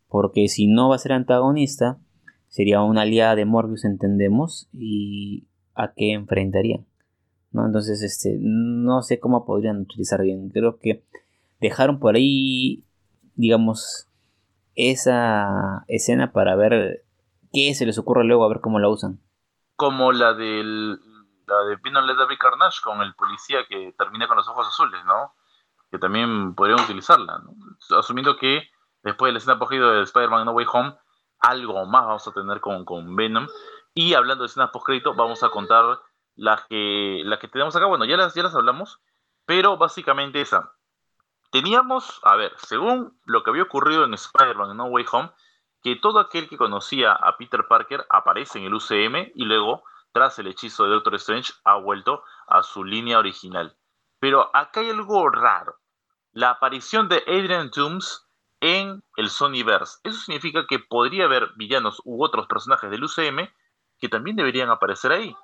Porque 0.07 0.47
si 0.47 0.67
no 0.67 0.89
va 0.89 0.95
a 0.95 0.99
ser 0.99 1.11
antagonista, 1.11 1.99
sería 2.47 2.81
una 2.81 3.01
aliada 3.01 3.35
de 3.35 3.43
Morbius, 3.43 3.83
entendemos, 3.83 4.69
y 4.71 5.43
a 5.75 5.91
qué 5.93 6.13
enfrentarían. 6.13 6.85
¿no? 7.51 7.65
Entonces, 7.65 8.01
este, 8.01 8.37
no 8.39 9.01
sé 9.01 9.19
cómo 9.19 9.45
podrían 9.45 9.81
utilizar 9.81 10.21
bien. 10.21 10.49
Creo 10.49 10.79
que 10.79 11.03
dejaron 11.59 11.99
por 11.99 12.15
ahí, 12.15 12.85
digamos, 13.35 14.07
esa 14.75 15.83
escena 15.89 16.31
para 16.31 16.55
ver 16.55 17.03
qué 17.51 17.73
se 17.73 17.85
les 17.85 17.97
ocurre 17.97 18.23
luego, 18.23 18.45
a 18.45 18.49
ver 18.49 18.61
cómo 18.61 18.79
la 18.79 18.87
usan. 18.87 19.19
Como 19.75 20.13
la 20.13 20.33
del 20.33 20.99
la 21.47 21.63
de 21.63 21.77
Pino 21.77 22.01
Let 22.01 22.15
Carnage 22.37 22.81
con 22.83 23.01
el 23.01 23.15
policía 23.15 23.65
que 23.65 23.93
termina 23.97 24.27
con 24.27 24.37
los 24.37 24.47
ojos 24.47 24.67
azules, 24.67 25.03
¿no? 25.05 25.33
Que 25.89 25.97
también 25.97 26.53
podrían 26.53 26.81
utilizarla, 26.81 27.41
Asumiendo 27.97 28.37
que 28.37 28.69
después 29.03 29.29
de 29.29 29.33
la 29.33 29.37
escena 29.39 29.57
post 29.57 29.71
de 29.71 30.01
Spider-Man 30.01 30.45
No 30.45 30.51
Way 30.51 30.65
Home, 30.71 30.97
algo 31.39 31.85
más 31.85 32.05
vamos 32.05 32.27
a 32.27 32.33
tener 32.33 32.59
con, 32.59 32.83
con 32.83 33.15
Venom. 33.15 33.47
Y 33.93 34.13
hablando 34.13 34.43
de 34.43 34.47
escenas 34.47 34.71
post 34.71 34.89
vamos 35.15 35.43
a 35.43 35.49
contar 35.49 36.01
las 36.35 36.65
que, 36.65 37.21
las 37.23 37.39
que 37.39 37.47
tenemos 37.47 37.75
acá. 37.75 37.85
Bueno, 37.85 38.05
ya 38.05 38.17
las, 38.17 38.33
ya 38.33 38.43
las 38.43 38.55
hablamos, 38.55 38.99
pero 39.45 39.77
básicamente 39.77 40.41
esa. 40.41 40.73
Teníamos, 41.51 42.19
a 42.23 42.35
ver, 42.35 42.53
según 42.57 43.17
lo 43.25 43.43
que 43.43 43.51
había 43.51 43.63
ocurrido 43.63 44.03
en 44.03 44.13
Spider-Man 44.13 44.75
No 44.75 44.85
Way 44.85 45.05
Home, 45.11 45.31
que 45.81 45.95
todo 45.95 46.19
aquel 46.19 46.49
que 46.49 46.57
conocía 46.57 47.13
a 47.13 47.37
Peter 47.37 47.65
Parker 47.67 48.05
aparece 48.09 48.59
en 48.59 48.65
el 48.65 48.73
UCM 48.73 49.31
y 49.33 49.45
luego, 49.45 49.83
el 50.37 50.47
hechizo 50.47 50.83
de 50.83 50.91
Doctor 50.91 51.15
Strange, 51.15 51.53
ha 51.63 51.75
vuelto 51.75 52.23
a 52.47 52.63
su 52.63 52.83
línea 52.83 53.19
original. 53.19 53.77
Pero 54.19 54.49
acá 54.55 54.81
hay 54.81 54.89
algo 54.89 55.29
raro. 55.29 55.77
La 56.31 56.51
aparición 56.51 57.07
de 57.07 57.23
Adrian 57.27 57.71
Toomes 57.71 58.27
en 58.59 59.03
el 59.15 59.29
Sonyverse. 59.29 59.99
Eso 60.03 60.19
significa 60.19 60.65
que 60.67 60.79
podría 60.79 61.25
haber 61.25 61.51
villanos 61.55 62.01
u 62.03 62.23
otros 62.23 62.47
personajes 62.47 62.89
del 62.89 63.03
UCM 63.03 63.47
que 63.99 64.09
también 64.09 64.35
deberían 64.35 64.69
aparecer 64.69 65.11
ahí. 65.11 65.35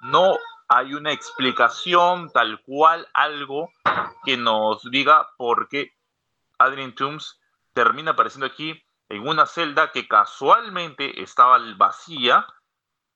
No 0.00 0.36
hay 0.68 0.94
una 0.94 1.12
explicación 1.12 2.30
tal 2.30 2.60
cual, 2.62 3.06
algo 3.14 3.70
que 4.24 4.36
nos 4.36 4.82
diga 4.90 5.28
por 5.36 5.68
qué 5.68 5.92
Adrian 6.58 6.94
Toomes 6.94 7.40
termina 7.72 8.12
apareciendo 8.12 8.46
aquí 8.46 8.82
en 9.08 9.28
una 9.28 9.46
celda 9.46 9.92
que 9.92 10.08
casualmente 10.08 11.22
estaba 11.22 11.58
vacía. 11.76 12.46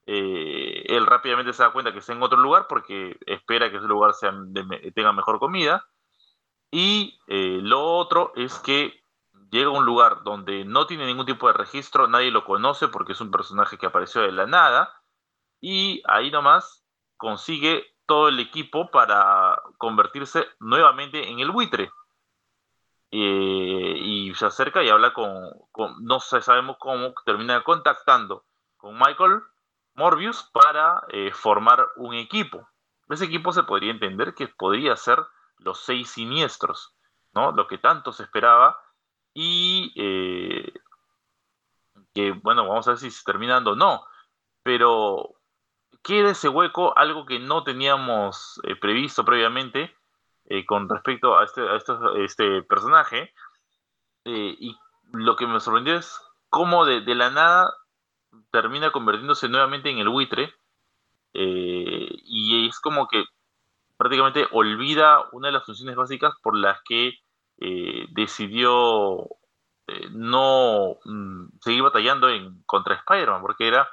Eh, 0.06 0.84
él 0.86 1.04
rápidamente 1.04 1.52
se 1.52 1.62
da 1.62 1.72
cuenta 1.72 1.92
que 1.92 1.98
está 1.98 2.12
en 2.12 2.22
otro 2.22 2.38
lugar 2.38 2.66
porque 2.68 3.18
espera 3.26 3.70
que 3.70 3.78
ese 3.78 3.86
lugar 3.86 4.12
tenga 4.94 5.12
mejor 5.12 5.38
comida. 5.38 5.84
Y 6.70 7.18
eh, 7.26 7.58
lo 7.62 7.82
otro 7.82 8.32
es 8.36 8.58
que 8.60 9.02
llega 9.50 9.68
a 9.68 9.78
un 9.78 9.84
lugar 9.84 10.22
donde 10.22 10.64
no 10.64 10.86
tiene 10.86 11.06
ningún 11.06 11.26
tipo 11.26 11.46
de 11.46 11.52
registro, 11.52 12.08
nadie 12.08 12.30
lo 12.30 12.44
conoce 12.44 12.88
porque 12.88 13.12
es 13.12 13.20
un 13.20 13.30
personaje 13.30 13.78
que 13.78 13.86
apareció 13.86 14.22
de 14.22 14.32
la 14.32 14.46
nada, 14.46 14.92
y 15.60 16.02
ahí 16.06 16.30
nomás 16.30 16.84
consigue 17.16 17.84
todo 18.06 18.28
el 18.28 18.38
equipo 18.40 18.90
para 18.90 19.60
convertirse 19.78 20.46
nuevamente 20.60 21.28
en 21.28 21.40
el 21.40 21.50
buitre. 21.50 21.90
Eh, 23.10 23.94
y 23.98 24.34
se 24.34 24.46
acerca 24.46 24.82
y 24.82 24.88
habla 24.88 25.12
con, 25.12 25.50
no 26.00 26.20
sabemos 26.20 26.76
cómo, 26.78 27.14
termina 27.24 27.62
contactando 27.62 28.44
con 28.76 28.98
Michael 28.98 29.42
Morbius 29.96 30.42
para 30.52 31.02
eh, 31.08 31.32
formar 31.32 31.86
un 31.96 32.14
equipo. 32.14 32.68
Ese 33.08 33.24
equipo 33.24 33.52
se 33.52 33.62
podría 33.62 33.90
entender 33.90 34.34
que 34.34 34.48
podría 34.48 34.96
ser 34.96 35.18
los 35.58 35.80
seis 35.80 36.10
siniestros, 36.10 36.94
¿no? 37.32 37.52
Lo 37.52 37.66
que 37.66 37.78
tanto 37.78 38.12
se 38.12 38.24
esperaba 38.24 38.78
y 39.32 39.92
eh, 39.96 40.72
que, 42.14 42.32
bueno, 42.32 42.66
vamos 42.66 42.86
a 42.86 42.92
ver 42.92 42.98
si 42.98 43.10
se 43.10 43.24
terminando 43.24 43.72
o 43.72 43.76
no, 43.76 44.04
pero 44.62 45.34
queda 46.02 46.30
ese 46.30 46.48
hueco, 46.48 46.96
algo 46.96 47.26
que 47.26 47.38
no 47.38 47.64
teníamos 47.64 48.60
eh, 48.64 48.76
previsto 48.76 49.24
previamente 49.24 49.94
con 50.68 50.88
respecto 50.88 51.36
a 51.36 51.42
este, 51.42 51.60
a 51.60 51.74
este 52.24 52.62
personaje, 52.62 53.34
y 54.24 54.76
lo 55.10 55.34
que 55.34 55.48
me 55.48 55.58
sorprendió 55.58 55.96
es 55.96 56.20
cómo 56.50 56.84
de, 56.84 57.02
la 57.14 57.30
nada 57.30 57.74
termina 58.50 58.90
convirtiéndose 58.90 59.48
nuevamente 59.48 59.90
en 59.90 59.98
el 59.98 60.08
buitre, 60.08 60.52
y 61.32 62.66
es 62.66 62.80
como 62.80 63.08
que 63.08 63.24
prácticamente 63.96 64.46
olvida 64.52 65.24
una 65.32 65.48
de 65.48 65.52
las 65.52 65.64
funciones 65.64 65.96
básicas 65.96 66.34
por 66.42 66.56
las 66.56 66.78
que 66.88 67.14
eh, 67.58 68.06
decidió 68.10 69.22
eh, 69.86 70.08
no 70.10 70.98
mm, 71.04 71.58
seguir 71.60 71.82
batallando 71.82 72.28
contra 72.66 72.96
Spider-Man, 72.96 73.40
porque 73.40 73.68
era 73.68 73.88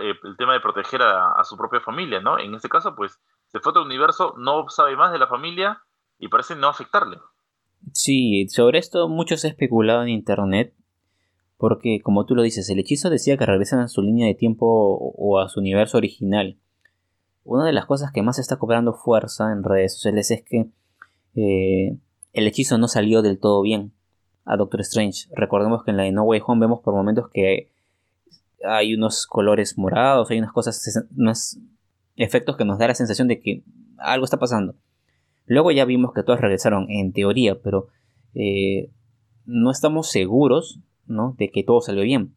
eh, 0.00 0.14
el 0.22 0.36
tema 0.36 0.52
de 0.52 0.60
proteger 0.60 1.02
a, 1.02 1.42
su 1.44 1.56
propia 1.56 1.80
familia, 1.80 2.20
¿no? 2.20 2.38
En 2.38 2.54
este 2.54 2.68
caso, 2.68 2.94
pues, 2.94 3.18
se 3.48 3.60
fue 3.60 3.70
a 3.70 3.72
otro 3.72 3.82
universo, 3.82 4.34
no 4.38 4.68
sabe 4.68 4.96
más 4.96 5.12
de 5.12 5.18
la 5.18 5.26
familia 5.26 5.82
y 6.18 6.28
parece 6.28 6.54
no 6.54 6.68
afectarle. 6.68 7.18
Sí, 7.92 8.48
sobre 8.48 8.78
esto 8.78 9.08
mucho 9.08 9.36
se 9.36 9.48
ha 9.48 9.50
especulado 9.50 10.02
en 10.02 10.10
internet, 10.10 10.74
porque 11.58 12.00
como 12.02 12.24
tú 12.24 12.34
lo 12.34 12.42
dices, 12.42 12.70
el 12.70 12.78
hechizo 12.78 13.10
decía 13.10 13.36
que 13.36 13.44
regresan 13.44 13.80
a 13.80 13.88
su 13.88 14.00
línea 14.00 14.26
de 14.26 14.34
tiempo 14.34 14.66
o 14.66 15.38
a 15.40 15.48
su 15.48 15.60
universo 15.60 15.98
original. 15.98 16.56
Una 17.44 17.64
de 17.64 17.72
las 17.72 17.86
cosas 17.86 18.12
que 18.12 18.22
más 18.22 18.38
está 18.38 18.56
cobrando 18.56 18.94
fuerza 18.94 19.52
en 19.52 19.64
redes 19.64 19.94
sociales 19.94 20.30
es 20.30 20.42
que 20.42 20.70
el 21.34 22.46
hechizo 22.46 22.78
no 22.78 22.88
salió 22.88 23.22
del 23.22 23.38
todo 23.38 23.60
bien 23.62 23.92
a 24.44 24.56
Doctor 24.56 24.80
Strange. 24.80 25.28
Recordemos 25.34 25.82
que 25.82 25.90
en 25.90 25.96
la 25.96 26.04
de 26.04 26.12
No 26.12 26.22
Way 26.22 26.42
Home 26.46 26.60
vemos 26.60 26.80
por 26.80 26.94
momentos 26.94 27.28
que 27.32 27.70
hay 28.64 28.94
unos 28.94 29.26
colores 29.26 29.76
morados, 29.76 30.30
hay 30.30 30.38
unas 30.38 30.52
cosas, 30.52 31.06
unos 31.16 31.58
efectos 32.16 32.56
que 32.56 32.64
nos 32.64 32.78
da 32.78 32.88
la 32.88 32.94
sensación 32.94 33.28
de 33.28 33.40
que 33.40 33.62
algo 33.98 34.24
está 34.24 34.38
pasando. 34.38 34.74
Luego 35.46 35.70
ya 35.70 35.84
vimos 35.84 36.12
que 36.12 36.22
todos 36.22 36.40
regresaron 36.40 36.90
en 36.90 37.12
teoría, 37.12 37.60
pero 37.60 37.88
eh, 38.34 38.90
no 39.46 39.70
estamos 39.70 40.10
seguros 40.10 40.80
¿no? 41.08 41.34
de 41.38 41.50
que 41.50 41.64
todo 41.64 41.80
salió 41.80 42.02
bien. 42.02 42.34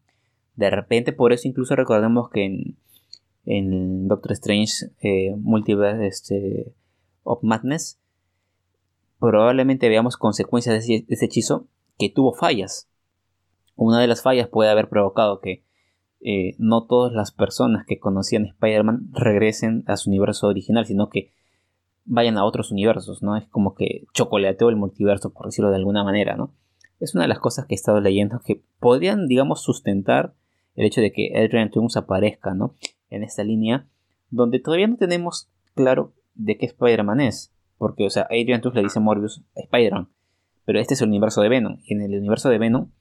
De 0.55 0.69
repente, 0.69 1.13
por 1.13 1.33
eso 1.33 1.47
incluso 1.47 1.75
recordemos 1.75 2.29
que 2.29 2.75
en, 3.45 4.07
Doctor 4.07 4.33
Strange 4.33 4.91
eh, 5.01 5.35
Multiverse 5.37 6.07
este, 6.07 6.73
of 7.23 7.43
Madness 7.43 7.99
probablemente 9.19 9.87
veamos 9.87 10.17
consecuencias 10.17 10.87
de 10.87 11.05
ese, 11.07 11.25
hechizo 11.25 11.67
que 11.97 12.09
tuvo 12.09 12.33
fallas. 12.33 12.89
Una 13.75 13.99
de 13.99 14.07
las 14.07 14.21
fallas 14.21 14.47
puede 14.47 14.71
haber 14.71 14.89
provocado 14.89 15.39
que 15.39 15.63
eh, 16.21 16.55
no 16.57 16.85
todas 16.85 17.13
las 17.13 17.31
personas 17.31 17.85
que 17.85 17.99
conocían 17.99 18.45
Spider-Man 18.45 19.09
regresen 19.13 19.83
a 19.87 19.97
su 19.97 20.09
universo 20.09 20.47
original, 20.47 20.85
sino 20.85 21.09
que 21.09 21.31
vayan 22.05 22.37
a 22.37 22.45
otros 22.45 22.71
universos, 22.71 23.21
¿no? 23.21 23.37
Es 23.37 23.47
como 23.47 23.75
que 23.75 24.05
chocolateó 24.13 24.69
el 24.69 24.75
multiverso, 24.75 25.31
por 25.31 25.45
decirlo 25.45 25.69
de 25.69 25.77
alguna 25.77 26.03
manera, 26.03 26.35
¿no? 26.35 26.51
Es 27.01 27.15
una 27.15 27.23
de 27.23 27.27
las 27.27 27.39
cosas 27.39 27.65
que 27.65 27.73
he 27.73 27.75
estado 27.75 27.99
leyendo 27.99 28.39
que 28.45 28.61
podrían, 28.79 29.27
digamos, 29.27 29.63
sustentar 29.63 30.35
el 30.75 30.85
hecho 30.85 31.01
de 31.01 31.11
que 31.11 31.33
Adrian 31.35 31.71
Toomes 31.71 31.97
aparezca, 31.97 32.53
¿no? 32.53 32.75
En 33.09 33.23
esta 33.23 33.43
línea, 33.43 33.87
donde 34.29 34.59
todavía 34.59 34.87
no 34.87 34.97
tenemos 34.97 35.49
claro 35.73 36.13
de 36.35 36.57
qué 36.57 36.67
Spider-Man 36.67 37.19
es. 37.19 37.51
Porque, 37.77 38.05
o 38.05 38.09
sea, 38.11 38.27
Adrian 38.29 38.61
Toomes 38.61 38.75
le 38.75 38.83
dice 38.83 38.99
Morbius 38.99 39.41
a 39.57 39.61
Spider-Man. 39.61 40.09
Pero 40.63 40.79
este 40.79 40.93
es 40.93 41.01
el 41.01 41.09
universo 41.09 41.41
de 41.41 41.49
Venom. 41.49 41.79
Y 41.83 41.95
en 41.95 42.01
el 42.01 42.17
universo 42.17 42.49
de 42.49 42.59
Venom, 42.59 42.91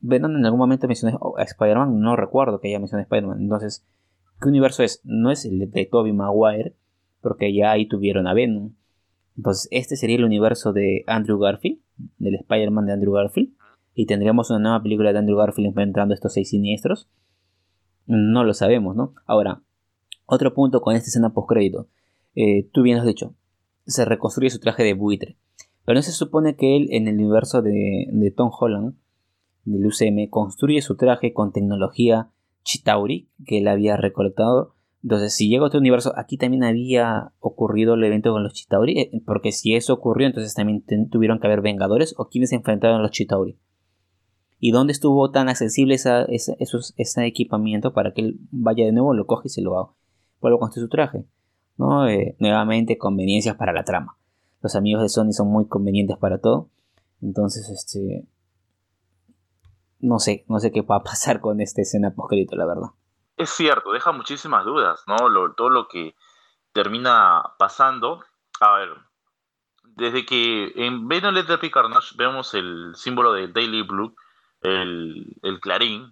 Venom 0.00 0.36
en 0.36 0.44
algún 0.44 0.58
momento 0.58 0.88
mencionó 0.88 1.34
a 1.38 1.42
Spider-Man. 1.44 2.00
No 2.00 2.16
recuerdo 2.16 2.60
que 2.60 2.68
haya 2.68 2.80
mencionado 2.80 3.02
a 3.02 3.04
Spider-Man. 3.04 3.40
Entonces, 3.40 3.86
¿qué 4.42 4.48
universo 4.48 4.82
es? 4.82 5.00
No 5.04 5.30
es 5.30 5.44
el 5.44 5.70
de 5.70 5.86
Tobey 5.86 6.12
Maguire. 6.12 6.74
Porque 7.20 7.54
ya 7.54 7.70
ahí 7.70 7.86
tuvieron 7.86 8.26
a 8.26 8.34
Venom. 8.34 8.72
Entonces, 9.38 9.68
este 9.70 9.96
sería 9.96 10.16
el 10.16 10.24
universo 10.24 10.72
de 10.72 11.04
Andrew 11.06 11.38
Garfield. 11.38 11.80
Del 12.18 12.34
Spider-Man 12.34 12.86
de 12.86 12.92
Andrew 12.92 13.12
Garfield. 13.14 13.54
Y 13.94 14.06
tendríamos 14.06 14.50
una 14.50 14.58
nueva 14.58 14.82
película 14.82 15.12
de 15.12 15.20
Andrew 15.20 15.38
Garfield 15.38 15.68
enfrentando 15.68 16.12
estos 16.12 16.34
seis 16.34 16.50
siniestros. 16.50 17.08
No 18.06 18.44
lo 18.44 18.52
sabemos, 18.52 18.96
¿no? 18.96 19.14
Ahora, 19.26 19.62
otro 20.26 20.54
punto 20.54 20.80
con 20.80 20.94
esta 20.94 21.06
escena 21.06 21.32
post-crédito. 21.32 21.88
Eh, 22.34 22.68
tú 22.72 22.82
bien 22.82 22.98
has 22.98 23.06
dicho, 23.06 23.34
se 23.86 24.04
reconstruye 24.04 24.50
su 24.50 24.58
traje 24.58 24.82
de 24.82 24.94
buitre. 24.94 25.36
Pero 25.84 25.96
no 25.96 26.02
se 26.02 26.12
supone 26.12 26.56
que 26.56 26.76
él 26.76 26.88
en 26.90 27.08
el 27.08 27.14
universo 27.14 27.62
de, 27.62 28.08
de 28.10 28.30
Tom 28.30 28.50
Holland, 28.58 28.94
del 29.64 29.86
UCM, 29.86 30.28
construye 30.28 30.82
su 30.82 30.96
traje 30.96 31.32
con 31.32 31.52
tecnología 31.52 32.30
Chitauri 32.64 33.28
que 33.46 33.58
él 33.58 33.68
había 33.68 33.96
recolectado. 33.96 34.74
Entonces, 35.02 35.34
si 35.34 35.48
llega 35.48 35.62
a 35.62 35.66
otro 35.66 35.80
universo, 35.80 36.12
aquí 36.16 36.36
también 36.36 36.64
había 36.64 37.32
ocurrido 37.38 37.94
el 37.94 38.04
evento 38.04 38.32
con 38.32 38.42
los 38.42 38.52
Chitauri, 38.54 38.98
eh, 38.98 39.22
porque 39.24 39.52
si 39.52 39.74
eso 39.74 39.94
ocurrió, 39.94 40.26
entonces 40.26 40.54
también 40.54 40.84
tuvieron 41.08 41.38
que 41.38 41.46
haber 41.46 41.60
Vengadores 41.60 42.14
o 42.18 42.28
quienes 42.28 42.50
se 42.50 42.56
enfrentaron 42.56 42.98
a 42.98 43.02
los 43.02 43.12
Chitauri. 43.12 43.58
¿Y 44.58 44.72
dónde 44.72 44.92
estuvo 44.92 45.30
tan 45.30 45.48
accesible 45.48 45.94
ese 45.94 47.26
equipamiento 47.26 47.92
para 47.92 48.12
que 48.12 48.22
él 48.22 48.40
vaya 48.50 48.84
de 48.84 48.92
nuevo, 48.92 49.14
lo 49.14 49.26
coge 49.26 49.46
y 49.46 49.50
se 49.50 49.62
lo 49.62 49.94
vuelva 50.40 50.56
a 50.56 50.60
construir 50.60 50.86
su 50.86 50.90
traje? 50.90 51.26
¿no? 51.78 52.08
Eh, 52.08 52.36
nuevamente, 52.38 52.98
conveniencias 52.98 53.56
para 53.56 53.72
la 53.72 53.84
trama. 53.84 54.18
Los 54.60 54.74
amigos 54.74 55.02
de 55.02 55.08
Sony 55.08 55.32
son 55.32 55.48
muy 55.48 55.66
convenientes 55.66 56.18
para 56.18 56.38
todo. 56.38 56.68
Entonces, 57.22 57.70
este. 57.70 58.26
No 60.00 60.18
sé, 60.18 60.44
no 60.48 60.58
sé 60.58 60.70
qué 60.70 60.82
va 60.82 60.96
a 60.96 61.02
pasar 61.04 61.40
con 61.40 61.60
esta 61.60 61.80
escena 61.80 62.14
poscrito, 62.14 62.56
la 62.56 62.66
verdad. 62.66 62.88
Es 63.38 63.50
cierto, 63.50 63.92
deja 63.92 64.10
muchísimas 64.12 64.64
dudas, 64.64 65.04
¿no? 65.06 65.16
todo 65.54 65.70
lo 65.70 65.86
que 65.86 66.16
termina 66.72 67.42
pasando. 67.56 68.24
A 68.60 68.72
ver, 68.78 68.96
desde 69.84 70.26
que 70.26 70.72
en 70.74 71.06
Venom 71.06 71.34
Let 71.34 71.44
There 71.44 71.70
Carnage 71.70 72.16
vemos 72.16 72.52
el 72.54 72.92
símbolo 72.96 73.32
del 73.32 73.52
Daily 73.52 73.82
Blue, 73.82 74.14
el, 74.60 75.58
clarín, 75.62 76.10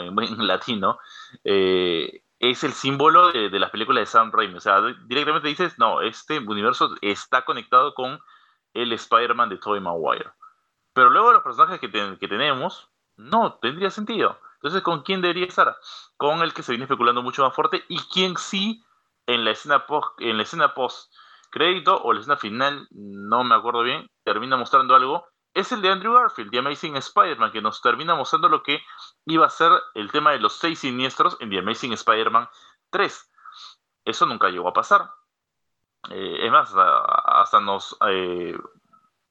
en, 0.00 0.18
en 0.18 0.46
latino, 0.46 0.98
eh, 1.44 2.22
es 2.38 2.62
el 2.64 2.72
símbolo 2.72 3.32
de, 3.32 3.48
las 3.58 3.70
películas 3.70 4.02
de 4.02 4.06
Sam 4.06 4.30
Raimi. 4.30 4.56
O 4.56 4.60
sea, 4.60 4.82
directamente 5.06 5.48
dices, 5.48 5.78
no, 5.78 6.02
este 6.02 6.38
universo 6.38 6.94
está 7.00 7.46
conectado 7.46 7.94
con 7.94 8.20
el 8.74 8.92
Spider-Man 8.92 9.48
de 9.48 9.56
Tobey 9.56 9.80
Maguire. 9.80 10.30
Pero 10.92 11.10
luego 11.10 11.32
los 11.32 11.42
personajes 11.42 11.80
que, 11.80 11.90
que, 11.90 12.28
tenemos, 12.28 12.90
no, 13.16 13.54
tendría 13.60 13.90
sentido. 13.90 14.38
Entonces, 14.56 14.82
¿con 14.82 15.02
quién 15.02 15.22
debería 15.22 15.46
estar? 15.46 15.74
Con 16.16 16.42
el 16.42 16.54
que 16.54 16.62
se 16.62 16.72
viene 16.72 16.84
especulando 16.84 17.22
mucho 17.22 17.42
más 17.42 17.54
fuerte 17.54 17.84
y 17.88 17.98
quien 18.08 18.36
sí 18.36 18.82
en 19.26 19.44
la 19.44 19.50
escena 19.50 19.86
post, 19.86 20.20
en 20.20 20.36
la 20.36 20.44
escena 20.44 20.74
post 20.74 21.12
crédito 21.50 22.00
o 22.02 22.12
la 22.12 22.20
escena 22.20 22.36
final, 22.36 22.88
no 22.90 23.44
me 23.44 23.54
acuerdo 23.54 23.82
bien, 23.82 24.08
termina 24.24 24.56
mostrando 24.56 24.94
algo 24.94 25.26
es 25.56 25.72
el 25.72 25.80
de 25.80 25.88
Andrew 25.88 26.12
Garfield, 26.12 26.50
The 26.50 26.58
Amazing 26.58 26.96
Spider-Man, 26.96 27.50
que 27.50 27.62
nos 27.62 27.80
termina 27.80 28.14
mostrando 28.14 28.50
lo 28.50 28.62
que 28.62 28.82
iba 29.24 29.46
a 29.46 29.50
ser 29.50 29.72
el 29.94 30.12
tema 30.12 30.32
de 30.32 30.38
los 30.38 30.52
seis 30.52 30.80
siniestros 30.80 31.38
en 31.40 31.48
The 31.48 31.60
Amazing 31.60 31.94
Spider-Man 31.94 32.46
3. 32.90 33.32
Eso 34.04 34.26
nunca 34.26 34.50
llegó 34.50 34.68
a 34.68 34.74
pasar. 34.74 35.10
Eh, 36.10 36.44
es 36.44 36.52
más, 36.52 36.74
hasta 36.76 37.58
nos 37.60 37.96
eh, 38.06 38.54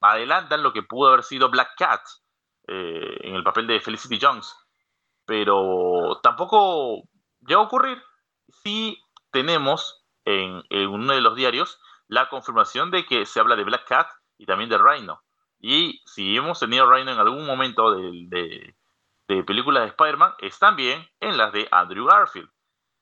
adelantan 0.02 0.64
lo 0.64 0.74
que 0.74 0.82
pudo 0.82 1.10
haber 1.10 1.24
sido 1.24 1.50
Black 1.50 1.76
Cat 1.78 2.02
eh, 2.68 3.18
en 3.22 3.36
el 3.36 3.44
papel 3.44 3.68
de 3.68 3.80
Felicity 3.80 4.18
Jones. 4.20 4.56
Pero 5.26 6.20
tampoco 6.22 7.04
llegó 7.46 7.62
a 7.62 7.66
ocurrir. 7.66 8.02
Sí 8.64 9.00
tenemos 9.32 10.06
en, 10.26 10.64
uno 10.90 11.14
de 11.14 11.22
los 11.22 11.36
diarios 11.36 11.80
la 12.08 12.30
confirmación 12.30 12.92
de 12.92 13.06
que 13.06 13.26
se 13.26 13.40
habla 13.40 13.56
de 13.56 13.64
Black 13.64 13.88
Cat 13.88 14.08
y 14.38 14.46
también 14.46 14.70
de 14.70 14.78
Rhino. 14.78 15.22
Y 15.60 16.02
si 16.06 16.36
hemos 16.36 16.60
tenido 16.60 16.90
Rhino 16.90 17.12
en 17.12 17.20
algún 17.20 17.46
momento 17.46 17.92
de, 17.92 18.76
películas 19.28 19.84
de 19.84 19.90
Spider-Man, 19.90 20.34
es 20.40 20.60
también 20.60 21.08
en 21.20 21.38
las 21.38 21.52
de 21.54 21.68
Andrew 21.72 22.06
Garfield. 22.06 22.50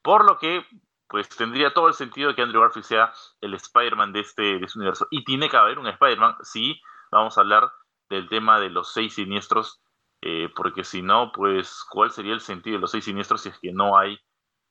Por 0.02 0.26
lo 0.26 0.38
que, 0.38 0.66
pues 1.08 1.28
tendría 1.30 1.74
todo 1.74 1.88
el 1.88 1.94
sentido 1.94 2.34
que 2.36 2.42
Andrew 2.42 2.62
Garfield 2.62 2.86
sea 2.86 3.14
el 3.42 3.54
Spider-Man 3.54 4.14
de 4.14 4.22
este, 4.22 4.60
de 4.60 4.66
este 4.66 4.80
universo. 4.80 5.08
Y 5.12 5.26
tiene 5.26 5.50
que 5.50 5.58
haber 5.58 5.80
un 5.80 5.88
Spider-Man 5.88 6.38
si 6.42 6.82
vamos 7.12 7.38
a 7.38 7.42
hablar 7.42 7.72
del 8.10 8.30
tema 8.30 8.60
de 8.60 8.70
los 8.70 8.94
seis 8.94 9.16
siniestros, 9.16 9.82
eh, 10.26 10.48
porque 10.56 10.86
si 10.86 11.02
no, 11.02 11.34
pues, 11.34 11.84
¿cuál 11.90 12.10
sería 12.10 12.34
el 12.34 12.40
sentido 12.40 12.78
de 12.78 12.82
los 12.82 12.92
seis 12.92 13.04
siniestros 13.04 13.42
si 13.42 13.50
es 13.50 13.60
que 13.60 13.74
no 13.74 13.98
hay 13.98 14.18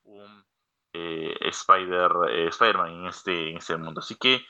un 0.02 0.44
eh, 0.94 1.36
Spider, 1.42 2.10
eh, 2.30 2.46
Spider-Man 2.48 2.90
en 2.90 3.06
este, 3.06 3.50
en 3.50 3.58
este 3.58 3.76
mundo? 3.76 4.00
Así 4.00 4.16
que 4.16 4.46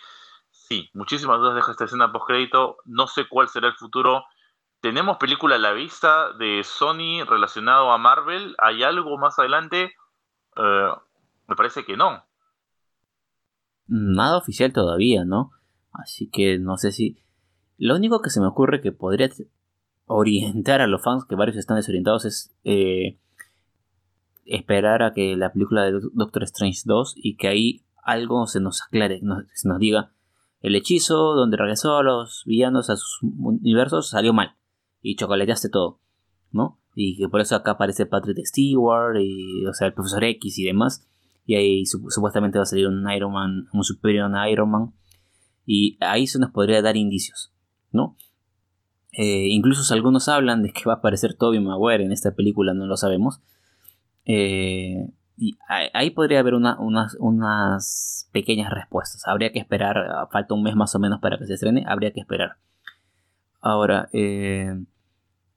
sí, 0.53 0.91
muchísimas 0.95 1.41
dudas 1.41 1.57
deja 1.57 1.73
esta 1.73 1.87
escena 1.87 2.13
post 2.13 2.29
crédito. 2.29 2.77
No 2.85 3.09
sé 3.09 3.27
cuál 3.29 3.49
será 3.49 3.67
el 3.67 3.75
futuro. 3.75 4.23
¿Tenemos 4.81 5.17
película 5.17 5.57
a 5.57 5.59
la 5.59 5.73
vista 5.73 6.33
de 6.35 6.63
Sony 6.63 7.25
relacionado 7.27 7.91
a 7.91 7.99
Marvel? 7.99 8.55
¿Hay 8.63 8.85
algo 8.85 9.19
más 9.19 9.41
adelante? 9.41 9.95
Eh, 10.57 10.89
me 11.49 11.57
parece 11.57 11.85
que 11.85 11.97
no. 11.97 12.25
Nada 13.89 14.39
oficial 14.39 14.73
todavía, 14.73 15.25
¿no? 15.25 15.51
Así 15.93 16.31
que 16.31 16.61
no 16.61 16.77
sé 16.77 16.93
si... 16.93 17.19
Lo 17.77 17.97
único 17.97 18.23
que 18.23 18.31
se 18.31 18.41
me 18.41 18.47
ocurre 18.47 18.81
que 18.81 18.93
podría 18.93 19.29
orientar 20.07 20.81
a 20.81 20.87
los 20.87 21.03
fans, 21.03 21.25
que 21.25 21.35
varios 21.35 21.57
están 21.57 21.77
desorientados, 21.77 22.25
es 22.25 22.55
eh, 22.65 23.19
esperar 24.45 25.03
a 25.03 25.13
que 25.13 25.37
la 25.37 25.53
película 25.53 25.85
de 25.85 26.01
Doctor 26.13 26.43
Strange 26.45 26.83
2 26.85 27.15
y 27.17 27.37
que 27.37 27.49
ahí 27.49 27.83
algo 28.03 28.47
se 28.47 28.61
nos 28.61 28.83
aclare, 28.83 29.21
se 29.55 29.69
nos 29.69 29.79
diga 29.79 30.13
el 30.63 30.77
hechizo 30.77 31.35
donde 31.35 31.57
regresó 31.57 31.97
a 31.97 32.05
los 32.05 32.45
villanos 32.47 32.89
a 32.89 32.97
sus 32.97 33.19
universos 33.23 34.11
salió 34.11 34.33
mal 34.33 34.55
y 35.03 35.17
chocolateaste 35.17 35.69
todo, 35.69 36.01
¿no? 36.53 36.79
Y 36.95 37.17
que 37.17 37.29
por 37.29 37.41
eso 37.41 37.57
acá 37.57 37.73
aparece 37.73 38.07
Patrick 38.07 38.47
Stewart 38.47 39.17
y, 39.21 39.67
o 39.67 39.75
sea, 39.75 39.89
el 39.89 39.95
profesor 39.95 40.23
X 40.23 40.59
y 40.59 40.65
demás. 40.65 41.09
Y 41.45 41.57
ahí 41.57 41.85
supuestamente 41.87 42.59
va 42.59 42.63
a 42.63 42.67
salir 42.67 42.87
un 42.87 43.11
Iron 43.11 43.33
Man, 43.33 43.67
un 43.73 43.83
superior 43.83 44.31
Iron 44.49 44.71
Man. 44.71 44.95
Y 45.67 45.99
ahí 46.01 46.29
se 46.29 46.39
nos 46.39 46.51
podría 46.51 46.81
dar 46.81 46.97
indicios, 46.97 47.53
¿no? 47.91 48.17
Eh, 49.13 49.49
incluso 49.51 49.93
algunos 49.93 50.29
hablan 50.29 50.63
de 50.63 50.73
que 50.73 50.85
va 50.87 50.95
a 50.95 50.97
aparecer 50.97 51.35
Toby 51.35 51.61
Maguire 51.61 52.05
en 52.05 52.13
esta 52.13 52.35
película, 52.35 52.75
no 52.75 52.87
lo 52.87 52.97
sabemos. 52.97 53.41
Eh, 54.25 55.09
y 55.37 55.57
ahí 55.69 56.11
podría 56.11 56.41
haber 56.41 56.55
unas, 56.55 58.29
pequeñas 58.33 58.73
respuestas. 58.73 59.27
Habría 59.27 59.53
que 59.53 59.59
esperar, 59.59 59.99
ah, 59.99 60.29
falta 60.31 60.55
un 60.55 60.63
mes 60.63 60.75
más 60.75 60.95
o 60.95 60.99
menos 60.99 61.21
para 61.21 61.37
que 61.39 61.47
se 61.47 61.55
estrene, 61.55 61.85
habría 61.87 62.13
que 62.13 62.21
esperar. 62.21 62.57
Ahora, 63.61 64.09
eh, 64.13 64.75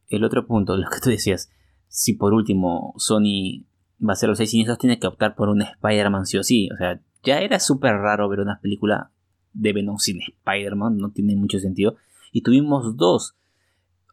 el 0.10 0.24
otro 0.24 0.46
punto, 0.46 0.76
lo 0.76 0.90
que 0.90 1.00
tú 1.02 1.10
decías, 1.10 1.50
si 1.88 2.14
por 2.14 2.34
último 2.34 2.94
Sony 2.98 3.66
va 4.06 4.14
a 4.14 4.16
ser 4.16 4.30
los 4.30 4.38
seis 4.38 4.52
siniestros, 4.52 4.78
tiene 4.78 5.00
que 5.00 5.08
optar 5.08 5.36
por 5.36 5.50
un 5.50 5.62
Spider-Man 5.62 6.26
sí 6.26 6.38
o 6.38 6.44
sí. 6.44 6.70
O 6.74 6.78
sea, 6.78 7.00
ya 7.24 7.40
era 7.40 7.60
súper 7.60 7.96
raro 7.96 8.28
ver 8.30 8.40
una 8.40 8.60
película 8.60 9.12
de 9.54 9.74
Venom 9.74 9.98
sin 9.98 10.20
Spider-Man, 10.22 10.98
no 10.98 11.12
tiene 11.12 11.36
mucho 11.36 11.60
sentido. 11.60 11.96
Y 12.32 12.42
tuvimos 12.42 12.98
dos. 12.98 13.36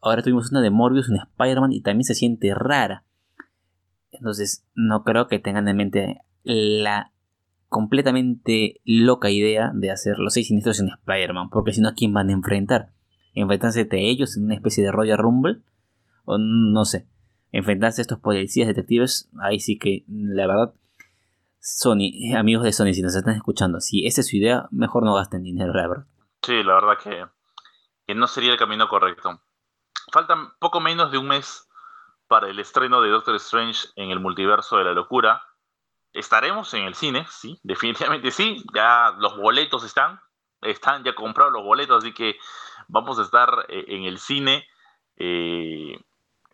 Ahora 0.02 0.22
tuvimos 0.22 0.50
una 0.50 0.60
de 0.60 0.70
Morbius, 0.70 1.08
un 1.08 1.16
Spider-Man, 1.16 1.72
y 1.72 1.80
también 1.80 2.04
se 2.04 2.16
siente 2.16 2.52
rara. 2.54 3.04
Entonces, 4.10 4.66
no 4.74 5.04
creo 5.04 5.28
que 5.28 5.38
tengan 5.38 5.68
en 5.68 5.76
mente 5.76 6.18
la 6.42 7.12
completamente 7.68 8.80
loca 8.84 9.30
idea 9.30 9.70
de 9.74 9.90
hacer 9.90 10.18
los 10.18 10.34
seis 10.34 10.48
siniestros 10.48 10.80
en 10.80 10.88
Spider-Man, 10.88 11.50
porque 11.50 11.72
si 11.72 11.80
no, 11.80 11.88
¿a 11.88 11.94
quién 11.94 12.12
van 12.12 12.28
a 12.28 12.32
enfrentar? 12.32 12.92
¿Enfrentarse 13.32 13.82
entre 13.82 14.10
ellos 14.10 14.36
en 14.36 14.44
una 14.44 14.54
especie 14.54 14.84
de 14.84 14.92
Royal 14.92 15.18
Rumble? 15.18 15.62
O 16.24 16.36
no 16.36 16.84
sé, 16.84 17.06
enfrentarse 17.52 18.00
a 18.00 18.02
estos 18.02 18.18
policías 18.18 18.66
detectives, 18.66 19.30
ahí 19.40 19.60
sí 19.60 19.78
que, 19.78 20.04
la 20.08 20.46
verdad, 20.46 20.74
Sony, 21.60 22.34
amigos 22.36 22.64
de 22.64 22.72
Sony, 22.72 22.92
si 22.92 23.02
nos 23.02 23.14
están 23.14 23.36
escuchando, 23.36 23.80
si 23.80 24.04
esa 24.04 24.20
es 24.20 24.28
su 24.28 24.36
idea, 24.36 24.66
mejor 24.72 25.04
no 25.04 25.14
gasten 25.14 25.44
dinero, 25.44 25.72
la 25.72 25.86
verdad. 25.86 26.06
Sí, 26.42 26.62
la 26.64 26.74
verdad 26.74 26.98
que, 27.02 27.24
que 28.06 28.14
no 28.16 28.26
sería 28.26 28.52
el 28.52 28.58
camino 28.58 28.88
correcto. 28.88 29.40
Faltan 30.12 30.52
poco 30.58 30.78
menos 30.78 31.10
de 31.10 31.16
un 31.16 31.26
mes 31.26 31.66
para 32.28 32.48
el 32.48 32.58
estreno 32.58 33.00
de 33.00 33.08
Doctor 33.08 33.34
Strange 33.36 33.88
en 33.96 34.10
el 34.10 34.20
multiverso 34.20 34.76
de 34.76 34.84
la 34.84 34.92
locura. 34.92 35.42
Estaremos 36.12 36.74
en 36.74 36.84
el 36.84 36.94
cine, 36.94 37.26
sí, 37.30 37.58
definitivamente 37.64 38.30
sí. 38.30 38.62
Ya 38.74 39.14
los 39.18 39.36
boletos 39.38 39.84
están, 39.84 40.20
están 40.60 41.02
ya 41.02 41.14
comprados 41.14 41.54
los 41.54 41.64
boletos, 41.64 42.04
así 42.04 42.12
que 42.12 42.38
vamos 42.88 43.18
a 43.18 43.22
estar 43.22 43.64
eh, 43.70 43.86
en 43.88 44.04
el 44.04 44.18
cine. 44.18 44.68
Eh, 45.16 45.98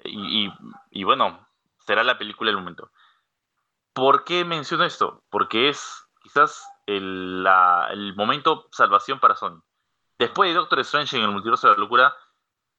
y, 0.04 1.04
bueno, 1.04 1.44
será 1.80 2.04
la 2.04 2.16
película 2.16 2.50
del 2.50 2.58
momento. 2.58 2.92
¿Por 3.92 4.22
qué 4.22 4.44
menciono 4.44 4.84
esto? 4.84 5.24
Porque 5.30 5.68
es 5.68 6.06
quizás 6.22 6.64
el, 6.86 7.44
el 7.90 8.14
momento 8.14 8.68
salvación 8.70 9.18
para 9.18 9.34
Sony. 9.34 9.60
Después 10.16 10.50
de 10.50 10.54
Doctor 10.54 10.78
Strange 10.80 11.16
en 11.16 11.24
el 11.24 11.30
multiverso 11.30 11.68
de 11.68 11.74
la 11.74 11.80
locura, 11.80 12.14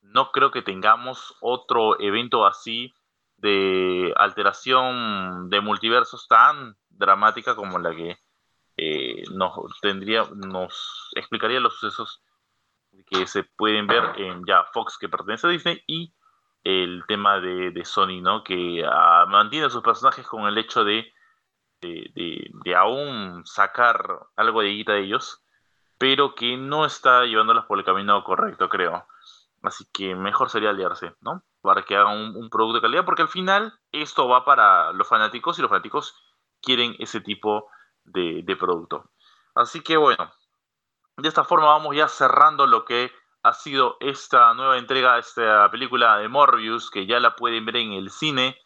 no 0.10 0.32
creo 0.32 0.51
que 0.51 0.62
tengamos 0.62 1.36
otro 1.39 1.99
evento 1.99 2.45
así 2.45 2.93
de 3.38 4.14
alteración 4.18 5.49
de 5.49 5.62
multiversos 5.62 6.28
tan 6.28 6.76
dramática 6.89 7.55
como 7.55 7.80
la 7.80 7.95
que 7.95 8.18
eh, 8.78 9.24
nos 9.32 9.53
tendría 9.82 10.26
nos 10.36 11.12
explicaría 11.16 11.60
los 11.60 11.80
sucesos 11.80 12.22
que 13.07 13.28
se 13.28 13.43
pueden 13.43 13.88
ver 13.88 14.03
en 14.18 14.43
ya 14.45 14.66
Fox 14.74 14.97
que 14.97 15.10
pertenece 15.10 15.47
a 15.47 15.51
Disney 15.51 15.84
y 15.88 16.14
el 16.64 17.03
tema 17.07 17.39
de, 17.39 17.86
Sony 17.86 18.22
no 18.22 18.43
que 18.43 18.84
ah, 18.86 19.26
mantiene 19.28 19.68
a 19.68 19.70
sus 19.70 19.84
personajes 19.84 20.28
con 20.28 20.47
el 20.47 20.57
hecho 20.57 20.84
de 20.84 21.12
de, 21.82 22.12
de, 22.66 22.76
aún 22.76 23.45
sacar 23.45 24.03
algo 24.36 24.62
de 24.62 24.70
guita 24.70 24.93
de 24.93 25.01
ellos 25.01 25.45
pero 25.99 26.34
que 26.34 26.57
no 26.57 26.86
está 26.86 27.26
llevándolas 27.26 27.66
por 27.66 27.78
el 27.78 27.84
camino 27.84 28.24
correcto, 28.24 28.70
creo. 28.70 29.05
Así 29.64 29.86
que 29.91 30.16
mejor 30.16 30.49
sería 30.49 30.70
aliarse, 30.70 31.16
¿no? 31.22 31.43
Para 31.62 31.84
que 31.84 31.95
hagan 31.95 32.36
un, 32.36 32.49
producto 32.49 32.78
de 32.78 32.82
calidad, 32.82 33.05
porque 33.05 33.24
al 33.24 33.28
final 33.28 33.74
esto 33.91 34.28
va 34.28 34.45
para 34.45 34.93
los 34.93 35.07
fanáticos 35.07 35.60
y 35.60 35.62
los 35.62 35.70
fanáticos 35.70 36.16
quieren 36.62 36.95
ese 36.99 37.22
tipo 37.22 37.70
de, 38.03 38.55
producto. 38.57 39.12
Así 39.55 39.82
que 39.82 39.97
bueno, 39.97 40.32
de 41.18 41.28
esta 41.28 41.43
forma 41.43 41.68
vamos 41.68 41.95
ya 41.95 42.07
cerrando 42.07 42.68
lo 42.68 42.86
que 42.86 43.12
ha 43.43 43.53
sido 43.53 43.97
esta 43.99 44.53
nueva 44.53 44.78
entrega, 44.78 45.18
esta 45.18 45.70
película 45.72 46.18
de 46.18 46.30
Morbius, 46.30 46.89
que 46.89 47.05
ya 47.05 47.20
la 47.20 47.36
pueden 47.36 47.66
ver 47.66 47.78
en 47.78 47.93
el 47.93 48.10
cine. 48.10 48.57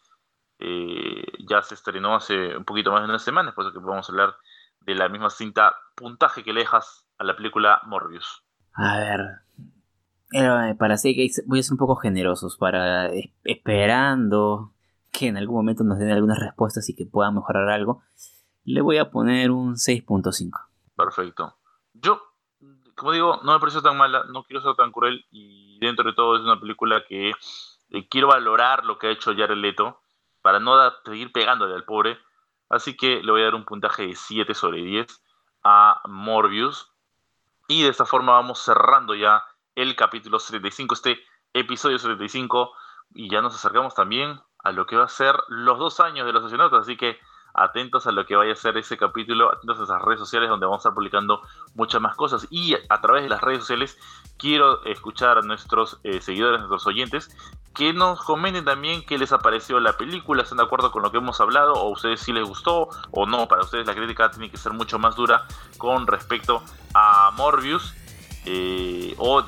Eh, 0.60 1.26
ya 1.48 1.62
se 1.62 1.74
estrenó 1.76 2.16
hace 2.16 2.56
un 2.56 2.66
poquito 2.66 2.92
más 2.92 3.02
de 3.02 3.10
una 3.10 3.20
semana, 3.20 3.48
después 3.48 3.68
de 3.68 3.74
que 3.74 3.80
podemos 3.80 4.10
hablar 4.10 4.36
de 4.82 4.96
la 4.96 5.10
misma 5.10 5.30
cinta 5.30 5.76
puntaje 5.96 6.44
que 6.44 6.54
le 6.54 6.62
dejas 6.62 7.08
a 7.18 7.24
la 7.24 7.36
película 7.36 7.82
Morbius. 7.86 8.44
A 8.76 8.98
ver, 8.98 9.20
eh, 10.34 10.76
para 10.78 10.96
que 10.98 11.30
voy 11.46 11.60
a 11.60 11.64
ser 11.64 11.74
un 11.74 11.78
poco 11.78 11.96
generosos, 11.96 12.58
para 12.58 13.10
esperando 13.44 14.74
que 15.12 15.28
en 15.28 15.38
algún 15.38 15.58
momento 15.58 15.84
nos 15.84 16.00
den 16.00 16.12
algunas 16.12 16.40
respuestas 16.40 16.90
y 16.90 16.96
que 16.96 17.06
puedan 17.06 17.36
mejorar 17.36 17.70
algo, 17.70 18.02
le 18.64 18.82
voy 18.82 18.98
a 18.98 19.12
poner 19.12 19.52
un 19.52 19.76
6.5. 19.76 20.52
Perfecto. 20.96 21.56
Yo 21.94 22.20
como 22.96 23.12
digo, 23.12 23.40
no 23.44 23.54
me 23.54 23.60
pareció 23.60 23.82
tan 23.82 23.98
mala, 23.98 24.24
no 24.30 24.44
quiero 24.44 24.62
ser 24.62 24.76
tan 24.76 24.92
cruel 24.92 25.26
y 25.32 25.80
dentro 25.80 26.06
de 26.06 26.14
todo 26.14 26.36
es 26.36 26.42
una 26.42 26.60
película 26.60 27.04
que 27.08 27.32
eh, 27.90 28.08
quiero 28.10 28.28
valorar 28.28 28.86
lo 28.86 28.98
que 28.98 29.08
ha 29.08 29.12
hecho 29.12 29.36
Jared 29.36 29.58
Leto 29.58 30.00
para 30.42 30.60
no 30.60 30.78
seguir 31.06 31.32
pegándole 31.32 31.74
al 31.74 31.86
pobre. 31.86 32.20
Así 32.70 32.96
que 32.96 33.22
le 33.24 33.32
voy 33.32 33.42
a 33.42 33.46
dar 33.46 33.56
un 33.56 33.66
puntaje 33.66 34.08
de 34.08 34.16
7 34.16 34.54
sobre 34.54 34.82
10 34.82 35.22
a 35.64 36.02
Morbius. 36.08 36.92
Y 37.68 37.84
de 37.84 37.90
esta 37.90 38.06
forma 38.06 38.34
vamos 38.34 38.60
cerrando 38.60 39.16
ya 39.16 39.44
el 39.76 39.96
capítulo 39.96 40.40
75, 40.40 40.96
este 40.96 41.20
episodio 41.54 42.00
75. 42.00 42.72
Y 43.16 43.30
ya 43.30 43.42
nos 43.42 43.56
acercamos 43.56 43.94
también 43.94 44.40
a 44.64 44.72
lo 44.72 44.86
que 44.86 44.96
va 44.96 45.06
a 45.06 45.10
ser 45.10 45.36
los 45.48 45.78
dos 45.78 46.00
años 46.00 46.26
de 46.26 46.34
los 46.34 46.44
astronautas. 46.44 46.82
Así 46.82 46.98
que 46.98 47.18
atentos 47.54 48.08
a 48.08 48.12
lo 48.12 48.26
que 48.26 48.36
vaya 48.36 48.54
a 48.54 48.56
ser 48.56 48.78
ese 48.78 48.98
capítulo, 48.98 49.54
atentos 49.54 49.80
a 49.80 49.84
esas 49.84 50.02
redes 50.02 50.20
sociales 50.20 50.50
donde 50.50 50.66
vamos 50.66 50.80
a 50.80 50.90
estar 50.90 50.96
publicando 50.96 51.42
muchas 51.76 52.02
más 52.02 52.16
cosas. 52.16 52.48
Y 52.50 52.76
a 52.90 53.02
través 53.02 53.24
de 53.24 53.30
las 53.30 53.42
redes 53.42 53.60
sociales 53.60 53.98
quiero 54.38 54.84
escuchar 54.86 55.38
a 55.38 55.42
nuestros 55.42 56.00
eh, 56.04 56.22
seguidores, 56.22 56.60
nuestros 56.60 56.88
oyentes, 56.88 57.36
que 57.76 57.94
nos 57.94 58.22
comenten 58.22 58.66
también 58.66 59.04
qué 59.06 59.18
les 59.18 59.32
ha 59.32 59.40
parecido 59.40 59.80
la 59.80 59.98
película, 59.98 60.44
están 60.44 60.58
de 60.58 60.64
acuerdo 60.64 60.92
con 60.92 61.02
lo 61.02 61.12
que 61.12 61.18
hemos 61.18 61.42
hablado, 61.42 61.74
o 61.74 61.88
a 61.88 61.92
ustedes 61.92 62.22
si 62.22 62.32
les 62.32 62.48
gustó 62.48 62.90
o 63.12 63.26
no. 63.26 63.48
Para 63.48 63.64
ustedes 63.64 63.88
la 63.88 63.96
crítica 63.96 64.30
tiene 64.32 64.50
que 64.50 64.58
ser 64.58 64.74
mucho 64.74 65.00
más 65.00 65.16
dura 65.16 65.46
con 65.78 66.08
respecto 66.08 66.64
a 66.94 67.32
Morbius. 67.36 67.96
Eh, 68.46 69.16
o 69.18 69.44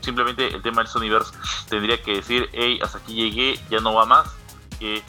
simplemente 0.00 0.54
el 0.54 0.62
tema 0.62 0.82
del 0.82 0.88
Sonyverse 0.88 1.32
tendría 1.68 2.02
que 2.02 2.16
decir, 2.16 2.48
hey, 2.52 2.78
hasta 2.82 2.98
aquí 2.98 3.14
llegué, 3.14 3.58
ya 3.70 3.80
no 3.80 3.94
va 3.94 4.04
más, 4.04 4.28
que 4.78 5.02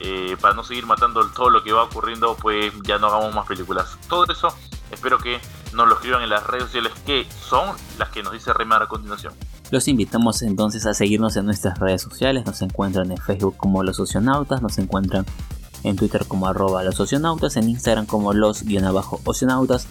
eh, 0.00 0.36
para 0.40 0.54
no 0.54 0.64
seguir 0.64 0.84
matando 0.86 1.26
todo 1.30 1.50
lo 1.50 1.62
que 1.62 1.72
va 1.72 1.84
ocurriendo, 1.84 2.36
pues 2.36 2.72
ya 2.84 2.98
no 2.98 3.06
hagamos 3.06 3.34
más 3.34 3.46
películas. 3.46 3.96
Todo 4.08 4.30
eso 4.30 4.48
espero 4.90 5.18
que 5.18 5.40
nos 5.74 5.88
lo 5.88 5.94
escriban 5.94 6.22
en 6.22 6.30
las 6.30 6.46
redes 6.46 6.64
sociales 6.64 6.92
que 7.04 7.26
son 7.48 7.76
las 7.98 8.10
que 8.10 8.22
nos 8.22 8.32
dice 8.32 8.52
Remar 8.52 8.82
a 8.82 8.86
continuación. 8.88 9.32
Los 9.70 9.88
invitamos 9.88 10.42
entonces 10.42 10.86
a 10.86 10.94
seguirnos 10.94 11.36
en 11.36 11.46
nuestras 11.46 11.78
redes 11.78 12.02
sociales, 12.02 12.46
nos 12.46 12.62
encuentran 12.62 13.10
en 13.10 13.18
Facebook 13.18 13.56
como 13.56 13.82
Los 13.82 13.98
Oceanautas, 13.98 14.62
nos 14.62 14.78
encuentran 14.78 15.26
en 15.82 15.96
Twitter 15.96 16.26
como 16.26 16.46
arroba 16.48 16.82
los 16.82 16.98
oceanautas, 17.00 17.56
en 17.56 17.68
Instagram 17.68 18.06
como 18.06 18.32
los 18.32 18.64
guion 18.64 18.84
abajo 18.84 19.20
oceanautas, 19.24 19.86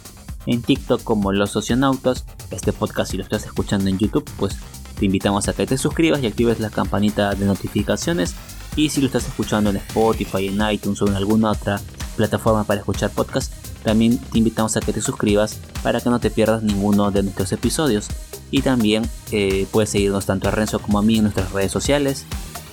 en 0.46 0.62
TikTok 0.62 1.04
como 1.04 1.32
los 1.32 1.56
oceanautas. 1.56 2.26
Este 2.52 2.74
podcast 2.74 3.12
si 3.12 3.18
lo 3.18 3.24
estás 3.24 3.46
escuchando 3.46 3.90
en 3.90 3.98
YouTube, 3.98 4.30
pues 4.38 4.58
te 5.00 5.06
invitamos 5.06 5.48
a 5.48 5.54
que 5.54 5.66
te 5.66 5.78
suscribas 5.78 6.24
y 6.24 6.28
actives 6.28 6.60
la 6.60 6.70
campanita 6.70 7.36
de 7.36 7.46
notificaciones 7.46 8.36
y 8.76 8.90
si 8.90 9.02
lo 9.02 9.08
estás 9.08 9.28
escuchando 9.28 9.70
en 9.70 9.78
Spotify, 9.78 10.48
en 10.48 10.62
iTunes 10.70 11.02
o 11.02 11.08
en 11.08 11.16
alguna 11.16 11.52
otra 11.52 11.80
plataforma 12.16 12.64
para 12.64 12.82
escuchar 12.82 13.10
podcast, 13.10 13.54
también 13.84 14.18
te 14.18 14.38
invitamos 14.38 14.76
a 14.76 14.82
que 14.82 14.94
te 14.94 15.02
suscribas 15.02 15.60
para 15.84 16.02
que 16.02 16.10
no 16.10 16.20
te 16.20 16.30
pierdas 16.30 16.64
ninguno 16.64 17.12
de 17.12 17.24
nuestros 17.24 17.52
episodios. 17.52 18.08
Y 18.52 18.62
también 18.62 19.10
eh, 19.32 19.68
puedes 19.72 19.90
seguirnos 19.90 20.26
tanto 20.26 20.48
a 20.48 20.52
Renzo 20.52 20.80
como 20.80 21.00
a 21.00 21.02
mí 21.02 21.18
en 21.18 21.24
nuestras 21.24 21.52
redes 21.52 21.72
sociales. 21.72 22.26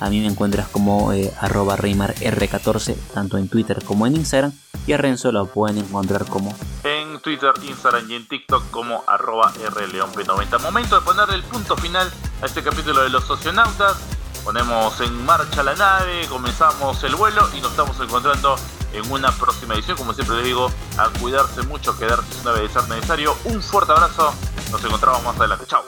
A 0.03 0.11
mí 0.11 0.21
me 0.21 0.27
encuentras 0.27 0.67
como 0.67 1.13
eh, 1.13 1.33
arroba 1.41 1.77
R14, 1.77 2.97
tanto 3.15 3.39
en 3.39 3.49
Twitter 3.49 3.85
como 3.85 4.05
en 4.05 4.17
Instagram. 4.17 4.53
Y 4.85 4.95
a 4.95 4.97
Renzo 4.97 5.31
lo 5.31 5.47
pueden 5.47 5.79
encontrar 5.79 6.27
como 6.27 6.53
en 6.83 7.21
Twitter, 7.21 7.53
Instagram 7.63 8.11
y 8.11 8.15
en 8.17 8.27
TikTok 8.27 8.69
como 8.73 9.05
arroba 9.07 9.53
rleonp90. 9.53 10.61
Momento 10.61 10.99
de 10.99 11.07
poner 11.07 11.31
el 11.31 11.45
punto 11.45 11.77
final 11.77 12.11
a 12.43 12.47
este 12.47 12.65
capítulo 12.65 13.03
de 13.03 13.11
los 13.11 13.23
socionautas. 13.25 13.97
Ponemos 14.43 15.01
en 15.01 15.25
marcha 15.25 15.63
la 15.63 15.77
nave, 15.77 16.27
comenzamos 16.29 17.01
el 17.05 17.15
vuelo 17.15 17.49
y 17.57 17.61
nos 17.61 17.71
estamos 17.71 18.01
encontrando 18.01 18.57
en 18.93 19.09
una 19.09 19.31
próxima 19.31 19.75
edición. 19.75 19.97
Como 19.97 20.15
siempre 20.15 20.35
les 20.39 20.47
digo, 20.47 20.69
a 20.99 21.11
cuidarse 21.21 21.63
mucho, 21.63 21.97
quedarse 21.97 22.41
una 22.41 22.51
vez 22.51 22.73
ser 22.73 22.89
necesario. 22.89 23.37
Un 23.45 23.63
fuerte 23.63 23.93
abrazo, 23.93 24.35
nos 24.73 24.85
encontramos 24.85 25.23
más 25.23 25.39
adelante. 25.39 25.65
Chao. 25.69 25.85